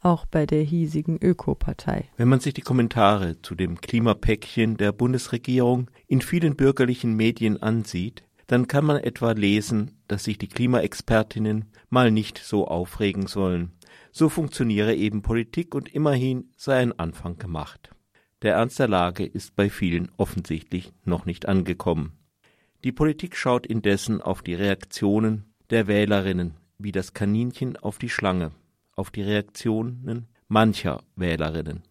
auch 0.00 0.24
bei 0.24 0.46
der 0.46 0.62
hiesigen 0.62 1.18
Ökopartei. 1.20 2.06
Wenn 2.16 2.28
man 2.28 2.40
sich 2.40 2.54
die 2.54 2.62
Kommentare 2.62 3.42
zu 3.42 3.54
dem 3.54 3.82
Klimapäckchen 3.82 4.78
der 4.78 4.92
Bundesregierung 4.92 5.90
in 6.06 6.22
vielen 6.22 6.56
bürgerlichen 6.56 7.12
Medien 7.12 7.62
ansieht, 7.62 8.22
dann 8.46 8.66
kann 8.66 8.86
man 8.86 8.96
etwa 8.96 9.32
lesen, 9.32 9.90
dass 10.08 10.24
sich 10.24 10.38
die 10.38 10.48
Klimaexpertinnen 10.48 11.66
mal 11.90 12.10
nicht 12.10 12.38
so 12.38 12.66
aufregen 12.66 13.26
sollen. 13.26 13.72
So 14.10 14.30
funktioniere 14.30 14.94
eben 14.94 15.20
Politik 15.20 15.74
und 15.74 15.94
immerhin 15.94 16.48
sei 16.56 16.78
ein 16.78 16.98
Anfang 16.98 17.36
gemacht. 17.36 17.93
Der 18.44 18.56
Ernst 18.56 18.78
der 18.78 18.88
Lage 18.88 19.24
ist 19.24 19.56
bei 19.56 19.70
vielen 19.70 20.12
offensichtlich 20.18 20.92
noch 21.06 21.24
nicht 21.24 21.48
angekommen. 21.48 22.12
Die 22.84 22.92
Politik 22.92 23.36
schaut 23.36 23.66
indessen 23.66 24.20
auf 24.20 24.42
die 24.42 24.52
Reaktionen 24.52 25.46
der 25.70 25.86
Wählerinnen 25.86 26.52
wie 26.76 26.92
das 26.92 27.14
Kaninchen 27.14 27.78
auf 27.78 27.96
die 27.96 28.10
Schlange, 28.10 28.50
auf 28.96 29.10
die 29.10 29.22
Reaktionen 29.22 30.26
mancher 30.46 31.02
Wählerinnen. 31.16 31.84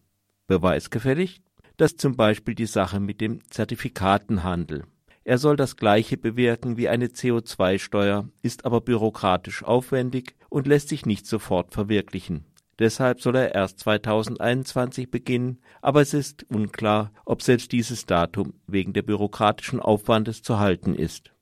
Beweisgefällig, 0.46 1.42
dass 1.76 1.96
zum 1.96 2.14
Beispiel 2.14 2.54
die 2.54 2.66
Sache 2.66 3.00
mit 3.00 3.20
dem 3.20 3.40
Zertifikatenhandel. 3.50 4.84
Er 5.24 5.38
soll 5.38 5.56
das 5.56 5.74
gleiche 5.74 6.16
bewirken 6.16 6.76
wie 6.76 6.88
eine 6.88 7.06
CO2-Steuer, 7.08 8.28
ist 8.42 8.64
aber 8.64 8.80
bürokratisch 8.80 9.64
aufwendig 9.64 10.36
und 10.50 10.68
lässt 10.68 10.90
sich 10.90 11.04
nicht 11.04 11.26
sofort 11.26 11.72
verwirklichen. 11.72 12.44
Deshalb 12.78 13.20
soll 13.20 13.36
er 13.36 13.54
erst 13.54 13.78
2021 13.80 15.10
beginnen, 15.10 15.60
aber 15.80 16.00
es 16.00 16.12
ist 16.12 16.44
unklar, 16.48 17.12
ob 17.24 17.42
selbst 17.42 17.70
dieses 17.72 18.06
Datum 18.06 18.54
wegen 18.66 18.92
der 18.92 19.02
bürokratischen 19.02 19.80
Aufwandes 19.80 20.42
zu 20.42 20.58
halten 20.58 20.94
ist. 20.94 21.32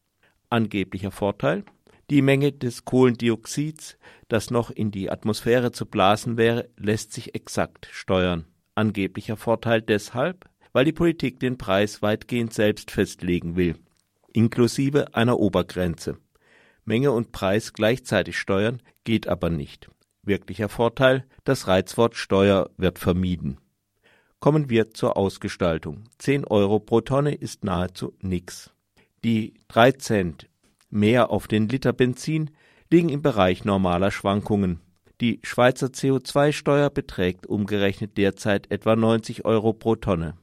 Angeblicher 0.50 1.10
Vorteil? 1.10 1.64
Die 2.10 2.20
Menge 2.20 2.52
des 2.52 2.84
Kohlendioxids, 2.84 3.96
das 4.28 4.50
noch 4.50 4.70
in 4.70 4.90
die 4.90 5.10
Atmosphäre 5.10 5.72
zu 5.72 5.86
blasen 5.86 6.36
wäre, 6.36 6.68
lässt 6.76 7.12
sich 7.12 7.34
exakt 7.34 7.88
steuern. 7.90 8.44
Angeblicher 8.74 9.38
Vorteil 9.38 9.80
deshalb, 9.80 10.44
weil 10.72 10.84
die 10.84 10.92
Politik 10.92 11.40
den 11.40 11.56
Preis 11.56 12.02
weitgehend 12.02 12.52
selbst 12.52 12.90
festlegen 12.90 13.56
will, 13.56 13.76
inklusive 14.32 15.14
einer 15.14 15.38
Obergrenze. 15.38 16.18
Menge 16.84 17.12
und 17.12 17.32
Preis 17.32 17.72
gleichzeitig 17.72 18.36
steuern 18.38 18.82
geht 19.04 19.28
aber 19.28 19.48
nicht. 19.48 19.88
Wirklicher 20.24 20.68
Vorteil, 20.68 21.24
das 21.42 21.66
Reizwort 21.66 22.14
Steuer 22.14 22.70
wird 22.76 23.00
vermieden. 23.00 23.58
Kommen 24.38 24.70
wir 24.70 24.92
zur 24.92 25.16
Ausgestaltung. 25.16 26.04
10 26.18 26.44
Euro 26.46 26.78
pro 26.78 27.00
Tonne 27.00 27.34
ist 27.34 27.64
nahezu 27.64 28.14
nix. 28.20 28.70
Die 29.24 29.54
3 29.68 29.92
Cent 29.92 30.48
mehr 30.90 31.30
auf 31.30 31.48
den 31.48 31.68
Liter 31.68 31.92
Benzin 31.92 32.50
liegen 32.90 33.08
im 33.08 33.22
Bereich 33.22 33.64
normaler 33.64 34.12
Schwankungen. 34.12 34.80
Die 35.20 35.40
Schweizer 35.42 35.88
CO2-Steuer 35.88 36.90
beträgt 36.90 37.46
umgerechnet 37.46 38.16
derzeit 38.16 38.70
etwa 38.70 38.94
90 38.94 39.44
Euro 39.44 39.72
pro 39.72 39.96
Tonne. 39.96 40.34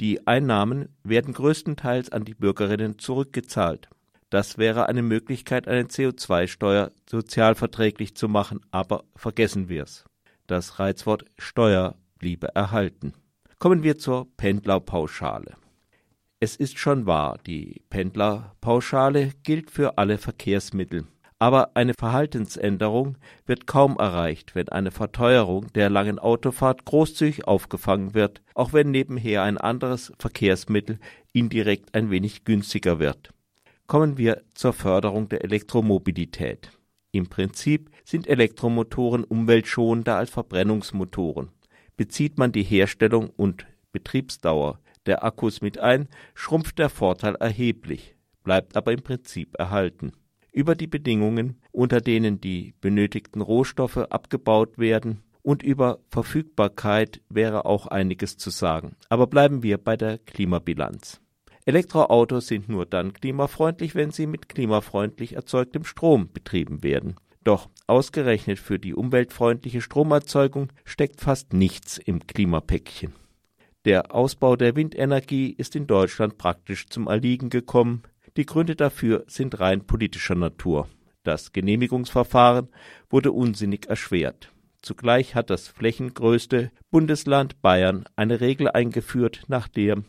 Die 0.00 0.26
Einnahmen 0.26 0.88
werden 1.02 1.32
größtenteils 1.32 2.10
an 2.10 2.24
die 2.24 2.34
Bürgerinnen 2.34 2.98
zurückgezahlt. 2.98 3.88
Das 4.34 4.58
wäre 4.58 4.88
eine 4.88 5.02
Möglichkeit, 5.02 5.68
eine 5.68 5.84
CO2-Steuer 5.84 6.90
sozialverträglich 7.08 8.16
zu 8.16 8.28
machen, 8.28 8.62
aber 8.72 9.04
vergessen 9.14 9.68
wir's. 9.68 10.06
Das 10.48 10.80
Reizwort 10.80 11.24
Steuer 11.38 11.94
bliebe 12.18 12.52
erhalten. 12.52 13.12
Kommen 13.60 13.84
wir 13.84 13.96
zur 13.96 14.26
Pendlerpauschale. 14.36 15.54
Es 16.40 16.56
ist 16.56 16.80
schon 16.80 17.06
wahr, 17.06 17.38
die 17.46 17.82
Pendlerpauschale 17.90 19.30
gilt 19.44 19.70
für 19.70 19.98
alle 19.98 20.18
Verkehrsmittel. 20.18 21.06
Aber 21.38 21.76
eine 21.76 21.94
Verhaltensänderung 21.96 23.18
wird 23.46 23.68
kaum 23.68 23.98
erreicht, 23.98 24.56
wenn 24.56 24.68
eine 24.68 24.90
Verteuerung 24.90 25.72
der 25.74 25.90
langen 25.90 26.18
Autofahrt 26.18 26.84
großzügig 26.84 27.46
aufgefangen 27.46 28.14
wird, 28.14 28.42
auch 28.56 28.72
wenn 28.72 28.90
nebenher 28.90 29.44
ein 29.44 29.58
anderes 29.58 30.12
Verkehrsmittel 30.18 30.98
indirekt 31.32 31.94
ein 31.94 32.10
wenig 32.10 32.44
günstiger 32.44 32.98
wird. 32.98 33.30
Kommen 33.86 34.18
wir 34.18 34.42
zur 34.54 34.72
Förderung 34.72 35.28
der 35.28 35.44
Elektromobilität. 35.44 36.70
Im 37.12 37.28
Prinzip 37.28 37.90
sind 38.04 38.26
Elektromotoren 38.26 39.24
umweltschonender 39.24 40.16
als 40.16 40.30
Verbrennungsmotoren. 40.30 41.50
Bezieht 41.96 42.38
man 42.38 42.52
die 42.52 42.64
Herstellung 42.64 43.30
und 43.30 43.66
Betriebsdauer 43.92 44.80
der 45.06 45.22
Akkus 45.22 45.60
mit 45.60 45.78
ein, 45.78 46.08
schrumpft 46.34 46.78
der 46.78 46.88
Vorteil 46.88 47.34
erheblich, 47.36 48.16
bleibt 48.42 48.76
aber 48.76 48.92
im 48.92 49.02
Prinzip 49.02 49.54
erhalten 49.58 50.12
über 50.54 50.76
die 50.76 50.86
Bedingungen, 50.86 51.60
unter 51.72 52.00
denen 52.00 52.40
die 52.40 52.74
benötigten 52.80 53.42
Rohstoffe 53.42 53.96
abgebaut 53.96 54.78
werden, 54.78 55.22
und 55.42 55.62
über 55.62 55.98
Verfügbarkeit 56.08 57.20
wäre 57.28 57.66
auch 57.66 57.86
einiges 57.86 58.38
zu 58.38 58.48
sagen. 58.48 58.96
Aber 59.10 59.26
bleiben 59.26 59.62
wir 59.62 59.76
bei 59.76 59.94
der 59.94 60.16
Klimabilanz. 60.16 61.20
Elektroautos 61.66 62.46
sind 62.46 62.68
nur 62.68 62.84
dann 62.84 63.14
klimafreundlich, 63.14 63.94
wenn 63.94 64.10
sie 64.10 64.26
mit 64.26 64.48
klimafreundlich 64.48 65.34
erzeugtem 65.34 65.84
Strom 65.84 66.30
betrieben 66.32 66.82
werden. 66.82 67.16
Doch 67.42 67.68
ausgerechnet 67.86 68.58
für 68.58 68.78
die 68.78 68.94
umweltfreundliche 68.94 69.80
Stromerzeugung 69.80 70.68
steckt 70.84 71.20
fast 71.20 71.52
nichts 71.52 71.98
im 71.98 72.26
Klimapäckchen. 72.26 73.12
Der 73.84 74.14
Ausbau 74.14 74.56
der 74.56 74.76
Windenergie 74.76 75.50
ist 75.50 75.76
in 75.76 75.86
Deutschland 75.86 76.38
praktisch 76.38 76.86
zum 76.86 77.06
Erliegen 77.06 77.50
gekommen, 77.50 78.02
die 78.36 78.46
Gründe 78.46 78.76
dafür 78.76 79.24
sind 79.26 79.60
rein 79.60 79.86
politischer 79.86 80.34
Natur. 80.34 80.88
Das 81.22 81.52
Genehmigungsverfahren 81.52 82.68
wurde 83.08 83.32
unsinnig 83.32 83.88
erschwert. 83.88 84.50
Zugleich 84.82 85.34
hat 85.34 85.50
das 85.50 85.68
flächengrößte 85.68 86.70
Bundesland 86.90 87.62
Bayern 87.62 88.04
eine 88.16 88.40
Regel 88.40 88.68
eingeführt, 88.70 89.44
nach 89.48 89.68
der 89.68 90.02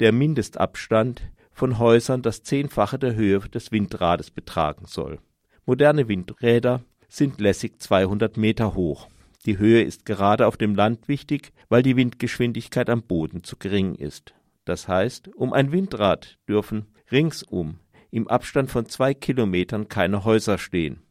der 0.00 0.12
Mindestabstand 0.12 1.22
von 1.52 1.78
Häusern 1.78 2.22
das 2.22 2.42
Zehnfache 2.42 2.98
der 2.98 3.14
Höhe 3.14 3.40
des 3.40 3.70
Windrades 3.70 4.30
betragen 4.30 4.86
soll. 4.86 5.18
Moderne 5.66 6.08
Windräder 6.08 6.82
sind 7.08 7.40
lässig 7.40 7.80
200 7.80 8.36
Meter 8.38 8.74
hoch. 8.74 9.08
Die 9.46 9.58
Höhe 9.58 9.82
ist 9.82 10.06
gerade 10.06 10.46
auf 10.46 10.56
dem 10.56 10.74
Land 10.74 11.06
wichtig, 11.06 11.52
weil 11.68 11.82
die 11.82 11.96
Windgeschwindigkeit 11.96 12.88
am 12.88 13.02
Boden 13.02 13.44
zu 13.44 13.56
gering 13.56 13.94
ist. 13.94 14.34
Das 14.64 14.88
heißt, 14.88 15.28
um 15.34 15.52
ein 15.52 15.70
Windrad 15.70 16.38
dürfen 16.48 16.86
ringsum 17.12 17.78
im 18.10 18.26
Abstand 18.28 18.70
von 18.70 18.86
zwei 18.86 19.14
Kilometern 19.14 19.88
keine 19.88 20.24
Häuser 20.24 20.58
stehen. 20.58 21.02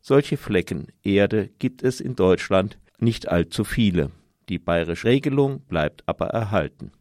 Solche 0.00 0.36
Flecken 0.36 0.88
Erde 1.02 1.50
gibt 1.58 1.82
es 1.82 2.00
in 2.00 2.14
Deutschland 2.14 2.78
nicht 2.98 3.28
allzu 3.28 3.64
viele. 3.64 4.10
Die 4.48 4.58
bayerische 4.58 5.08
Regelung 5.08 5.60
bleibt 5.62 6.04
aber 6.06 6.28
erhalten. 6.28 6.92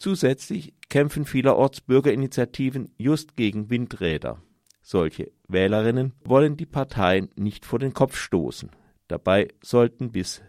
Zusätzlich 0.00 0.74
kämpfen 0.88 1.24
vielerorts 1.26 1.82
Bürgerinitiativen 1.82 2.88
just 2.96 3.36
gegen 3.36 3.68
Windräder. 3.68 4.40
Solche 4.80 5.30
Wählerinnen 5.46 6.14
wollen 6.24 6.56
die 6.56 6.64
Parteien 6.64 7.28
nicht 7.36 7.66
vor 7.66 7.78
den 7.78 7.92
Kopf 7.92 8.16
stoßen. 8.16 8.70
Dabei 9.08 9.48
sollten 9.62 10.10
bis 10.10 10.40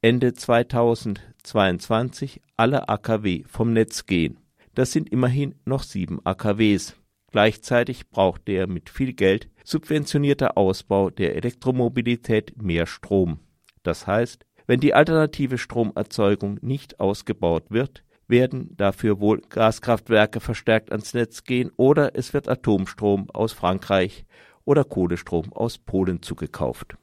Ende 0.00 0.32
2022 0.32 2.40
alle 2.56 2.88
AKW 2.88 3.44
vom 3.46 3.74
Netz 3.74 4.06
gehen. 4.06 4.38
Das 4.74 4.92
sind 4.92 5.12
immerhin 5.12 5.54
noch 5.66 5.82
sieben 5.82 6.24
AKWs. 6.24 6.96
Gleichzeitig 7.30 8.08
braucht 8.08 8.48
der 8.48 8.66
mit 8.66 8.88
viel 8.88 9.12
Geld 9.12 9.50
subventionierte 9.64 10.56
Ausbau 10.56 11.10
der 11.10 11.36
Elektromobilität 11.36 12.62
mehr 12.62 12.86
Strom. 12.86 13.40
Das 13.82 14.06
heißt, 14.06 14.46
wenn 14.66 14.80
die 14.80 14.94
alternative 14.94 15.58
Stromerzeugung 15.58 16.58
nicht 16.62 17.00
ausgebaut 17.00 17.64
wird, 17.68 18.02
werden 18.26 18.76
dafür 18.76 19.20
wohl 19.20 19.40
Gaskraftwerke 19.48 20.40
verstärkt 20.40 20.90
ans 20.90 21.14
Netz 21.14 21.44
gehen 21.44 21.70
oder 21.76 22.16
es 22.16 22.32
wird 22.32 22.48
Atomstrom 22.48 23.30
aus 23.30 23.52
Frankreich 23.52 24.24
oder 24.64 24.84
Kohlestrom 24.84 25.52
aus 25.52 25.78
Polen 25.78 26.22
zugekauft. 26.22 26.96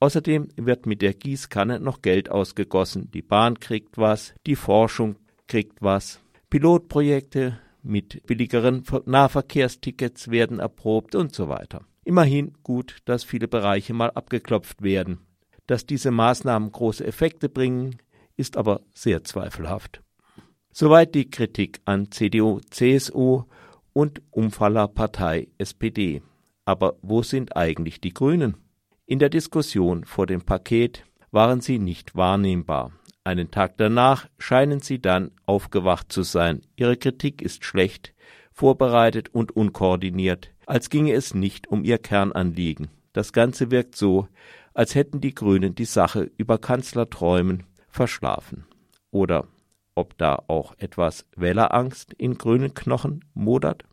Außerdem 0.00 0.48
wird 0.56 0.86
mit 0.86 1.02
der 1.02 1.14
Gießkanne 1.14 1.80
noch 1.80 2.02
Geld 2.02 2.30
ausgegossen. 2.30 3.10
Die 3.12 3.22
Bahn 3.22 3.58
kriegt 3.58 3.96
was, 3.96 4.34
die 4.46 4.56
Forschung 4.56 5.16
kriegt 5.46 5.80
was, 5.80 6.20
Pilotprojekte 6.50 7.58
mit 7.82 8.26
billigeren 8.26 8.82
Nahverkehrstickets 9.06 10.30
werden 10.30 10.58
erprobt 10.58 11.14
und 11.14 11.34
so 11.34 11.48
weiter. 11.48 11.82
Immerhin 12.04 12.52
gut, 12.62 12.98
dass 13.06 13.24
viele 13.24 13.48
Bereiche 13.48 13.94
mal 13.94 14.10
abgeklopft 14.10 14.82
werden. 14.82 15.20
Dass 15.66 15.86
diese 15.86 16.10
Maßnahmen 16.10 16.70
große 16.70 17.04
Effekte 17.04 17.48
bringen, 17.48 17.96
ist 18.36 18.56
aber 18.56 18.82
sehr 18.92 19.24
zweifelhaft. 19.24 20.03
Soweit 20.76 21.14
die 21.14 21.30
Kritik 21.30 21.80
an 21.84 22.10
CDU, 22.10 22.58
CSU 22.68 23.44
und 23.92 24.20
Umfallerpartei 24.32 25.46
SPD. 25.56 26.20
Aber 26.64 26.96
wo 27.00 27.22
sind 27.22 27.56
eigentlich 27.56 28.00
die 28.00 28.12
Grünen? 28.12 28.56
In 29.06 29.20
der 29.20 29.28
Diskussion 29.28 30.04
vor 30.04 30.26
dem 30.26 30.42
Paket 30.42 31.04
waren 31.30 31.60
sie 31.60 31.78
nicht 31.78 32.16
wahrnehmbar. 32.16 32.90
Einen 33.22 33.52
Tag 33.52 33.76
danach 33.76 34.26
scheinen 34.36 34.80
sie 34.80 35.00
dann 35.00 35.30
aufgewacht 35.46 36.10
zu 36.10 36.24
sein. 36.24 36.62
Ihre 36.74 36.96
Kritik 36.96 37.40
ist 37.40 37.64
schlecht, 37.64 38.12
vorbereitet 38.50 39.28
und 39.32 39.54
unkoordiniert, 39.54 40.50
als 40.66 40.90
ginge 40.90 41.12
es 41.12 41.34
nicht 41.34 41.68
um 41.68 41.84
ihr 41.84 41.98
Kernanliegen. 41.98 42.88
Das 43.12 43.32
Ganze 43.32 43.70
wirkt 43.70 43.94
so, 43.94 44.26
als 44.74 44.96
hätten 44.96 45.20
die 45.20 45.36
Grünen 45.36 45.76
die 45.76 45.84
Sache 45.84 46.32
über 46.36 46.58
Kanzlerträumen 46.58 47.62
verschlafen. 47.88 48.66
Oder 49.12 49.46
ob 49.94 50.16
da 50.18 50.42
auch 50.48 50.74
etwas 50.78 51.26
Wählerangst 51.36 52.12
in 52.14 52.38
grünen 52.38 52.74
Knochen 52.74 53.24
modert? 53.34 53.84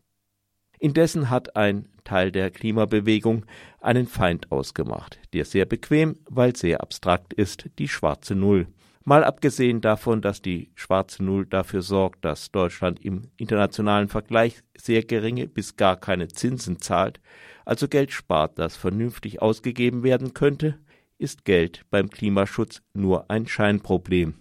Indessen 0.78 1.30
hat 1.30 1.54
ein 1.54 1.88
Teil 2.02 2.32
der 2.32 2.50
Klimabewegung 2.50 3.46
einen 3.80 4.08
Feind 4.08 4.50
ausgemacht, 4.50 5.20
der 5.32 5.44
sehr 5.44 5.64
bequem, 5.64 6.16
weil 6.28 6.56
sehr 6.56 6.80
abstrakt 6.80 7.32
ist, 7.32 7.70
die 7.78 7.88
schwarze 7.88 8.34
Null. 8.34 8.66
Mal 9.04 9.24
abgesehen 9.24 9.80
davon, 9.80 10.22
dass 10.22 10.42
die 10.42 10.70
schwarze 10.74 11.24
Null 11.24 11.46
dafür 11.46 11.82
sorgt, 11.82 12.24
dass 12.24 12.52
Deutschland 12.52 13.04
im 13.04 13.30
internationalen 13.36 14.08
Vergleich 14.08 14.62
sehr 14.76 15.02
geringe 15.02 15.48
bis 15.48 15.76
gar 15.76 15.96
keine 15.96 16.28
Zinsen 16.28 16.80
zahlt, 16.80 17.20
also 17.64 17.88
Geld 17.88 18.12
spart, 18.12 18.58
das 18.58 18.76
vernünftig 18.76 19.40
ausgegeben 19.40 20.02
werden 20.02 20.34
könnte, 20.34 20.78
ist 21.18 21.44
Geld 21.44 21.84
beim 21.90 22.10
Klimaschutz 22.10 22.82
nur 22.92 23.30
ein 23.30 23.46
Scheinproblem. 23.46 24.34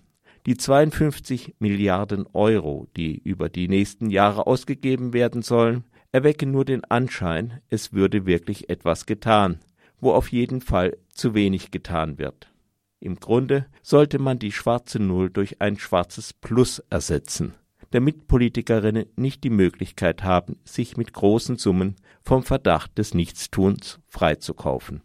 Die 0.46 0.58
52 0.58 1.56
Milliarden 1.60 2.26
Euro, 2.34 2.88
die 2.98 3.18
über 3.18 3.48
die 3.48 3.68
nächsten 3.68 4.10
Jahre 4.10 4.48
ausgegeben 4.48 5.14
werden 5.14 5.44
sollen, 5.44 5.84
erwecken 6.12 6.52
nur 6.52 6.66
den 6.66 6.84
Anschein, 6.86 7.62
es 7.70 7.94
würde 7.94 8.26
wirklich 8.26 8.70
etwas 8.70 9.06
getan, 9.06 9.60
wo 10.00 10.12
auf 10.14 10.32
jeden 10.32 10.62
Fall 10.62 10.98
zu 11.14 11.36
wenig 11.36 11.70
getan 11.70 12.18
wird. 12.18 12.52
Im 13.00 13.20
Grunde 13.20 13.68
sollte 13.82 14.20
man 14.20 14.40
die 14.40 14.52
schwarze 14.52 15.00
Null 15.00 15.30
durch 15.30 15.62
ein 15.62 15.78
schwarzes 15.78 16.34
Plus 16.34 16.80
ersetzen. 16.90 17.54
damit 17.92 18.28
Politikerinnen 18.28 19.08
nicht 19.18 19.44
die 19.44 19.50
Möglichkeit 19.50 20.24
haben, 20.24 20.58
sich 20.64 20.96
mit 20.96 21.12
großen 21.12 21.58
Summen 21.58 21.98
vom 22.22 22.44
Verdacht 22.44 22.98
des 22.98 23.14
Nichtstuns 23.14 24.00
freizukaufen. 24.08 25.02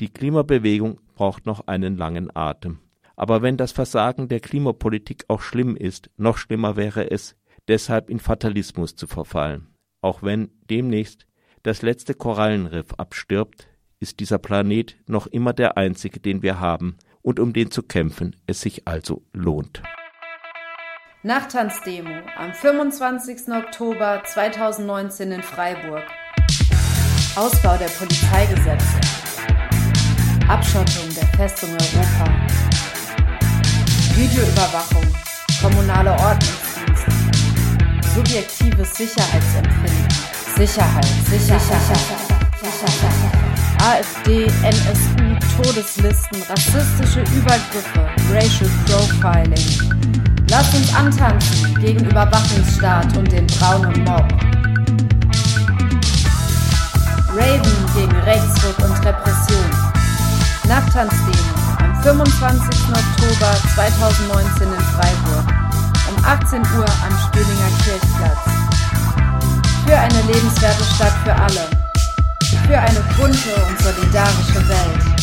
Die 0.00 0.08
Klimabewegung 0.08 0.98
braucht 1.14 1.44
noch 1.44 1.66
einen 1.66 1.98
langen 1.98 2.34
Atem. 2.34 2.78
Aber 3.20 3.42
wenn 3.42 3.58
das 3.58 3.72
Versagen 3.72 4.28
der 4.28 4.40
Klimapolitik 4.40 5.26
auch 5.28 5.42
schlimm 5.42 5.76
ist, 5.76 6.08
noch 6.16 6.38
schlimmer 6.38 6.76
wäre 6.76 7.10
es, 7.10 7.36
deshalb 7.68 8.08
in 8.08 8.18
Fatalismus 8.18 8.96
zu 8.96 9.06
verfallen. 9.06 9.66
Auch 10.00 10.22
wenn 10.22 10.50
demnächst 10.70 11.26
das 11.62 11.82
letzte 11.82 12.14
Korallenriff 12.14 12.94
abstirbt, 12.94 13.68
ist 13.98 14.20
dieser 14.20 14.38
Planet 14.38 14.96
noch 15.06 15.26
immer 15.26 15.52
der 15.52 15.76
einzige, 15.76 16.18
den 16.18 16.40
wir 16.40 16.60
haben, 16.60 16.96
und 17.20 17.38
um 17.38 17.52
den 17.52 17.70
zu 17.70 17.82
kämpfen 17.82 18.36
es 18.46 18.62
sich 18.62 18.88
also 18.88 19.22
lohnt. 19.34 19.82
Nachttanzdemo 21.22 22.22
am 22.38 22.54
25. 22.54 23.48
Oktober 23.52 24.22
2019 24.24 25.32
in 25.32 25.42
Freiburg. 25.42 26.06
Ausbau 27.36 27.76
der 27.76 27.90
Polizeigesetze. 27.98 28.98
Abschottung 30.48 31.14
der 31.14 31.26
Festung 31.36 31.68
Europa. 31.72 32.39
Videoüberwachung. 34.20 35.06
Kommunale 35.62 36.10
Ordnungsdienst. 36.10 37.06
Subjektives 38.14 38.94
Sicherheitsempfinden. 38.94 40.08
Sicherheit, 40.58 41.06
Sicherheit, 41.24 41.62
Sicherheit. 42.60 43.30
AfD, 43.82 44.44
NSU, 44.44 45.62
Todeslisten, 45.62 46.42
rassistische 46.50 47.20
Übergriffe, 47.34 48.10
Racial 48.30 48.70
Profiling. 48.84 49.94
Lasst 50.50 50.74
uns 50.74 50.94
antanzen 50.94 51.74
gegen 51.80 52.04
Überwachungsstaat 52.04 53.16
und 53.16 53.32
den 53.32 53.46
braunen 53.46 54.04
Mob. 54.04 54.28
Raven 57.34 57.86
gegen 57.94 58.16
Rechtsruck 58.20 58.78
und 58.80 59.02
Repression. 59.02 59.70
Nachttanzdemo 60.68 61.69
25. 62.02 62.32
Oktober 62.88 63.52
2019 63.74 64.68
in 64.68 64.80
Freiburg 64.80 65.44
um 66.08 66.24
18 66.24 66.60
Uhr 66.60 66.86
am 67.04 67.12
Stöhninger 67.28 67.68
Kirchplatz. 67.84 68.42
Für 69.86 69.98
eine 69.98 70.22
lebenswerte 70.32 70.82
Stadt 70.84 71.12
für 71.22 71.34
alle. 71.34 71.68
Für 72.66 72.78
eine 72.78 73.00
bunte 73.18 73.54
und 73.68 73.78
solidarische 73.80 74.66
Welt. 74.66 75.20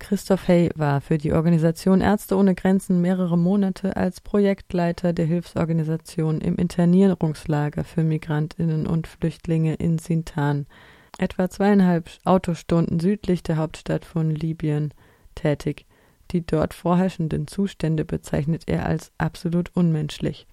Christoph 0.00 0.48
Hay 0.48 0.70
war 0.74 1.00
für 1.00 1.18
die 1.18 1.32
Organisation 1.32 2.00
Ärzte 2.00 2.36
ohne 2.36 2.56
Grenzen 2.56 3.00
mehrere 3.00 3.38
Monate 3.38 3.96
als 3.96 4.20
Projektleiter 4.20 5.12
der 5.12 5.26
Hilfsorganisation 5.26 6.40
im 6.40 6.56
Internierungslager 6.56 7.84
für 7.84 8.02
Migrantinnen 8.02 8.88
und 8.88 9.06
Flüchtlinge 9.06 9.74
in 9.74 9.98
Sintan, 10.00 10.66
etwa 11.18 11.48
zweieinhalb 11.48 12.10
Autostunden 12.24 13.00
südlich 13.00 13.42
der 13.42 13.56
Hauptstadt 13.56 14.04
von 14.04 14.30
Libyen, 14.30 14.92
tätig. 15.34 15.86
Die 16.30 16.46
dort 16.46 16.74
vorherrschenden 16.74 17.46
Zustände 17.46 18.04
bezeichnet 18.04 18.64
er 18.66 18.86
als 18.86 19.12
absolut 19.18 19.74
unmenschlich. 19.74 20.46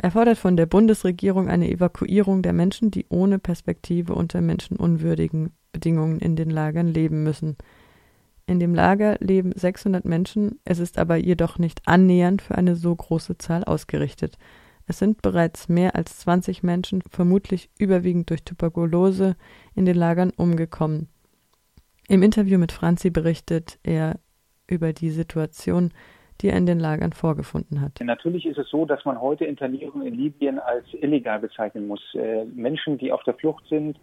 Er 0.00 0.12
fordert 0.12 0.38
von 0.38 0.56
der 0.56 0.66
Bundesregierung 0.66 1.48
eine 1.48 1.68
Evakuierung 1.68 2.42
der 2.42 2.52
Menschen, 2.52 2.90
die 2.90 3.06
ohne 3.08 3.38
Perspektive 3.38 4.14
unter 4.14 4.40
menschenunwürdigen 4.40 5.50
Bedingungen 5.72 6.20
in 6.20 6.36
den 6.36 6.50
Lagern 6.50 6.88
leben 6.88 7.22
müssen– 7.22 7.56
in 8.48 8.60
dem 8.60 8.74
Lager 8.74 9.18
leben 9.20 9.52
600 9.54 10.06
Menschen, 10.06 10.58
es 10.64 10.78
ist 10.78 10.96
aber 10.96 11.16
jedoch 11.16 11.58
nicht 11.58 11.82
annähernd 11.84 12.40
für 12.40 12.54
eine 12.54 12.76
so 12.76 12.96
große 12.96 13.36
Zahl 13.36 13.62
ausgerichtet. 13.62 14.38
Es 14.86 14.98
sind 14.98 15.20
bereits 15.20 15.68
mehr 15.68 15.94
als 15.94 16.20
20 16.20 16.62
Menschen, 16.62 17.02
vermutlich 17.10 17.68
überwiegend 17.78 18.30
durch 18.30 18.44
Tuberkulose, 18.44 19.36
in 19.78 19.86
den 19.86 19.96
Lagern 19.96 20.32
umgekommen. 20.36 21.08
Im 22.08 22.22
Interview 22.22 22.58
mit 22.58 22.72
Franzi 22.72 23.10
berichtet 23.10 23.78
er 23.82 24.18
über 24.66 24.92
die 24.92 25.10
Situation, 25.10 25.92
die 26.40 26.48
er 26.48 26.56
in 26.56 26.66
den 26.66 26.78
Lagern 26.78 27.12
vorgefunden 27.12 27.80
hat. 27.80 28.00
Natürlich 28.00 28.46
ist 28.46 28.58
es 28.58 28.68
so, 28.68 28.84
dass 28.84 29.04
man 29.04 29.20
heute 29.20 29.44
Internierung 29.44 30.02
in 30.02 30.14
Libyen 30.14 30.58
als 30.58 30.84
illegal 30.92 31.40
bezeichnen 31.40 31.86
muss. 31.86 32.02
Äh, 32.14 32.44
Menschen, 32.44 32.98
die 32.98 33.12
auf 33.12 33.22
der 33.24 33.34
Flucht 33.34 33.64
sind, 33.68 33.98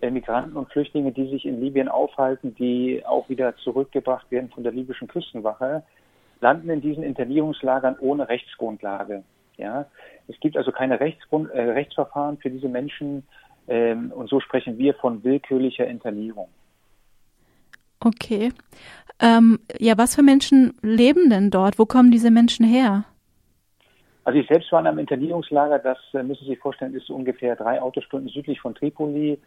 Migranten 0.00 0.56
und 0.56 0.70
Flüchtlinge, 0.70 1.10
die 1.10 1.28
sich 1.28 1.44
in 1.44 1.60
Libyen 1.60 1.88
aufhalten, 1.88 2.54
die 2.54 3.02
auch 3.04 3.28
wieder 3.28 3.56
zurückgebracht 3.56 4.30
werden 4.30 4.48
von 4.50 4.62
der 4.62 4.72
libyschen 4.72 5.08
Küstenwache, 5.08 5.82
landen 6.40 6.70
in 6.70 6.80
diesen 6.80 7.02
Internierungslagern 7.02 7.96
ohne 7.98 8.28
Rechtsgrundlage. 8.28 9.24
Ja, 9.56 9.86
es 10.28 10.38
gibt 10.38 10.56
also 10.56 10.70
keine 10.70 11.00
Rechtsgrund, 11.00 11.50
äh, 11.50 11.60
Rechtsverfahren 11.60 12.38
für 12.38 12.48
diese 12.48 12.68
Menschen 12.68 13.26
ähm, 13.68 14.12
und 14.12 14.28
so 14.28 14.40
sprechen 14.40 14.78
wir 14.78 14.94
von 14.94 15.22
willkürlicher 15.24 15.86
Internierung. 15.86 16.48
Okay. 18.00 18.52
Ähm, 19.20 19.58
ja, 19.78 19.98
was 19.98 20.14
für 20.14 20.22
Menschen 20.22 20.74
leben 20.82 21.30
denn 21.30 21.50
dort? 21.50 21.78
Wo 21.78 21.86
kommen 21.86 22.10
diese 22.10 22.30
Menschen 22.30 22.64
her? 22.64 23.04
Also 24.24 24.38
ich 24.38 24.46
selbst 24.46 24.70
war 24.70 24.80
in 24.80 24.86
einem 24.86 24.98
Internierungslager, 24.98 25.78
das 25.78 25.98
äh, 26.12 26.22
müssen 26.22 26.44
Sie 26.44 26.50
sich 26.50 26.58
vorstellen, 26.58 26.94
ist 26.94 27.10
ungefähr 27.10 27.56
drei 27.56 27.80
Autostunden 27.80 28.28
südlich 28.28 28.60
von 28.60 28.74
Tripoli 28.74 29.38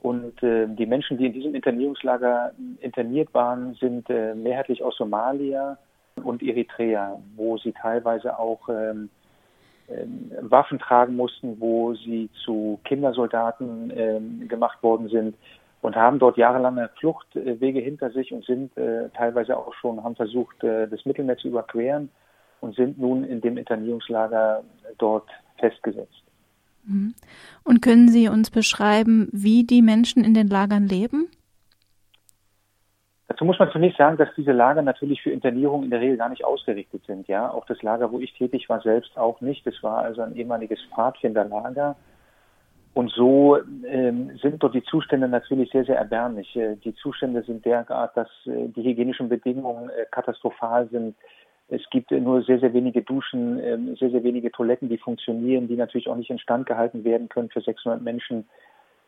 und 0.00 0.42
äh, 0.42 0.66
die 0.66 0.86
Menschen, 0.86 1.16
die 1.16 1.26
in 1.26 1.32
diesem 1.32 1.54
Internierungslager 1.54 2.52
interniert 2.80 3.32
waren, 3.34 3.74
sind 3.74 4.10
äh, 4.10 4.34
mehrheitlich 4.34 4.82
aus 4.82 4.96
Somalia 4.96 5.78
und 6.16 6.42
Eritrea, 6.42 7.20
wo 7.36 7.56
sie 7.58 7.72
teilweise 7.72 8.36
auch 8.38 8.68
ähm, 8.68 9.10
Waffen 10.40 10.78
tragen 10.78 11.16
mussten, 11.16 11.60
wo 11.60 11.94
sie 11.94 12.28
zu 12.44 12.80
Kindersoldaten 12.84 13.92
ähm, 13.94 14.48
gemacht 14.48 14.82
worden 14.82 15.08
sind 15.08 15.36
und 15.82 15.96
haben 15.96 16.18
dort 16.18 16.36
jahrelange 16.36 16.90
Fluchtwege 16.98 17.80
hinter 17.80 18.10
sich 18.10 18.32
und 18.32 18.44
sind 18.44 18.76
äh, 18.76 19.08
teilweise 19.10 19.56
auch 19.56 19.74
schon, 19.74 20.02
haben 20.02 20.16
versucht, 20.16 20.62
äh, 20.62 20.88
das 20.88 21.04
Mittelmeer 21.04 21.36
zu 21.36 21.48
überqueren 21.48 22.08
und 22.60 22.76
sind 22.76 22.98
nun 22.98 23.24
in 23.24 23.40
dem 23.40 23.56
Internierungslager 23.56 24.62
dort 24.98 25.28
festgesetzt. 25.58 26.22
Mhm. 26.84 27.14
Und 27.64 27.82
können 27.82 28.08
Sie 28.08 28.28
uns 28.28 28.50
beschreiben, 28.50 29.28
wie 29.32 29.64
die 29.64 29.82
Menschen 29.82 30.24
in 30.24 30.34
den 30.34 30.48
Lagern 30.48 30.86
leben? 30.86 31.28
Dazu 33.32 33.46
muss 33.46 33.58
man 33.58 33.70
zunächst 33.70 33.96
sagen, 33.96 34.18
dass 34.18 34.28
diese 34.36 34.52
Lager 34.52 34.82
natürlich 34.82 35.22
für 35.22 35.30
Internierung 35.30 35.84
in 35.84 35.90
der 35.90 36.02
Regel 36.02 36.18
gar 36.18 36.28
nicht 36.28 36.44
ausgerichtet 36.44 37.02
sind. 37.06 37.28
Ja, 37.28 37.50
auch 37.50 37.64
das 37.64 37.80
Lager, 37.80 38.12
wo 38.12 38.20
ich 38.20 38.34
tätig 38.34 38.68
war, 38.68 38.82
selbst 38.82 39.16
auch 39.16 39.40
nicht. 39.40 39.66
Es 39.66 39.82
war 39.82 40.04
also 40.04 40.20
ein 40.20 40.36
ehemaliges 40.36 40.78
Pfadfinderlager. 40.94 41.96
Und 42.92 43.10
so 43.10 43.56
ähm, 43.86 44.38
sind 44.42 44.62
dort 44.62 44.74
die 44.74 44.82
Zustände 44.82 45.28
natürlich 45.28 45.70
sehr, 45.70 45.86
sehr 45.86 45.96
erbärmlich. 45.96 46.54
Äh, 46.56 46.76
die 46.76 46.94
Zustände 46.94 47.42
sind 47.42 47.64
derart, 47.64 48.14
dass 48.18 48.28
äh, 48.44 48.68
die 48.68 48.82
hygienischen 48.82 49.30
Bedingungen 49.30 49.88
äh, 49.88 50.04
katastrophal 50.10 50.88
sind. 50.90 51.16
Es 51.68 51.88
gibt 51.88 52.10
nur 52.10 52.42
sehr, 52.42 52.58
sehr 52.58 52.74
wenige 52.74 53.00
Duschen, 53.00 53.58
ähm, 53.64 53.96
sehr, 53.96 54.10
sehr 54.10 54.24
wenige 54.24 54.52
Toiletten, 54.52 54.90
die 54.90 54.98
funktionieren, 54.98 55.68
die 55.68 55.76
natürlich 55.76 56.10
auch 56.10 56.16
nicht 56.16 56.28
instand 56.28 56.66
gehalten 56.66 57.02
werden 57.02 57.30
können 57.30 57.48
für 57.48 57.62
600 57.62 58.02
Menschen. 58.02 58.46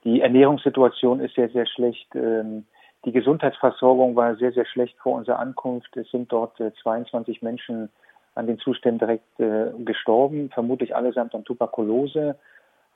Die 0.04 0.22
Ernährungssituation 0.22 1.20
ist 1.20 1.34
sehr, 1.34 1.50
sehr 1.50 1.66
schlecht. 1.66 2.08
Ähm, 2.14 2.64
die 3.04 3.12
Gesundheitsversorgung 3.12 4.16
war 4.16 4.36
sehr, 4.36 4.52
sehr 4.52 4.66
schlecht 4.66 4.96
vor 4.98 5.14
unserer 5.14 5.38
Ankunft. 5.38 5.96
Es 5.96 6.10
sind 6.10 6.32
dort 6.32 6.56
22 6.82 7.42
äh, 7.42 7.44
Menschen 7.44 7.90
an 8.34 8.46
den 8.46 8.58
Zuständen 8.58 8.98
direkt 8.98 9.40
äh, 9.40 9.70
gestorben, 9.84 10.50
vermutlich 10.50 10.96
allesamt 10.96 11.34
an 11.34 11.44
Tuberkulose. 11.44 12.36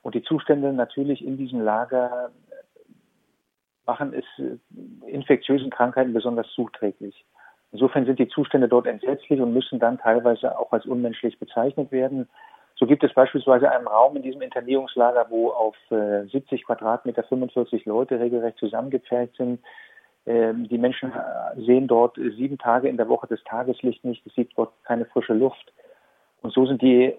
Und 0.01 0.15
die 0.15 0.23
Zustände 0.23 0.73
natürlich 0.73 1.23
in 1.23 1.37
diesem 1.37 1.61
Lager 1.61 2.31
machen 3.85 4.13
es 4.13 4.25
äh, 4.37 4.57
infektiösen 5.09 5.69
Krankheiten 5.69 6.13
besonders 6.13 6.47
zuträglich. 6.53 7.25
Insofern 7.71 8.05
sind 8.05 8.19
die 8.19 8.27
Zustände 8.27 8.67
dort 8.67 8.87
entsetzlich 8.87 9.39
und 9.39 9.53
müssen 9.53 9.79
dann 9.79 9.99
teilweise 9.99 10.57
auch 10.57 10.71
als 10.71 10.85
unmenschlich 10.85 11.37
bezeichnet 11.37 11.91
werden. 11.91 12.27
So 12.75 12.87
gibt 12.87 13.03
es 13.03 13.13
beispielsweise 13.13 13.69
einen 13.71 13.87
Raum 13.87 14.15
in 14.15 14.23
diesem 14.23 14.41
Internierungslager, 14.41 15.27
wo 15.29 15.49
auf 15.49 15.75
70 15.89 16.51
äh, 16.51 16.63
Quadratmeter 16.63 17.23
45 17.23 17.85
Leute 17.85 18.19
regelrecht 18.19 18.57
zusammengepfercht 18.57 19.35
sind. 19.35 19.59
Ähm, 20.29 20.69
die 20.69 20.77
Menschen 20.77 21.11
äh, 21.11 21.59
sehen 21.59 21.87
dort 21.87 22.15
sieben 22.15 22.59
Tage 22.59 22.87
in 22.87 22.97
der 22.97 23.09
Woche 23.09 23.25
das 23.25 23.43
Tageslicht 23.45 24.05
nicht. 24.05 24.23
Es 24.27 24.35
sieht 24.35 24.51
dort 24.55 24.71
keine 24.83 25.05
frische 25.05 25.33
Luft. 25.33 25.73
Und 26.43 26.53
so 26.53 26.67
sind 26.67 26.83
die 26.83 27.15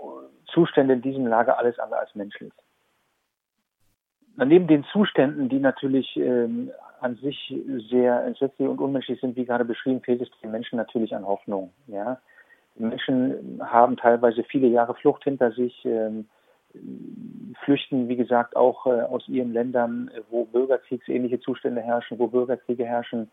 Zustände 0.47 0.95
in 0.95 1.03
diesem 1.03 1.27
Lager 1.27 1.59
alles 1.59 1.77
andere 1.81 1.99
als 1.99 2.15
menschlich. 2.15 2.53
Neben 4.37 4.69
den 4.69 4.85
Zuständen, 4.93 5.49
die 5.49 5.59
natürlich 5.59 6.17
ähm, 6.17 6.71
an 7.01 7.17
sich 7.17 7.53
sehr 7.91 8.25
entsetzlich 8.25 8.69
und 8.69 8.79
unmenschlich 8.79 9.21
sind, 9.21 9.35
wie 9.35 9.45
gerade 9.45 9.65
beschrieben, 9.65 10.03
fehlt 10.03 10.23
es 10.23 10.31
den 10.41 10.53
Menschen 10.53 10.77
natürlich 10.77 11.13
an 11.13 11.27
Hoffnung. 11.27 11.73
Ja? 11.89 12.21
Die 12.77 12.85
Menschen 12.85 13.61
haben 13.61 13.97
teilweise 13.97 14.45
viele 14.45 14.69
Jahre 14.69 14.95
Flucht 14.95 15.25
hinter 15.25 15.51
sich, 15.51 15.85
ähm, 15.85 16.29
flüchten, 17.65 18.09
wie 18.09 18.17
gesagt, 18.17 18.57
auch 18.57 18.87
äh, 18.87 19.03
aus 19.03 19.29
ihren 19.29 19.53
Ländern, 19.53 20.11
wo 20.31 20.45
bürgerkriegsähnliche 20.45 21.41
Zustände 21.41 21.81
herrschen, 21.81 22.19
wo 22.19 22.29
Bürgerkriege 22.29 22.85
herrschen, 22.85 23.31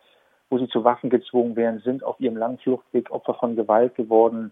wo 0.50 0.58
sie 0.58 0.68
zu 0.68 0.84
Waffen 0.84 1.10
gezwungen 1.10 1.56
werden, 1.56 1.82
sind 1.82 2.04
auf 2.04 2.20
ihrem 2.20 2.38
langen 2.38 2.58
Fluchtweg 2.58 3.12
Opfer 3.12 3.36
von 3.36 3.56
Gewalt 3.56 3.96
geworden, 3.96 4.52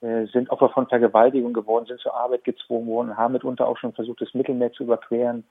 äh, 0.00 0.26
sind 0.26 0.50
Opfer 0.50 0.68
von 0.70 0.86
Vergewaltigung 0.86 1.52
geworden, 1.52 1.86
sind 1.86 2.00
zur 2.00 2.14
Arbeit 2.14 2.44
gezwungen 2.44 2.88
worden, 2.88 3.16
haben 3.16 3.32
mitunter 3.32 3.66
auch 3.66 3.78
schon 3.78 3.92
versucht, 3.92 4.20
das 4.20 4.34
Mittelmeer 4.34 4.72
zu 4.72 4.84
überqueren, 4.84 5.44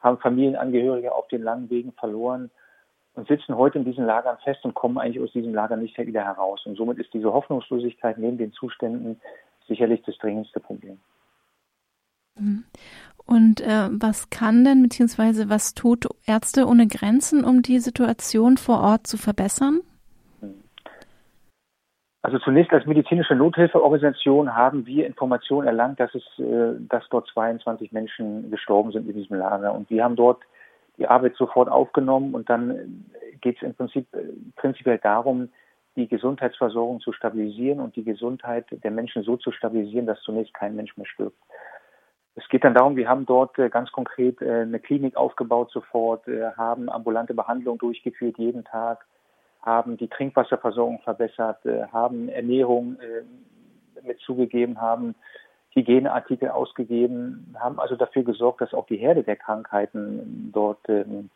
haben 0.00 0.18
Familienangehörige 0.18 1.14
auf 1.14 1.28
den 1.28 1.42
langen 1.42 1.70
Wegen 1.70 1.92
verloren 1.92 2.50
und 3.14 3.26
sitzen 3.28 3.56
heute 3.56 3.78
in 3.78 3.84
diesen 3.84 4.06
Lagern 4.06 4.38
fest 4.44 4.64
und 4.64 4.74
kommen 4.74 4.98
eigentlich 4.98 5.22
aus 5.22 5.32
diesem 5.32 5.54
Lager 5.54 5.76
nicht 5.76 5.98
wieder 5.98 6.24
heraus. 6.24 6.64
Und 6.66 6.76
somit 6.76 6.98
ist 6.98 7.12
diese 7.12 7.32
Hoffnungslosigkeit 7.32 8.16
neben 8.18 8.38
den 8.38 8.52
Zuständen 8.52 9.20
sicherlich 9.66 10.02
das 10.02 10.16
dringendste 10.18 10.60
Problem. 10.60 10.98
Und 13.26 13.60
äh, 13.60 13.88
was 13.90 14.30
kann 14.30 14.64
denn, 14.64 14.82
beziehungsweise 14.82 15.50
was 15.50 15.74
tut 15.74 16.08
Ärzte 16.26 16.66
ohne 16.66 16.86
Grenzen, 16.86 17.44
um 17.44 17.60
die 17.60 17.78
Situation 17.78 18.56
vor 18.56 18.80
Ort 18.80 19.06
zu 19.06 19.18
verbessern? 19.18 19.80
Also 22.22 22.38
zunächst 22.38 22.72
als 22.72 22.86
medizinische 22.86 23.34
Nothilfeorganisation 23.34 24.54
haben 24.54 24.86
wir 24.86 25.06
Informationen 25.06 25.66
erlangt, 25.66 26.00
dass 26.00 26.14
es, 26.14 26.24
äh, 26.38 26.74
dass 26.78 27.08
dort 27.10 27.28
22 27.28 27.92
Menschen 27.92 28.50
gestorben 28.50 28.92
sind 28.92 29.08
in 29.08 29.14
diesem 29.14 29.36
Lager. 29.36 29.72
Und 29.74 29.88
wir 29.90 30.02
haben 30.04 30.16
dort 30.16 30.42
die 30.96 31.06
Arbeit 31.06 31.36
sofort 31.36 31.68
aufgenommen 31.68 32.34
und 32.34 32.50
dann 32.50 33.04
geht 33.40 33.56
es 33.56 33.62
im 33.62 33.74
Prinzip 33.74 34.06
äh, 34.14 34.24
prinzipiell 34.56 34.98
darum, 34.98 35.48
die 35.96 36.08
Gesundheitsversorgung 36.08 37.00
zu 37.00 37.12
stabilisieren 37.12 37.80
und 37.80 37.96
die 37.96 38.04
Gesundheit 38.04 38.66
der 38.70 38.90
Menschen 38.90 39.22
so 39.22 39.36
zu 39.36 39.52
stabilisieren, 39.52 40.06
dass 40.06 40.20
zunächst 40.22 40.54
kein 40.54 40.76
Mensch 40.76 40.96
mehr 40.96 41.06
stirbt. 41.06 41.36
Es 42.38 42.48
geht 42.48 42.62
dann 42.62 42.74
darum, 42.74 42.94
wir 42.94 43.08
haben 43.08 43.26
dort 43.26 43.58
äh, 43.58 43.68
ganz 43.68 43.90
konkret 43.90 44.40
äh, 44.40 44.60
eine 44.60 44.78
Klinik 44.78 45.16
aufgebaut 45.16 45.72
sofort, 45.72 46.28
äh, 46.28 46.52
haben 46.56 46.88
ambulante 46.88 47.34
Behandlung 47.34 47.78
durchgeführt 47.78 48.38
jeden 48.38 48.64
Tag, 48.64 49.04
haben 49.62 49.96
die 49.96 50.06
Trinkwasserversorgung 50.06 51.00
verbessert, 51.00 51.58
haben 51.92 52.28
Ernährung 52.28 52.96
mit 54.02 54.18
zugegeben, 54.20 54.80
haben 54.80 55.16
Hygieneartikel 55.70 56.48
ausgegeben, 56.48 57.54
haben 57.58 57.80
also 57.80 57.96
dafür 57.96 58.22
gesorgt, 58.22 58.60
dass 58.60 58.72
auch 58.72 58.86
die 58.86 58.96
Herde 58.96 59.24
der 59.24 59.36
Krankheiten 59.36 60.50
dort 60.54 60.88
ähm, 60.88 61.28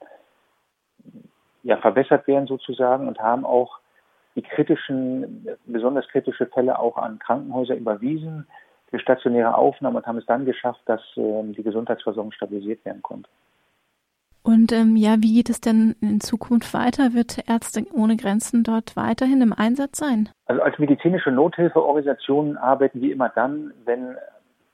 ja, 1.64 1.76
verbessert 1.78 2.26
werden 2.28 2.46
sozusagen 2.46 3.08
und 3.08 3.18
haben 3.18 3.44
auch 3.44 3.80
die 4.36 4.42
kritischen, 4.42 5.48
besonders 5.66 6.08
kritische 6.08 6.46
Fälle 6.46 6.78
auch 6.78 6.96
an 6.96 7.18
Krankenhäuser 7.18 7.74
überwiesen 7.74 8.46
für 8.92 9.00
stationäre 9.00 9.56
Aufnahme 9.56 9.98
und 9.98 10.06
haben 10.06 10.18
es 10.18 10.26
dann 10.26 10.44
geschafft, 10.44 10.82
dass 10.84 11.00
ähm, 11.16 11.54
die 11.54 11.62
Gesundheitsversorgung 11.62 12.30
stabilisiert 12.32 12.84
werden 12.84 13.02
konnte. 13.02 13.28
Und 14.44 14.72
ähm, 14.72 14.96
ja, 14.96 15.16
wie 15.20 15.34
geht 15.34 15.48
es 15.48 15.60
denn 15.60 15.94
in 16.00 16.20
Zukunft 16.20 16.74
weiter? 16.74 17.14
Wird 17.14 17.48
Ärzte 17.48 17.84
ohne 17.94 18.16
Grenzen 18.16 18.64
dort 18.64 18.96
weiterhin 18.96 19.40
im 19.40 19.52
Einsatz 19.52 19.98
sein? 19.98 20.28
Also 20.46 20.62
als 20.62 20.78
medizinische 20.78 21.30
Nothilfeorganisation 21.30 22.58
arbeiten 22.58 23.00
wir 23.00 23.12
immer 23.12 23.30
dann, 23.30 23.72
wenn 23.84 24.16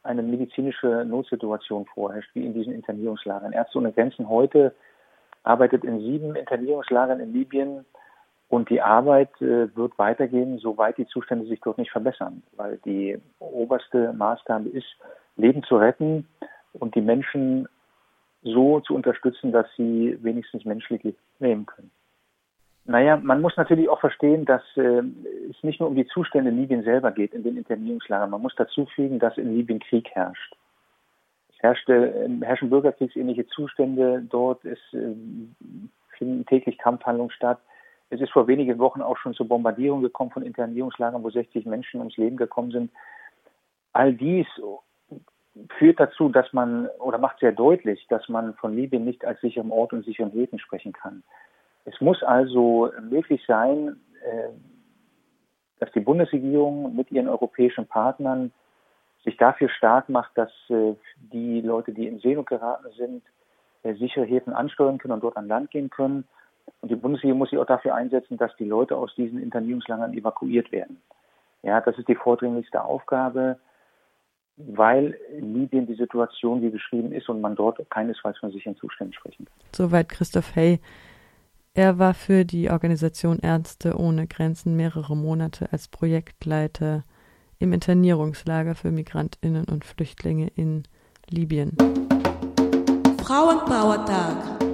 eine 0.02 0.22
medizinische 0.22 1.04
Notsituation 1.04 1.86
vorherrscht, 1.94 2.34
wie 2.34 2.44
in 2.46 2.54
diesen 2.54 2.72
Internierungslagern. 2.72 3.52
Ärzte 3.52 3.78
ohne 3.78 3.92
Grenzen 3.92 4.28
heute 4.28 4.74
arbeitet 5.44 5.84
in 5.84 6.00
sieben 6.00 6.34
Internierungslagern 6.34 7.20
in 7.20 7.32
Libyen 7.32 7.84
und 8.48 8.70
die 8.70 8.80
Arbeit 8.80 9.30
äh, 9.40 9.74
wird 9.76 9.98
weitergehen, 9.98 10.58
soweit 10.58 10.96
die 10.98 11.06
Zustände 11.06 11.46
sich 11.46 11.60
dort 11.60 11.78
nicht 11.78 11.90
verbessern, 11.90 12.42
weil 12.56 12.78
die 12.84 13.18
oberste 13.38 14.12
Maßgabe 14.14 14.68
ist, 14.70 14.86
Leben 15.36 15.62
zu 15.62 15.76
retten 15.76 16.26
und 16.72 16.94
die 16.94 17.00
Menschen 17.00 17.68
so 18.42 18.80
zu 18.80 18.94
unterstützen, 18.94 19.52
dass 19.52 19.66
sie 19.76 20.18
wenigstens 20.22 20.64
menschlich 20.64 21.02
leben 21.38 21.66
können. 21.66 21.90
Naja, 22.84 23.18
man 23.18 23.42
muss 23.42 23.54
natürlich 23.58 23.88
auch 23.90 24.00
verstehen, 24.00 24.46
dass 24.46 24.62
äh, 24.76 25.02
es 25.50 25.62
nicht 25.62 25.78
nur 25.78 25.90
um 25.90 25.94
die 25.94 26.06
Zustände 26.06 26.50
in 26.50 26.56
Libyen 26.56 26.84
selber 26.84 27.10
geht, 27.10 27.34
in 27.34 27.42
den 27.42 27.58
Internierungslagern. 27.58 28.30
Man 28.30 28.40
muss 28.40 28.54
dazu 28.56 28.86
fügen, 28.86 29.18
dass 29.18 29.36
in 29.36 29.54
Libyen 29.54 29.78
Krieg 29.78 30.08
herrscht. 30.12 30.56
Es 31.50 31.62
herrschte, 31.62 32.30
herrschen 32.40 32.70
bürgerkriegsähnliche 32.70 33.46
Zustände 33.48 34.22
dort, 34.30 34.64
es 34.64 34.78
äh, 34.94 35.14
finden 36.16 36.46
täglich 36.46 36.78
Kampfhandlungen 36.78 37.30
statt. 37.30 37.58
Es 38.10 38.20
ist 38.20 38.32
vor 38.32 38.46
wenigen 38.46 38.78
Wochen 38.78 39.02
auch 39.02 39.16
schon 39.18 39.34
zur 39.34 39.48
Bombardierung 39.48 40.02
gekommen 40.02 40.30
von 40.30 40.42
Internierungslagern, 40.42 41.22
wo 41.22 41.30
60 41.30 41.66
Menschen 41.66 42.00
ums 42.00 42.16
Leben 42.16 42.36
gekommen 42.36 42.70
sind. 42.70 42.90
All 43.92 44.14
dies 44.14 44.46
führt 45.78 46.00
dazu, 46.00 46.28
dass 46.28 46.52
man 46.52 46.86
oder 47.00 47.18
macht 47.18 47.40
sehr 47.40 47.52
deutlich, 47.52 48.06
dass 48.08 48.28
man 48.28 48.54
von 48.54 48.74
Libyen 48.74 49.04
nicht 49.04 49.24
als 49.24 49.40
sicherem 49.40 49.72
Ort 49.72 49.92
und 49.92 50.04
sicheren 50.04 50.30
Häfen 50.30 50.58
sprechen 50.58 50.92
kann. 50.92 51.22
Es 51.84 52.00
muss 52.00 52.22
also 52.22 52.90
möglich 53.02 53.42
sein, 53.46 54.00
äh, 54.24 54.48
dass 55.80 55.90
die 55.92 56.00
Bundesregierung 56.00 56.94
mit 56.94 57.10
ihren 57.10 57.28
europäischen 57.28 57.86
Partnern 57.86 58.52
sich 59.24 59.36
dafür 59.36 59.68
stark 59.68 60.08
macht, 60.08 60.36
dass 60.36 60.50
äh, 60.68 60.94
die 61.32 61.60
Leute, 61.60 61.92
die 61.92 62.06
in 62.06 62.20
Seenot 62.20 62.46
geraten 62.46 62.86
sind, 62.96 63.22
äh, 63.82 63.94
sichere 63.94 64.24
Häfen 64.24 64.52
ansteuern 64.52 64.98
können 64.98 65.14
und 65.14 65.24
dort 65.24 65.36
an 65.36 65.48
Land 65.48 65.70
gehen 65.70 65.90
können. 65.90 66.24
Und 66.80 66.90
die 66.90 66.96
Bundesregierung 66.96 67.38
muss 67.38 67.50
sich 67.50 67.58
auch 67.58 67.66
dafür 67.66 67.94
einsetzen, 67.94 68.36
dass 68.36 68.54
die 68.56 68.64
Leute 68.64 68.96
aus 68.96 69.14
diesen 69.16 69.42
Internierungslagern 69.42 70.14
evakuiert 70.14 70.70
werden. 70.72 71.00
Ja, 71.62 71.80
das 71.80 71.98
ist 71.98 72.08
die 72.08 72.14
vordringlichste 72.14 72.82
Aufgabe, 72.82 73.58
weil 74.56 75.16
in 75.36 75.54
Libyen 75.54 75.86
die 75.86 75.94
Situation 75.94 76.62
wie 76.62 76.70
beschrieben 76.70 77.12
ist 77.12 77.28
und 77.28 77.40
man 77.40 77.54
dort 77.54 77.78
keinesfalls 77.90 78.38
von 78.38 78.50
sicheren 78.50 78.76
Zuständen 78.76 79.14
sprechen 79.14 79.44
kann. 79.44 79.54
Soweit 79.74 80.08
Christoph 80.08 80.54
Hey. 80.54 80.80
Er 81.74 81.98
war 82.00 82.14
für 82.14 82.44
die 82.44 82.70
Organisation 82.70 83.38
Ärzte 83.38 83.96
ohne 83.96 84.26
Grenzen 84.26 84.74
mehrere 84.74 85.16
Monate 85.16 85.68
als 85.70 85.86
Projektleiter 85.86 87.04
im 87.60 87.72
Internierungslager 87.72 88.74
für 88.74 88.90
Migrantinnen 88.90 89.64
und 89.64 89.84
Flüchtlinge 89.84 90.48
in 90.56 90.84
Libyen. 91.30 91.76
Frauenpower-Tag. 93.22 94.67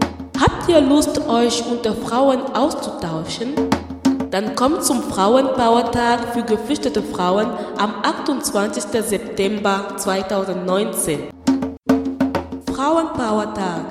Habt 0.65 0.73
ihr 0.73 0.81
Lust, 0.81 1.21
euch 1.29 1.62
unter 1.71 1.95
Frauen 1.95 2.41
auszutauschen? 2.55 3.53
Dann 4.31 4.57
kommt 4.57 4.83
zum 4.83 5.03
Frauenpower-Tag 5.03 6.33
für 6.33 6.43
geflüchtete 6.43 7.03
Frauen 7.03 7.49
am 7.77 7.97
28. 8.03 8.83
September 9.03 9.95
2019. 9.99 11.25
Frauenpower-Tag. 12.73 13.85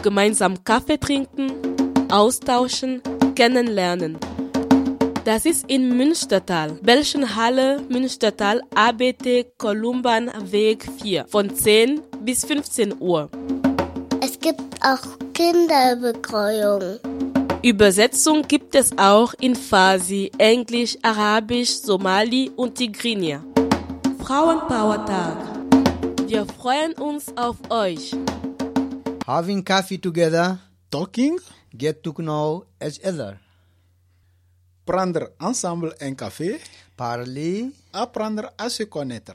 Gemeinsam 0.00 0.62
Kaffee 0.62 0.96
trinken, 0.96 1.50
austauschen, 2.08 3.02
kennenlernen. 3.34 4.16
Das 5.24 5.44
ist 5.44 5.68
in 5.68 5.96
Münstertal, 5.96 6.78
Belschenhalle, 6.82 7.80
Münstertal, 7.88 8.62
ABT 8.76 9.58
Kolumban 9.58 10.30
Weg 10.52 10.86
4 11.02 11.24
von 11.26 11.52
10 11.52 12.00
bis 12.20 12.44
15 12.44 12.94
Uhr. 13.00 13.28
Es 14.26 14.40
gibt 14.40 14.82
auch 14.82 15.04
Kinderbetreuung. 15.34 16.98
Übersetzung 17.62 18.40
gibt 18.48 18.74
es 18.74 18.96
auch 18.96 19.34
in 19.34 19.54
Farsi, 19.54 20.30
Englisch, 20.38 20.96
Arabisch, 21.02 21.68
Somali 21.68 22.50
und 22.56 22.76
Tigrinya. 22.76 23.44
Frauenpower-Tag. 24.24 25.36
Wir 26.26 26.46
freuen 26.46 26.94
uns 26.94 27.36
auf 27.36 27.56
euch. 27.68 28.16
Having 29.26 29.62
coffee 29.62 29.98
together. 29.98 30.58
Talking. 30.90 31.38
Get 31.76 32.02
to 32.02 32.14
know 32.14 32.64
each 32.80 33.04
other. 33.04 33.38
Prendre 34.86 35.32
ensemble 35.38 35.94
un 36.00 36.16
café. 36.16 36.60
Parler. 36.96 37.70
Apprendre 37.92 38.54
à 38.56 38.70
se 38.70 38.84
connaître. 38.84 39.34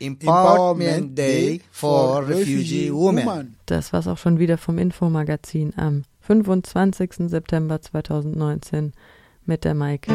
Empowerment 0.00 1.16
Day 1.16 1.60
for 1.70 2.26
Refugee 2.28 2.92
Women. 2.92 3.56
Das 3.66 3.92
war's 3.92 4.06
auch 4.08 4.18
schon 4.18 4.38
wieder 4.38 4.58
vom 4.58 4.78
Infomagazin 4.78 5.72
am 5.76 6.02
25. 6.20 7.28
September 7.28 7.80
2019 7.80 8.92
mit 9.44 9.64
der 9.64 9.74
Maike. 9.74 10.12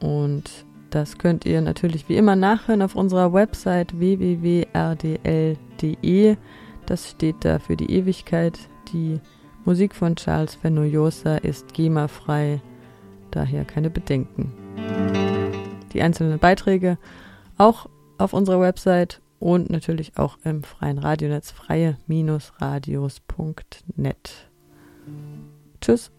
Und 0.00 0.64
das 0.90 1.18
könnt 1.18 1.44
ihr 1.44 1.60
natürlich 1.60 2.08
wie 2.08 2.16
immer 2.16 2.36
nachhören 2.36 2.82
auf 2.82 2.94
unserer 2.94 3.32
Website 3.32 3.98
www.rdl.de. 3.98 4.66
Das 6.86 7.10
steht 7.10 7.36
da 7.40 7.58
für 7.58 7.76
die 7.76 7.90
Ewigkeit. 7.90 8.58
Die 8.92 9.20
Musik 9.64 9.94
von 9.94 10.16
Charles 10.16 10.56
Fenollosa 10.56 11.36
ist 11.36 11.72
GEMA-frei, 11.72 12.60
daher 13.30 13.64
keine 13.64 13.90
Bedenken. 13.90 14.61
Die 15.92 16.02
einzelnen 16.02 16.38
Beiträge 16.38 16.98
auch 17.58 17.88
auf 18.18 18.32
unserer 18.32 18.60
Website 18.60 19.20
und 19.38 19.70
natürlich 19.70 20.16
auch 20.16 20.38
im 20.44 20.62
freien 20.62 20.98
Radionetz 20.98 21.50
freie-radios.net. 21.50 24.50
Tschüss. 25.80 26.12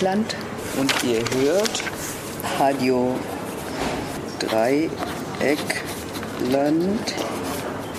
Dreieckland 0.00 0.34
und 0.78 0.92
ihr 1.04 1.20
hört 1.42 1.82
Radio 2.58 3.14
Dreieckland. 4.38 4.90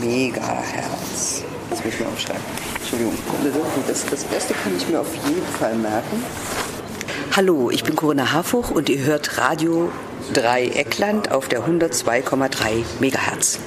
Megahertz. 0.00 1.44
Das 1.70 1.84
muss 1.84 1.94
ich 1.94 2.00
mir 2.00 2.08
aufschreiben. 2.08 2.42
Entschuldigung. 2.74 3.14
Das, 3.86 4.04
das 4.04 4.24
Beste 4.24 4.54
kann 4.54 4.76
ich 4.76 4.88
mir 4.88 5.00
auf 5.00 5.14
jeden 5.28 5.46
Fall 5.60 5.76
merken. 5.76 6.24
Hallo, 7.36 7.70
ich 7.70 7.84
bin 7.84 7.94
Corinna 7.94 8.32
Harfuch 8.32 8.72
und 8.72 8.88
ihr 8.88 9.04
hört 9.04 9.38
Radio 9.38 9.92
Dreieckland 10.32 11.30
auf 11.30 11.48
der 11.48 11.62
102,3 11.62 12.84
Megahertz. 13.00 13.58